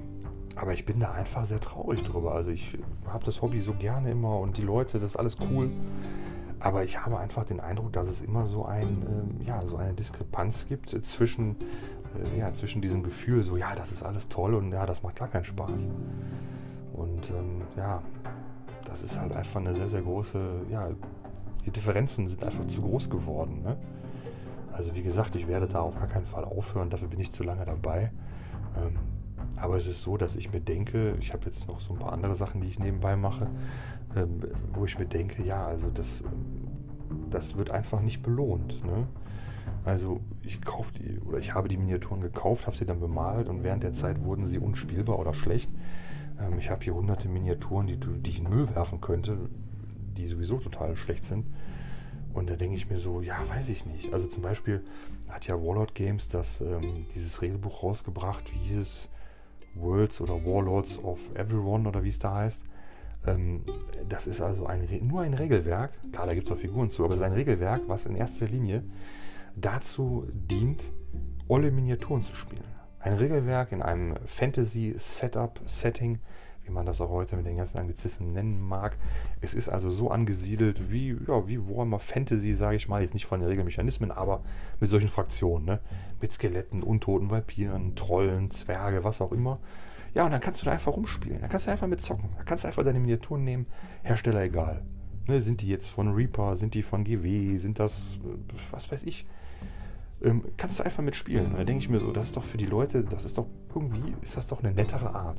aber 0.56 0.74
ich 0.74 0.86
bin 0.86 1.00
da 1.00 1.12
einfach 1.12 1.45
sehr 1.45 1.60
traurig 1.60 2.04
drüber. 2.04 2.34
Also 2.34 2.52
ich 2.52 2.78
habe 3.08 3.26
das 3.26 3.41
Hobby 3.41 3.60
so 3.62 3.74
gerne 3.74 4.12
immer 4.12 4.39
und 4.39 4.58
die 4.58 4.62
Leute, 4.62 5.00
das 5.00 5.12
ist 5.12 5.17
alles 5.17 5.38
cool. 5.52 5.72
Aber 6.60 6.84
ich 6.84 7.04
habe 7.06 7.17
einfach 7.17 7.45
den 7.45 7.60
Eindruck, 7.60 7.93
dass 7.93 8.08
es 8.08 8.22
immer 8.22 8.45
so, 8.48 8.65
ein, 8.65 9.39
äh, 9.41 9.48
ja, 9.48 9.65
so 9.65 9.78
eine 9.78 9.93
Diskrepanz 9.93 10.67
gibt 10.67 10.89
zwischen, 10.89 11.56
äh, 12.36 12.39
ja, 12.39 12.52
zwischen 12.54 12.82
diesem 12.82 13.04
Gefühl, 13.04 13.43
so 13.43 13.56
ja, 13.56 13.76
das 13.76 13.91
ist 13.91 14.04
alles 14.04 14.28
toll 14.28 14.54
und 14.54 14.72
ja, 14.72 14.86
das 14.86 15.02
macht 15.02 15.15
gar 15.15 15.30
keinen 15.30 15.45
Spaß. 15.45 15.88
Und 16.93 17.30
ähm, 17.30 17.62
ja, 17.78 18.02
das 18.86 19.04
ist 19.04 19.17
halt 19.17 19.32
einfach 19.32 19.62
eine 19.62 19.74
sehr, 19.74 19.88
sehr 19.88 20.02
große 20.02 20.39
ja, 20.69 20.89
die 21.69 21.79
Differenzen 21.79 22.27
sind 22.27 22.43
einfach 22.43 22.65
zu 22.65 22.82
groß 22.82 23.10
geworden. 23.10 23.62
Ne? 23.62 23.77
Also 24.73 24.95
wie 24.95 25.03
gesagt, 25.03 25.36
ich 25.36 25.47
werde 25.47 25.67
da 25.67 25.82
auf 25.82 25.95
gar 25.95 26.08
keinen 26.08 26.25
Fall 26.25 26.43
aufhören, 26.43 26.89
dafür 26.89 27.08
bin 27.08 27.19
ich 27.19 27.32
zu 27.32 27.43
lange 27.43 27.65
dabei. 27.65 28.12
Ähm, 28.75 28.95
aber 29.55 29.77
es 29.77 29.88
ist 29.88 30.01
so, 30.01 30.17
dass 30.17 30.36
ich 30.36 30.51
mir 30.51 30.62
denke, 30.62 31.15
ich 31.19 31.34
habe 31.34 31.45
jetzt 31.45 31.67
noch 31.67 31.79
so 31.79 31.93
ein 31.93 31.99
paar 31.99 32.13
andere 32.13 32.34
Sachen, 32.36 32.62
die 32.62 32.67
ich 32.67 32.79
nebenbei 32.79 33.15
mache, 33.15 33.47
ähm, 34.15 34.39
wo 34.73 34.86
ich 34.86 34.97
mir 34.97 35.05
denke, 35.05 35.43
ja, 35.43 35.65
also 35.65 35.88
das, 35.93 36.23
das 37.29 37.55
wird 37.58 37.71
einfach 37.71 38.01
nicht 38.01 38.23
belohnt. 38.23 38.84
Ne? 38.86 39.08
Also 39.86 40.21
ich 40.41 40.62
kaufe 40.62 40.91
die 40.93 41.19
oder 41.19 41.38
ich 41.38 41.53
habe 41.53 41.67
die 41.67 41.77
Miniaturen 41.77 42.21
gekauft, 42.21 42.65
habe 42.67 42.77
sie 42.77 42.86
dann 42.86 42.99
bemalt 42.99 43.47
und 43.47 43.63
während 43.63 43.84
der 43.84 43.93
Zeit 43.93 44.23
wurden 44.23 44.47
sie 44.47 44.60
unspielbar 44.60 45.19
oder 45.19 45.34
schlecht. 45.34 45.71
Ähm, 46.39 46.58
ich 46.58 46.69
habe 46.69 46.84
hier 46.84 46.95
hunderte 46.95 47.27
Miniaturen, 47.27 47.88
die, 47.88 47.97
die 47.97 48.29
ich 48.29 48.39
in 48.39 48.49
Müll 48.49 48.73
werfen 48.73 49.01
könnte, 49.01 49.49
die 50.19 50.27
sowieso 50.27 50.58
total 50.58 50.95
schlecht 50.95 51.23
sind. 51.23 51.45
Und 52.34 52.49
da 52.49 52.55
denke 52.55 52.75
ich 52.75 52.89
mir 52.89 52.97
so, 52.97 53.21
ja, 53.21 53.38
weiß 53.49 53.69
ich 53.69 53.86
nicht. 53.86 54.13
Also 54.13 54.27
zum 54.27 54.43
Beispiel 54.43 54.84
hat 55.27 55.47
ja 55.47 55.55
Warlord 55.55 55.95
Games 55.95 56.27
das, 56.29 56.62
ähm, 56.62 57.05
dieses 57.15 57.41
Regelbuch 57.41 57.84
rausgebracht, 57.84 58.53
wie 58.53 58.60
hieß 58.60 58.77
es? 58.77 59.10
Worlds 59.75 60.21
oder 60.21 60.34
Warlords 60.45 60.99
of 61.03 61.19
Everyone 61.36 61.88
oder 61.88 62.03
wie 62.03 62.10
es 62.10 62.19
da 62.19 62.36
heißt. 62.36 62.63
Ähm, 63.25 63.63
das 64.08 64.27
ist 64.27 64.41
also 64.41 64.65
ein, 64.65 64.88
nur 65.01 65.21
ein 65.21 65.34
Regelwerk, 65.34 65.91
klar, 66.12 66.27
da 66.27 66.34
gibt 66.34 66.47
es 66.47 66.51
auch 66.51 66.58
Figuren 66.58 66.89
zu, 66.89 67.03
aber 67.03 67.13
es 67.13 67.19
ist 67.19 67.25
ein 67.25 67.34
Regelwerk, 67.34 67.82
was 67.88 68.05
in 68.05 68.15
erster 68.15 68.47
Linie 68.47 68.84
dazu 69.55 70.27
dient, 70.32 70.84
alle 71.49 71.71
Miniaturen 71.71 72.21
zu 72.21 72.36
spielen. 72.36 72.63
Ein 72.99 73.13
Regelwerk 73.13 73.71
in 73.71 73.82
einem 73.82 74.15
Fantasy-Setup-Setting, 74.25 76.19
wie 76.69 76.73
man 76.73 76.86
das 76.86 77.01
auch 77.01 77.10
heute 77.10 77.36
mit 77.36 77.45
den 77.45 77.58
ganzen 77.58 77.79
Anglizismen 77.79 78.32
nennen 78.32 78.62
mag. 78.62 78.95
Es 79.41 79.53
ist 79.53 79.69
also 79.69 79.89
so 79.89 80.12
angesiedelt 80.12 80.91
wie, 80.91 81.17
ja, 81.27 81.47
wie 81.47 81.60
Warhammer 81.67 81.99
Fantasy, 81.99 82.53
sage 82.53 82.77
ich 82.77 82.88
mal, 82.88 83.01
jetzt 83.01 83.13
nicht 83.13 83.25
von 83.25 83.39
den 83.39 83.49
Regelmechanismen, 83.49 84.12
aber 84.12 84.41
mit 84.79 84.89
solchen 84.89 85.08
Fraktionen, 85.08 85.65
ne? 85.65 85.79
mit 86.21 86.32
Skeletten, 86.32 86.84
Untoten, 86.84 87.32
Vampiren, 87.32 87.95
Trollen, 87.95 88.51
Zwerge, 88.51 89.03
was 89.03 89.19
auch 89.19 89.32
immer. 89.32 89.60
Ja, 90.13 90.25
und 90.25 90.32
dann 90.32 90.41
kannst 90.41 90.62
du 90.62 90.65
da 90.65 90.71
einfach 90.71 90.95
rumspielen. 90.95 91.41
Da 91.41 91.47
kannst 91.47 91.67
du 91.67 91.71
einfach 91.71 91.88
mit 91.88 92.01
zocken. 92.01 92.29
Da 92.38 92.43
kannst 92.43 92.63
du 92.63 92.67
einfach 92.67 92.84
deine 92.84 92.99
Miniaturen 92.99 93.43
nehmen, 93.43 93.65
Hersteller 94.03 94.43
egal. 94.43 94.84
Ne, 95.27 95.41
sind 95.41 95.62
die 95.62 95.67
jetzt 95.67 95.88
von 95.88 96.13
Reaper, 96.13 96.55
sind 96.55 96.73
die 96.73 96.84
von 96.84 97.03
GW, 97.03 97.58
sind 97.58 97.79
das, 97.79 98.19
was 98.71 98.91
weiß 98.91 99.03
ich. 99.03 99.25
Ähm, 100.21 100.43
kannst 100.58 100.79
du 100.79 100.84
einfach 100.84 101.03
mitspielen. 101.03 101.53
Da 101.55 101.63
denke 101.63 101.84
ich 101.84 101.89
mir 101.89 101.99
so, 101.99 102.12
das 102.12 102.25
ist 102.25 102.38
doch 102.38 102.43
für 102.43 102.58
die 102.58 102.65
Leute, 102.65 103.03
das 103.03 103.25
ist 103.25 103.38
doch 103.38 103.45
irgendwie, 103.73 104.13
ist 104.21 104.38
das 104.38 104.47
doch 104.47 104.63
eine 104.63 104.73
nettere 104.73 105.13
Art. 105.15 105.38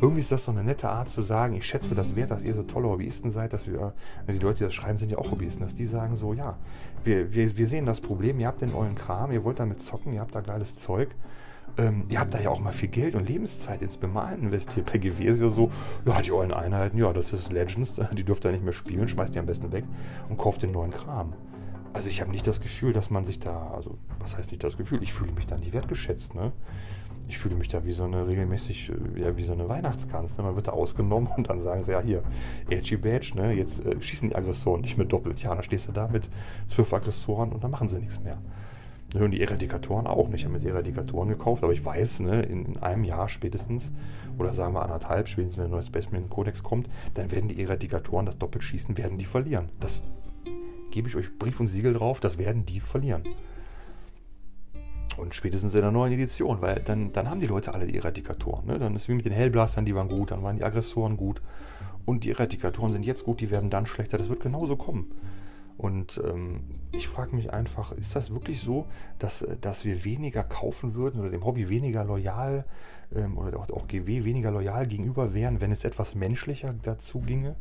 Irgendwie 0.00 0.20
ist 0.20 0.32
das 0.32 0.44
so 0.44 0.50
eine 0.50 0.64
nette 0.64 0.88
Art 0.88 1.10
zu 1.10 1.22
sagen, 1.22 1.54
ich 1.54 1.66
schätze 1.66 1.94
das 1.94 2.16
wert, 2.16 2.30
dass 2.30 2.44
ihr 2.44 2.54
so 2.54 2.62
tolle 2.62 2.88
Hobbyisten 2.88 3.30
seid, 3.30 3.52
dass 3.52 3.66
wir, 3.66 3.92
die 4.26 4.38
Leute, 4.38 4.58
die 4.58 4.64
das 4.64 4.74
schreiben, 4.74 4.98
sind 4.98 5.12
ja 5.12 5.18
auch 5.18 5.30
Hobbyisten, 5.30 5.62
dass 5.62 5.74
die 5.74 5.84
sagen 5.84 6.16
so, 6.16 6.32
ja, 6.32 6.56
wir, 7.04 7.34
wir, 7.34 7.56
wir 7.56 7.66
sehen 7.66 7.86
das 7.86 8.00
Problem, 8.00 8.40
ihr 8.40 8.46
habt 8.46 8.62
den 8.62 8.74
euren 8.74 8.94
Kram, 8.94 9.30
ihr 9.32 9.44
wollt 9.44 9.60
damit 9.60 9.80
zocken, 9.80 10.12
ihr 10.12 10.20
habt 10.20 10.34
da 10.34 10.40
geiles 10.40 10.76
Zeug. 10.76 11.10
Ähm, 11.76 12.04
ihr 12.08 12.18
habt 12.18 12.34
da 12.34 12.40
ja 12.40 12.50
auch 12.50 12.60
mal 12.60 12.72
viel 12.72 12.88
Geld 12.88 13.14
und 13.14 13.28
Lebenszeit 13.28 13.80
ins 13.82 13.96
Bemalen 13.96 14.42
investiert. 14.42 14.90
Bei 14.92 14.98
ja 14.98 15.34
so, 15.50 15.70
ja, 16.04 16.20
die 16.20 16.32
ollen 16.32 16.52
Einheiten, 16.52 16.98
ja, 16.98 17.12
das 17.12 17.32
ist 17.32 17.52
Legends, 17.52 18.00
die 18.12 18.24
dürft 18.24 18.44
ihr 18.44 18.52
nicht 18.52 18.64
mehr 18.64 18.72
spielen, 18.72 19.06
schmeißt 19.06 19.34
die 19.34 19.38
am 19.38 19.46
besten 19.46 19.70
weg 19.70 19.84
und 20.28 20.38
kauft 20.38 20.62
den 20.62 20.72
neuen 20.72 20.90
Kram. 20.90 21.34
Also 21.92 22.08
ich 22.08 22.20
habe 22.20 22.30
nicht 22.30 22.46
das 22.46 22.60
Gefühl, 22.60 22.92
dass 22.92 23.10
man 23.10 23.24
sich 23.24 23.40
da, 23.40 23.72
also 23.74 23.98
was 24.18 24.36
heißt 24.36 24.52
nicht 24.52 24.62
das 24.62 24.76
Gefühl, 24.76 25.02
ich 25.02 25.12
fühle 25.12 25.32
mich 25.32 25.46
da 25.46 25.56
nicht 25.56 25.72
wertgeschätzt, 25.72 26.34
ne? 26.34 26.52
Ich 27.30 27.38
fühle 27.38 27.54
mich 27.54 27.68
da 27.68 27.84
wie 27.84 27.92
so 27.92 28.02
eine 28.02 28.26
regelmäßig, 28.26 28.90
äh, 28.90 29.20
ja, 29.20 29.36
wie 29.36 29.44
so 29.44 29.52
eine 29.52 29.68
Weihnachtskanz. 29.68 30.36
Ne? 30.36 30.42
Man 30.42 30.56
wird 30.56 30.66
da 30.66 30.72
ausgenommen 30.72 31.28
und 31.36 31.48
dann 31.48 31.60
sagen 31.60 31.84
sie, 31.84 31.92
ja 31.92 32.00
hier, 32.00 32.24
Edgy 32.68 32.96
Badge, 32.96 33.32
ne? 33.36 33.52
jetzt 33.52 33.86
äh, 33.86 34.02
schießen 34.02 34.30
die 34.30 34.34
Aggressoren 34.34 34.80
nicht 34.80 34.98
mehr 34.98 35.06
doppelt. 35.06 35.40
Ja, 35.42 35.54
dann 35.54 35.62
stehst 35.62 35.86
du 35.86 35.92
da 35.92 36.08
mit 36.08 36.28
zwölf 36.66 36.92
Aggressoren 36.92 37.52
und 37.52 37.62
dann 37.62 37.70
machen 37.70 37.88
sie 37.88 37.98
nichts 37.98 38.20
mehr. 38.20 38.38
Und 39.14 39.30
die 39.30 39.40
Eradikatoren 39.40 40.08
auch 40.08 40.28
nicht. 40.28 40.40
Ich 40.40 40.44
habe 40.44 40.54
mir 40.54 40.60
die 40.60 40.68
Eradikatoren 40.68 41.28
gekauft, 41.28 41.62
aber 41.62 41.72
ich 41.72 41.84
weiß, 41.84 42.20
ne, 42.20 42.42
in, 42.42 42.64
in, 42.66 42.76
einem 42.78 43.04
Jahr 43.04 43.28
spätestens, 43.28 43.92
oder 44.36 44.52
sagen 44.52 44.74
wir 44.74 44.82
anderthalb, 44.82 45.28
spätestens 45.28 45.58
wenn 45.58 45.64
der 45.66 45.76
neue 45.76 45.82
Space 45.84 46.10
Marine 46.10 46.28
Codex 46.28 46.62
kommt, 46.62 46.88
dann 47.14 47.30
werden 47.30 47.48
die 47.48 47.62
Eradikatoren 47.62 48.26
das 48.26 48.38
Doppelschießen, 48.38 48.98
werden 48.98 49.18
die 49.18 49.24
verlieren. 49.24 49.68
Das 49.78 50.02
gebe 50.90 51.08
ich 51.08 51.14
euch 51.14 51.38
Brief 51.38 51.60
und 51.60 51.68
Siegel 51.68 51.94
drauf, 51.94 52.18
das 52.18 52.38
werden 52.38 52.66
die 52.66 52.80
verlieren. 52.80 53.22
Und 55.16 55.34
spätestens 55.34 55.74
in 55.74 55.82
der 55.82 55.90
neuen 55.90 56.12
Edition, 56.12 56.60
weil 56.62 56.80
dann, 56.80 57.12
dann 57.12 57.28
haben 57.28 57.40
die 57.40 57.46
Leute 57.46 57.74
alle 57.74 57.86
die 57.86 57.96
Eradikatoren. 57.96 58.66
Ne? 58.66 58.78
Dann 58.78 58.96
ist 58.96 59.08
wie 59.08 59.14
mit 59.14 59.24
den 59.24 59.32
Hellblastern, 59.32 59.84
die 59.84 59.94
waren 59.94 60.08
gut, 60.08 60.30
dann 60.30 60.42
waren 60.42 60.56
die 60.56 60.64
Aggressoren 60.64 61.16
gut. 61.16 61.42
Und 62.06 62.24
die 62.24 62.30
Eradikatoren 62.30 62.92
sind 62.92 63.04
jetzt 63.04 63.24
gut, 63.24 63.40
die 63.40 63.50
werden 63.50 63.70
dann 63.70 63.86
schlechter. 63.86 64.18
Das 64.18 64.28
wird 64.28 64.40
genauso 64.40 64.76
kommen. 64.76 65.12
Und 65.76 66.20
ähm, 66.24 66.60
ich 66.92 67.08
frage 67.08 67.34
mich 67.34 67.52
einfach, 67.52 67.92
ist 67.92 68.14
das 68.14 68.30
wirklich 68.30 68.60
so, 68.60 68.86
dass, 69.18 69.46
dass 69.62 69.84
wir 69.86 70.04
weniger 70.04 70.42
kaufen 70.42 70.94
würden 70.94 71.20
oder 71.20 71.30
dem 71.30 71.44
Hobby 71.44 71.70
weniger 71.70 72.04
loyal 72.04 72.66
ähm, 73.14 73.38
oder 73.38 73.58
auch, 73.58 73.70
auch 73.70 73.88
GW 73.88 74.24
weniger 74.24 74.50
loyal 74.50 74.86
gegenüber 74.86 75.32
wären, 75.32 75.62
wenn 75.62 75.72
es 75.72 75.84
etwas 75.84 76.14
menschlicher 76.14 76.74
dazu 76.82 77.20
ginge? 77.20 77.56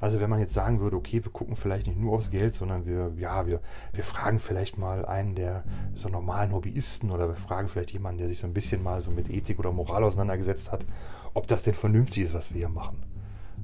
Also 0.00 0.18
wenn 0.18 0.30
man 0.30 0.40
jetzt 0.40 0.54
sagen 0.54 0.80
würde, 0.80 0.96
okay, 0.96 1.22
wir 1.22 1.30
gucken 1.30 1.56
vielleicht 1.56 1.86
nicht 1.86 1.98
nur 1.98 2.14
aufs 2.14 2.30
Geld, 2.30 2.54
sondern 2.54 2.86
wir, 2.86 3.12
ja, 3.16 3.46
wir, 3.46 3.60
wir 3.92 4.04
fragen 4.04 4.38
vielleicht 4.38 4.78
mal 4.78 5.04
einen 5.04 5.34
der 5.34 5.62
so 5.94 6.08
normalen 6.08 6.52
Hobbyisten 6.52 7.10
oder 7.10 7.28
wir 7.28 7.36
fragen 7.36 7.68
vielleicht 7.68 7.92
jemanden, 7.92 8.18
der 8.18 8.28
sich 8.28 8.38
so 8.38 8.46
ein 8.46 8.54
bisschen 8.54 8.82
mal 8.82 9.02
so 9.02 9.10
mit 9.10 9.28
Ethik 9.28 9.58
oder 9.58 9.72
Moral 9.72 10.02
auseinandergesetzt 10.04 10.72
hat, 10.72 10.86
ob 11.34 11.46
das 11.46 11.64
denn 11.64 11.74
vernünftig 11.74 12.24
ist, 12.24 12.34
was 12.34 12.50
wir 12.50 12.58
hier 12.58 12.68
machen. 12.70 13.02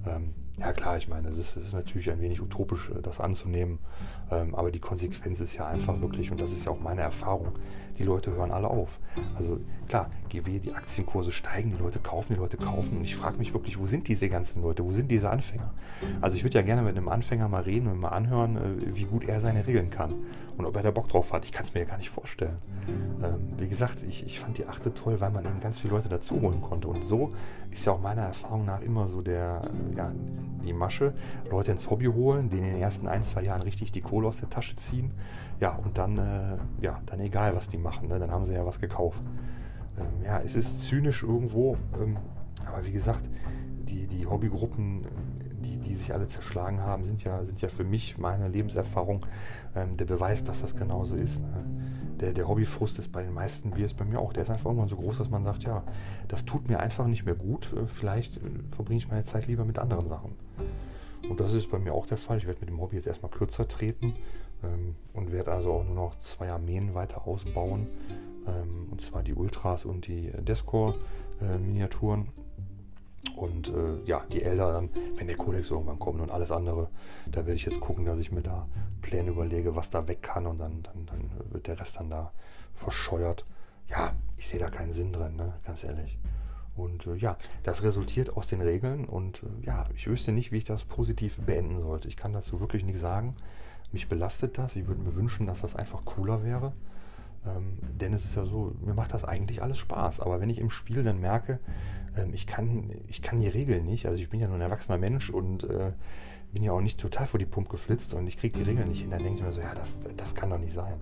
Ähm, 0.06 0.34
ja 0.58 0.72
klar, 0.72 0.96
ich 0.96 1.08
meine, 1.08 1.28
es 1.28 1.36
ist, 1.36 1.56
ist, 1.56 1.74
natürlich 1.74 2.10
ein 2.10 2.20
wenig 2.20 2.40
utopisch, 2.40 2.90
äh, 2.90 3.02
das 3.02 3.20
anzunehmen, 3.20 3.78
aber 4.28 4.70
die 4.70 4.80
Konsequenz 4.80 5.40
ist 5.40 5.56
ja 5.56 5.66
einfach 5.66 6.00
wirklich, 6.00 6.30
und 6.30 6.40
das 6.40 6.52
ist 6.52 6.64
ja 6.64 6.72
auch 6.72 6.80
meine 6.80 7.02
Erfahrung, 7.02 7.52
die 7.98 8.02
Leute 8.02 8.32
hören 8.32 8.50
alle 8.50 8.68
auf. 8.68 8.98
Also 9.38 9.58
klar, 9.88 10.10
GW, 10.28 10.58
die 10.58 10.74
Aktienkurse 10.74 11.32
steigen, 11.32 11.70
die 11.70 11.82
Leute 11.82 11.98
kaufen, 11.98 12.34
die 12.34 12.38
Leute 12.38 12.56
kaufen. 12.56 12.98
Und 12.98 13.04
ich 13.04 13.16
frage 13.16 13.38
mich 13.38 13.54
wirklich, 13.54 13.78
wo 13.78 13.86
sind 13.86 14.08
diese 14.08 14.28
ganzen 14.28 14.62
Leute, 14.62 14.84
wo 14.84 14.92
sind 14.92 15.10
diese 15.10 15.30
Anfänger? 15.30 15.72
Also 16.20 16.36
ich 16.36 16.44
würde 16.44 16.58
ja 16.58 16.62
gerne 16.62 16.82
mit 16.82 16.96
einem 16.96 17.08
Anfänger 17.08 17.48
mal 17.48 17.62
reden 17.62 17.88
und 17.88 17.98
mal 17.98 18.08
anhören, 18.08 18.56
äh, 18.56 18.96
wie 18.96 19.04
gut 19.04 19.26
er 19.26 19.40
seine 19.40 19.66
Regeln 19.66 19.90
kann 19.90 20.14
und 20.56 20.64
ob 20.64 20.76
er 20.76 20.82
da 20.82 20.90
Bock 20.90 21.08
drauf 21.08 21.32
hat. 21.32 21.44
Ich 21.44 21.52
kann 21.52 21.64
es 21.64 21.74
mir 21.74 21.80
ja 21.80 21.86
gar 21.86 21.98
nicht 21.98 22.10
vorstellen. 22.10 22.58
Ähm, 23.22 23.58
wie 23.58 23.68
gesagt, 23.68 24.02
ich, 24.02 24.24
ich 24.24 24.40
fand 24.40 24.58
die 24.58 24.66
achte 24.66 24.92
toll, 24.92 25.20
weil 25.20 25.30
man 25.30 25.44
eben 25.44 25.60
ganz 25.60 25.78
viele 25.78 25.94
Leute 25.94 26.08
dazu 26.08 26.40
holen 26.40 26.60
konnte. 26.60 26.88
Und 26.88 27.06
so 27.06 27.32
ist 27.70 27.84
ja 27.86 27.92
auch 27.92 28.00
meiner 28.00 28.22
Erfahrung 28.22 28.64
nach 28.64 28.80
immer 28.80 29.08
so 29.08 29.22
der, 29.22 29.70
ja, 29.96 30.12
die 30.64 30.72
Masche, 30.72 31.14
Leute 31.50 31.72
ins 31.72 31.88
Hobby 31.90 32.06
holen, 32.06 32.50
denen 32.50 32.64
in 32.64 32.72
den 32.72 32.82
ersten 32.82 33.06
ein, 33.06 33.22
zwei 33.22 33.42
Jahren 33.42 33.62
richtig 33.62 33.92
die 33.92 34.00
Kohle 34.16 34.28
aus 34.28 34.40
der 34.40 34.48
Tasche 34.48 34.74
ziehen. 34.76 35.10
Ja, 35.60 35.74
und 35.76 35.98
dann, 35.98 36.16
äh, 36.16 36.56
ja, 36.80 37.00
dann 37.04 37.20
egal, 37.20 37.54
was 37.54 37.68
die 37.68 37.76
machen, 37.76 38.08
ne? 38.08 38.18
dann 38.18 38.30
haben 38.30 38.46
sie 38.46 38.54
ja 38.54 38.64
was 38.64 38.80
gekauft. 38.80 39.22
Ähm, 39.98 40.24
ja, 40.24 40.40
es 40.40 40.56
ist 40.56 40.84
zynisch 40.84 41.22
irgendwo, 41.22 41.76
ähm, 42.00 42.16
aber 42.66 42.82
wie 42.86 42.92
gesagt, 42.92 43.28
die, 43.88 44.06
die 44.06 44.26
Hobbygruppen, 44.26 45.06
die, 45.60 45.78
die 45.78 45.94
sich 45.94 46.14
alle 46.14 46.28
zerschlagen 46.28 46.80
haben, 46.80 47.04
sind 47.04 47.24
ja, 47.24 47.44
sind 47.44 47.60
ja 47.60 47.68
für 47.68 47.84
mich, 47.84 48.16
meine 48.16 48.48
Lebenserfahrung, 48.48 49.26
ähm, 49.74 49.98
der 49.98 50.06
Beweis, 50.06 50.42
dass 50.44 50.62
das 50.62 50.76
genauso 50.76 51.14
ist. 51.14 51.42
Ne? 51.42 51.66
Der, 52.18 52.32
der 52.32 52.48
Hobbyfrust 52.48 52.98
ist 52.98 53.12
bei 53.12 53.22
den 53.22 53.34
meisten, 53.34 53.76
wie 53.76 53.82
es 53.82 53.92
bei 53.92 54.06
mir 54.06 54.18
auch, 54.18 54.32
der 54.32 54.44
ist 54.44 54.50
einfach 54.50 54.66
irgendwann 54.66 54.88
so 54.88 54.96
groß, 54.96 55.18
dass 55.18 55.28
man 55.28 55.44
sagt, 55.44 55.64
ja, 55.64 55.82
das 56.28 56.46
tut 56.46 56.70
mir 56.70 56.80
einfach 56.80 57.06
nicht 57.06 57.26
mehr 57.26 57.34
gut, 57.34 57.70
äh, 57.74 57.86
vielleicht 57.86 58.38
äh, 58.38 58.40
verbringe 58.70 58.96
ich 58.96 59.08
meine 59.08 59.24
Zeit 59.24 59.46
lieber 59.46 59.66
mit 59.66 59.78
anderen 59.78 60.08
Sachen. 60.08 60.32
Und 61.28 61.40
das 61.40 61.52
ist 61.52 61.70
bei 61.70 61.78
mir 61.78 61.92
auch 61.92 62.06
der 62.06 62.18
Fall. 62.18 62.38
Ich 62.38 62.46
werde 62.46 62.60
mit 62.60 62.68
dem 62.68 62.80
Hobby 62.80 62.96
jetzt 62.96 63.06
erstmal 63.06 63.30
kürzer 63.30 63.66
treten 63.68 64.14
ähm, 64.62 64.96
und 65.12 65.32
werde 65.32 65.52
also 65.52 65.72
auch 65.72 65.84
nur 65.84 65.94
noch 65.94 66.18
zwei 66.20 66.50
Armeen 66.50 66.94
weiter 66.94 67.26
ausbauen. 67.26 67.88
Ähm, 68.46 68.88
und 68.90 69.00
zwar 69.00 69.22
die 69.22 69.34
Ultras 69.34 69.84
und 69.84 70.06
die 70.06 70.30
Descore-Miniaturen. 70.30 72.22
Äh, 72.22 72.46
und 73.34 73.68
äh, 73.68 74.02
ja, 74.04 74.24
die 74.30 74.42
Elder 74.42 74.72
dann, 74.72 74.90
wenn 75.16 75.26
der 75.26 75.36
Codex 75.36 75.70
irgendwann 75.70 75.98
kommt 75.98 76.20
und 76.20 76.30
alles 76.30 76.50
andere, 76.52 76.88
da 77.26 77.38
werde 77.38 77.54
ich 77.54 77.64
jetzt 77.64 77.80
gucken, 77.80 78.04
dass 78.04 78.18
ich 78.18 78.30
mir 78.30 78.42
da 78.42 78.68
Pläne 79.02 79.30
überlege, 79.30 79.74
was 79.74 79.90
da 79.90 80.06
weg 80.06 80.22
kann 80.22 80.46
und 80.46 80.58
dann, 80.58 80.82
dann, 80.84 81.06
dann 81.06 81.30
wird 81.50 81.66
der 81.66 81.78
Rest 81.78 81.96
dann 81.96 82.08
da 82.08 82.32
verscheuert. 82.72 83.44
Ja, 83.88 84.12
ich 84.36 84.48
sehe 84.48 84.60
da 84.60 84.68
keinen 84.68 84.92
Sinn 84.92 85.12
drin, 85.12 85.36
ne? 85.36 85.54
ganz 85.64 85.84
ehrlich. 85.84 86.18
Und 86.76 87.06
äh, 87.06 87.14
ja, 87.16 87.38
das 87.62 87.82
resultiert 87.82 88.36
aus 88.36 88.48
den 88.48 88.60
Regeln 88.60 89.04
und 89.04 89.42
äh, 89.42 89.66
ja, 89.66 89.84
ich 89.94 90.06
wüsste 90.06 90.32
nicht, 90.32 90.52
wie 90.52 90.58
ich 90.58 90.64
das 90.64 90.84
positiv 90.84 91.36
beenden 91.38 91.80
sollte. 91.80 92.08
Ich 92.08 92.16
kann 92.16 92.32
dazu 92.32 92.60
wirklich 92.60 92.84
nichts 92.84 93.00
sagen. 93.00 93.34
Mich 93.92 94.08
belastet 94.08 94.58
das. 94.58 94.76
Ich 94.76 94.86
würde 94.86 95.02
mir 95.02 95.14
wünschen, 95.14 95.46
dass 95.46 95.62
das 95.62 95.76
einfach 95.76 96.04
cooler 96.04 96.44
wäre. 96.44 96.72
Ähm, 97.46 97.78
denn 98.00 98.12
es 98.12 98.24
ist 98.24 98.36
ja 98.36 98.44
so, 98.44 98.74
mir 98.84 98.94
macht 98.94 99.14
das 99.14 99.24
eigentlich 99.24 99.62
alles 99.62 99.78
Spaß. 99.78 100.20
Aber 100.20 100.40
wenn 100.40 100.50
ich 100.50 100.58
im 100.58 100.70
Spiel 100.70 101.02
dann 101.02 101.20
merke, 101.20 101.60
ähm, 102.16 102.34
ich, 102.34 102.46
kann, 102.46 102.90
ich 103.08 103.22
kann 103.22 103.40
die 103.40 103.48
Regeln 103.48 103.86
nicht, 103.86 104.06
also 104.06 104.20
ich 104.20 104.28
bin 104.28 104.40
ja 104.40 104.48
nur 104.48 104.56
ein 104.56 104.62
erwachsener 104.62 104.98
Mensch 104.98 105.30
und 105.30 105.64
äh, 105.64 105.92
bin 106.52 106.62
ja 106.62 106.72
auch 106.72 106.80
nicht 106.80 106.98
total 106.98 107.26
vor 107.26 107.38
die 107.38 107.46
Pumpe 107.46 107.70
geflitzt 107.70 108.14
und 108.14 108.26
ich 108.26 108.36
kriege 108.36 108.58
die 108.58 108.64
Regeln 108.64 108.88
nicht 108.88 109.00
hin, 109.00 109.10
dann 109.10 109.22
denke 109.22 109.38
ich 109.38 109.44
mir 109.44 109.52
so, 109.52 109.60
ja, 109.60 109.74
das, 109.74 109.98
das 110.16 110.34
kann 110.34 110.50
doch 110.50 110.58
nicht 110.58 110.72
sein. 110.72 110.94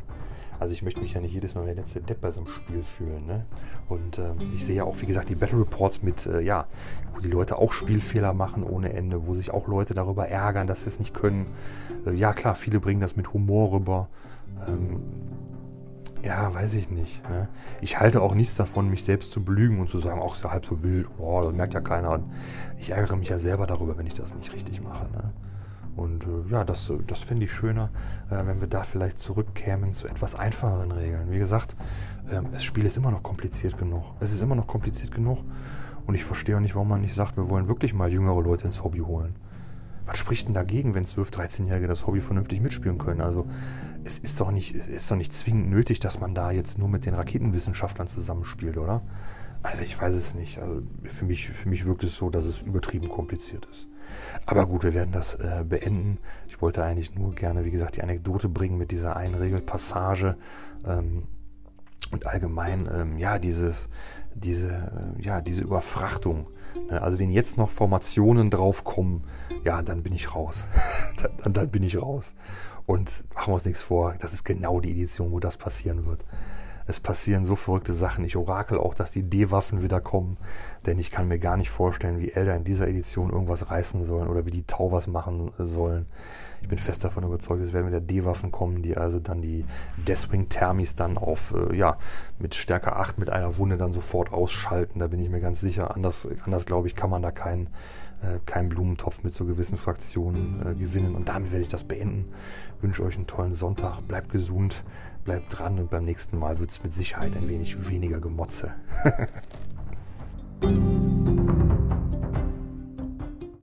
Also 0.60 0.72
ich 0.72 0.82
möchte 0.82 1.00
mich 1.00 1.14
ja 1.14 1.20
nicht 1.20 1.34
jedes 1.34 1.54
Mal 1.54 1.66
der 1.66 1.74
letzte 1.74 2.00
Depp 2.00 2.20
bei 2.20 2.30
so 2.30 2.40
einem 2.40 2.48
Spiel 2.48 2.82
fühlen. 2.82 3.26
Ne? 3.26 3.44
Und 3.88 4.18
ähm, 4.18 4.52
ich 4.54 4.64
sehe 4.64 4.76
ja 4.76 4.84
auch, 4.84 5.00
wie 5.00 5.06
gesagt, 5.06 5.28
die 5.28 5.34
Battle 5.34 5.60
Reports 5.60 6.02
mit, 6.02 6.26
äh, 6.26 6.40
ja, 6.40 6.66
wo 7.14 7.20
die 7.20 7.28
Leute 7.28 7.58
auch 7.58 7.72
Spielfehler 7.72 8.32
machen 8.32 8.62
ohne 8.62 8.92
Ende, 8.92 9.26
wo 9.26 9.34
sich 9.34 9.52
auch 9.52 9.68
Leute 9.68 9.94
darüber 9.94 10.28
ärgern, 10.28 10.66
dass 10.66 10.84
sie 10.84 10.88
es 10.88 10.98
nicht 10.98 11.14
können. 11.14 11.46
Äh, 12.06 12.14
ja, 12.14 12.32
klar, 12.32 12.54
viele 12.54 12.80
bringen 12.80 13.00
das 13.00 13.16
mit 13.16 13.32
Humor 13.32 13.72
rüber. 13.72 14.08
Ähm, 14.66 15.00
ja, 16.24 16.54
weiß 16.54 16.74
ich 16.74 16.88
nicht. 16.88 17.28
Ne? 17.28 17.48
Ich 17.82 18.00
halte 18.00 18.22
auch 18.22 18.34
nichts 18.34 18.56
davon, 18.56 18.88
mich 18.88 19.04
selbst 19.04 19.30
zu 19.30 19.44
belügen 19.44 19.78
und 19.78 19.90
zu 19.90 19.98
sagen, 19.98 20.22
ach, 20.24 20.34
ist 20.34 20.44
ja 20.44 20.50
halb 20.50 20.64
so 20.64 20.82
wild, 20.82 21.14
boah, 21.18 21.44
das 21.44 21.52
merkt 21.52 21.74
ja 21.74 21.80
keiner. 21.80 22.12
Und 22.12 22.24
ich 22.78 22.90
ärgere 22.90 23.16
mich 23.16 23.28
ja 23.28 23.38
selber 23.38 23.66
darüber, 23.66 23.98
wenn 23.98 24.06
ich 24.06 24.14
das 24.14 24.34
nicht 24.34 24.52
richtig 24.54 24.82
mache. 24.82 25.04
Ne? 25.12 25.32
Und 25.96 26.24
äh, 26.24 26.50
ja, 26.50 26.64
das, 26.64 26.92
das 27.06 27.22
finde 27.22 27.44
ich 27.44 27.52
schöner, 27.52 27.90
äh, 28.30 28.46
wenn 28.46 28.60
wir 28.60 28.68
da 28.68 28.82
vielleicht 28.82 29.18
zurückkämen 29.18 29.92
zu 29.92 30.08
etwas 30.08 30.34
einfacheren 30.34 30.92
Regeln. 30.92 31.30
Wie 31.30 31.38
gesagt, 31.38 31.76
ähm, 32.30 32.46
das 32.52 32.64
Spiel 32.64 32.84
ist 32.84 32.96
immer 32.96 33.10
noch 33.10 33.22
kompliziert 33.22 33.78
genug. 33.78 34.04
Es 34.20 34.32
ist 34.32 34.42
immer 34.42 34.54
noch 34.54 34.66
kompliziert 34.66 35.12
genug. 35.12 35.38
Und 36.06 36.14
ich 36.14 36.24
verstehe 36.24 36.56
auch 36.56 36.60
nicht, 36.60 36.74
warum 36.74 36.88
man 36.88 37.00
nicht 37.00 37.14
sagt, 37.14 37.36
wir 37.36 37.48
wollen 37.48 37.68
wirklich 37.68 37.94
mal 37.94 38.12
jüngere 38.12 38.42
Leute 38.42 38.66
ins 38.66 38.82
Hobby 38.84 38.98
holen. 38.98 39.36
Was 40.06 40.18
spricht 40.18 40.48
denn 40.48 40.54
dagegen, 40.54 40.94
wenn 40.94 41.06
12-, 41.06 41.32
13-Jährige 41.32 41.88
das 41.88 42.06
Hobby 42.06 42.20
vernünftig 42.20 42.60
mitspielen 42.60 42.98
können? 42.98 43.22
Also 43.22 43.46
es 44.04 44.18
ist 44.18 44.38
doch, 44.38 44.50
nicht, 44.50 44.74
es 44.74 44.86
ist 44.86 45.10
doch 45.10 45.16
nicht 45.16 45.32
zwingend 45.32 45.70
nötig, 45.70 45.98
dass 45.98 46.20
man 46.20 46.34
da 46.34 46.50
jetzt 46.50 46.76
nur 46.76 46.88
mit 46.88 47.06
den 47.06 47.14
Raketenwissenschaftlern 47.14 48.06
zusammenspielt, 48.06 48.76
oder? 48.76 49.00
Also 49.64 49.82
ich 49.82 49.98
weiß 49.98 50.14
es 50.14 50.34
nicht. 50.34 50.58
Also 50.58 50.82
für 51.04 51.24
mich, 51.24 51.48
für 51.48 51.68
mich 51.70 51.86
wirkt 51.86 52.04
es 52.04 52.16
so, 52.16 52.28
dass 52.28 52.44
es 52.44 52.60
übertrieben 52.60 53.08
kompliziert 53.08 53.66
ist. 53.72 53.88
Aber 54.44 54.66
gut, 54.66 54.84
wir 54.84 54.92
werden 54.92 55.10
das 55.10 55.36
äh, 55.36 55.64
beenden. 55.66 56.18
Ich 56.46 56.60
wollte 56.60 56.84
eigentlich 56.84 57.14
nur 57.14 57.34
gerne, 57.34 57.64
wie 57.64 57.70
gesagt, 57.70 57.96
die 57.96 58.02
Anekdote 58.02 58.50
bringen 58.50 58.76
mit 58.76 58.90
dieser 58.90 59.16
einen 59.16 59.34
Regelpassage. 59.34 60.36
Ähm, 60.86 61.24
und 62.10 62.26
allgemein, 62.26 62.88
ähm, 62.94 63.16
ja, 63.16 63.38
dieses, 63.38 63.88
diese, 64.34 64.68
äh, 64.68 65.22
ja, 65.22 65.40
diese 65.40 65.62
Überfrachtung. 65.62 66.50
Ne? 66.90 67.00
Also 67.00 67.18
wenn 67.18 67.30
jetzt 67.30 67.56
noch 67.56 67.70
Formationen 67.70 68.50
draufkommen, 68.50 69.24
ja, 69.64 69.80
dann 69.80 70.02
bin 70.02 70.12
ich 70.12 70.34
raus. 70.34 70.68
dann, 71.42 71.54
dann 71.54 71.70
bin 71.70 71.82
ich 71.82 72.00
raus. 72.00 72.34
Und 72.84 73.24
machen 73.34 73.50
wir 73.50 73.54
uns 73.54 73.64
nichts 73.64 73.80
vor, 73.80 74.14
das 74.18 74.34
ist 74.34 74.44
genau 74.44 74.80
die 74.80 74.92
Edition, 74.92 75.32
wo 75.32 75.40
das 75.40 75.56
passieren 75.56 76.04
wird. 76.04 76.22
Es 76.86 77.00
passieren 77.00 77.44
so 77.44 77.56
verrückte 77.56 77.92
Sachen. 77.92 78.24
Ich 78.24 78.36
orakel 78.36 78.78
auch, 78.78 78.94
dass 78.94 79.10
die 79.10 79.22
D-Waffen 79.22 79.82
wieder 79.82 80.00
kommen, 80.00 80.36
denn 80.86 80.98
ich 80.98 81.10
kann 81.10 81.28
mir 81.28 81.38
gar 81.38 81.56
nicht 81.56 81.70
vorstellen, 81.70 82.20
wie 82.20 82.32
Elder 82.32 82.56
in 82.56 82.64
dieser 82.64 82.88
Edition 82.88 83.30
irgendwas 83.30 83.70
reißen 83.70 84.04
sollen 84.04 84.28
oder 84.28 84.46
wie 84.46 84.50
die 84.50 84.66
Tau 84.66 84.92
was 84.92 85.06
machen 85.06 85.52
sollen. 85.58 86.06
Ich 86.62 86.68
bin 86.68 86.78
fest 86.78 87.04
davon 87.04 87.24
überzeugt, 87.24 87.62
es 87.62 87.72
werden 87.72 87.88
wieder 87.88 88.00
D-Waffen 88.00 88.50
kommen, 88.50 88.82
die 88.82 88.96
also 88.96 89.18
dann 89.18 89.42
die 89.42 89.66
Deathwing 90.08 90.48
Thermis 90.48 90.94
dann 90.94 91.18
auf, 91.18 91.54
äh, 91.54 91.76
ja, 91.76 91.98
mit 92.38 92.54
Stärke 92.54 92.96
8 92.96 93.18
mit 93.18 93.28
einer 93.28 93.58
Wunde 93.58 93.76
dann 93.76 93.92
sofort 93.92 94.32
ausschalten. 94.32 94.98
Da 94.98 95.08
bin 95.08 95.20
ich 95.20 95.28
mir 95.28 95.40
ganz 95.40 95.60
sicher. 95.60 95.94
Anders, 95.94 96.26
anders 96.44 96.64
glaube 96.64 96.86
ich, 96.88 96.96
kann 96.96 97.10
man 97.10 97.20
da 97.20 97.30
keinen 97.30 97.68
äh, 98.24 98.38
keinen 98.46 98.68
Blumentopf 98.70 99.22
mit 99.22 99.34
so 99.34 99.44
gewissen 99.44 99.76
Fraktionen 99.76 100.66
äh, 100.66 100.74
gewinnen. 100.74 101.14
Und 101.14 101.28
damit 101.28 101.50
werde 101.50 101.62
ich 101.62 101.68
das 101.68 101.84
beenden. 101.84 102.32
Wünsche 102.80 103.02
euch 103.02 103.16
einen 103.16 103.26
tollen 103.26 103.54
Sonntag. 103.54 104.00
Bleibt 104.08 104.30
gesund, 104.30 104.84
bleibt 105.24 105.58
dran 105.58 105.78
und 105.78 105.90
beim 105.90 106.04
nächsten 106.04 106.38
Mal 106.38 106.58
wird 106.58 106.70
es 106.70 106.82
mit 106.82 106.92
Sicherheit 106.92 107.36
ein 107.36 107.44
mhm. 107.44 107.48
wenig 107.48 107.88
weniger 107.88 108.20
Gemotze. 108.20 108.74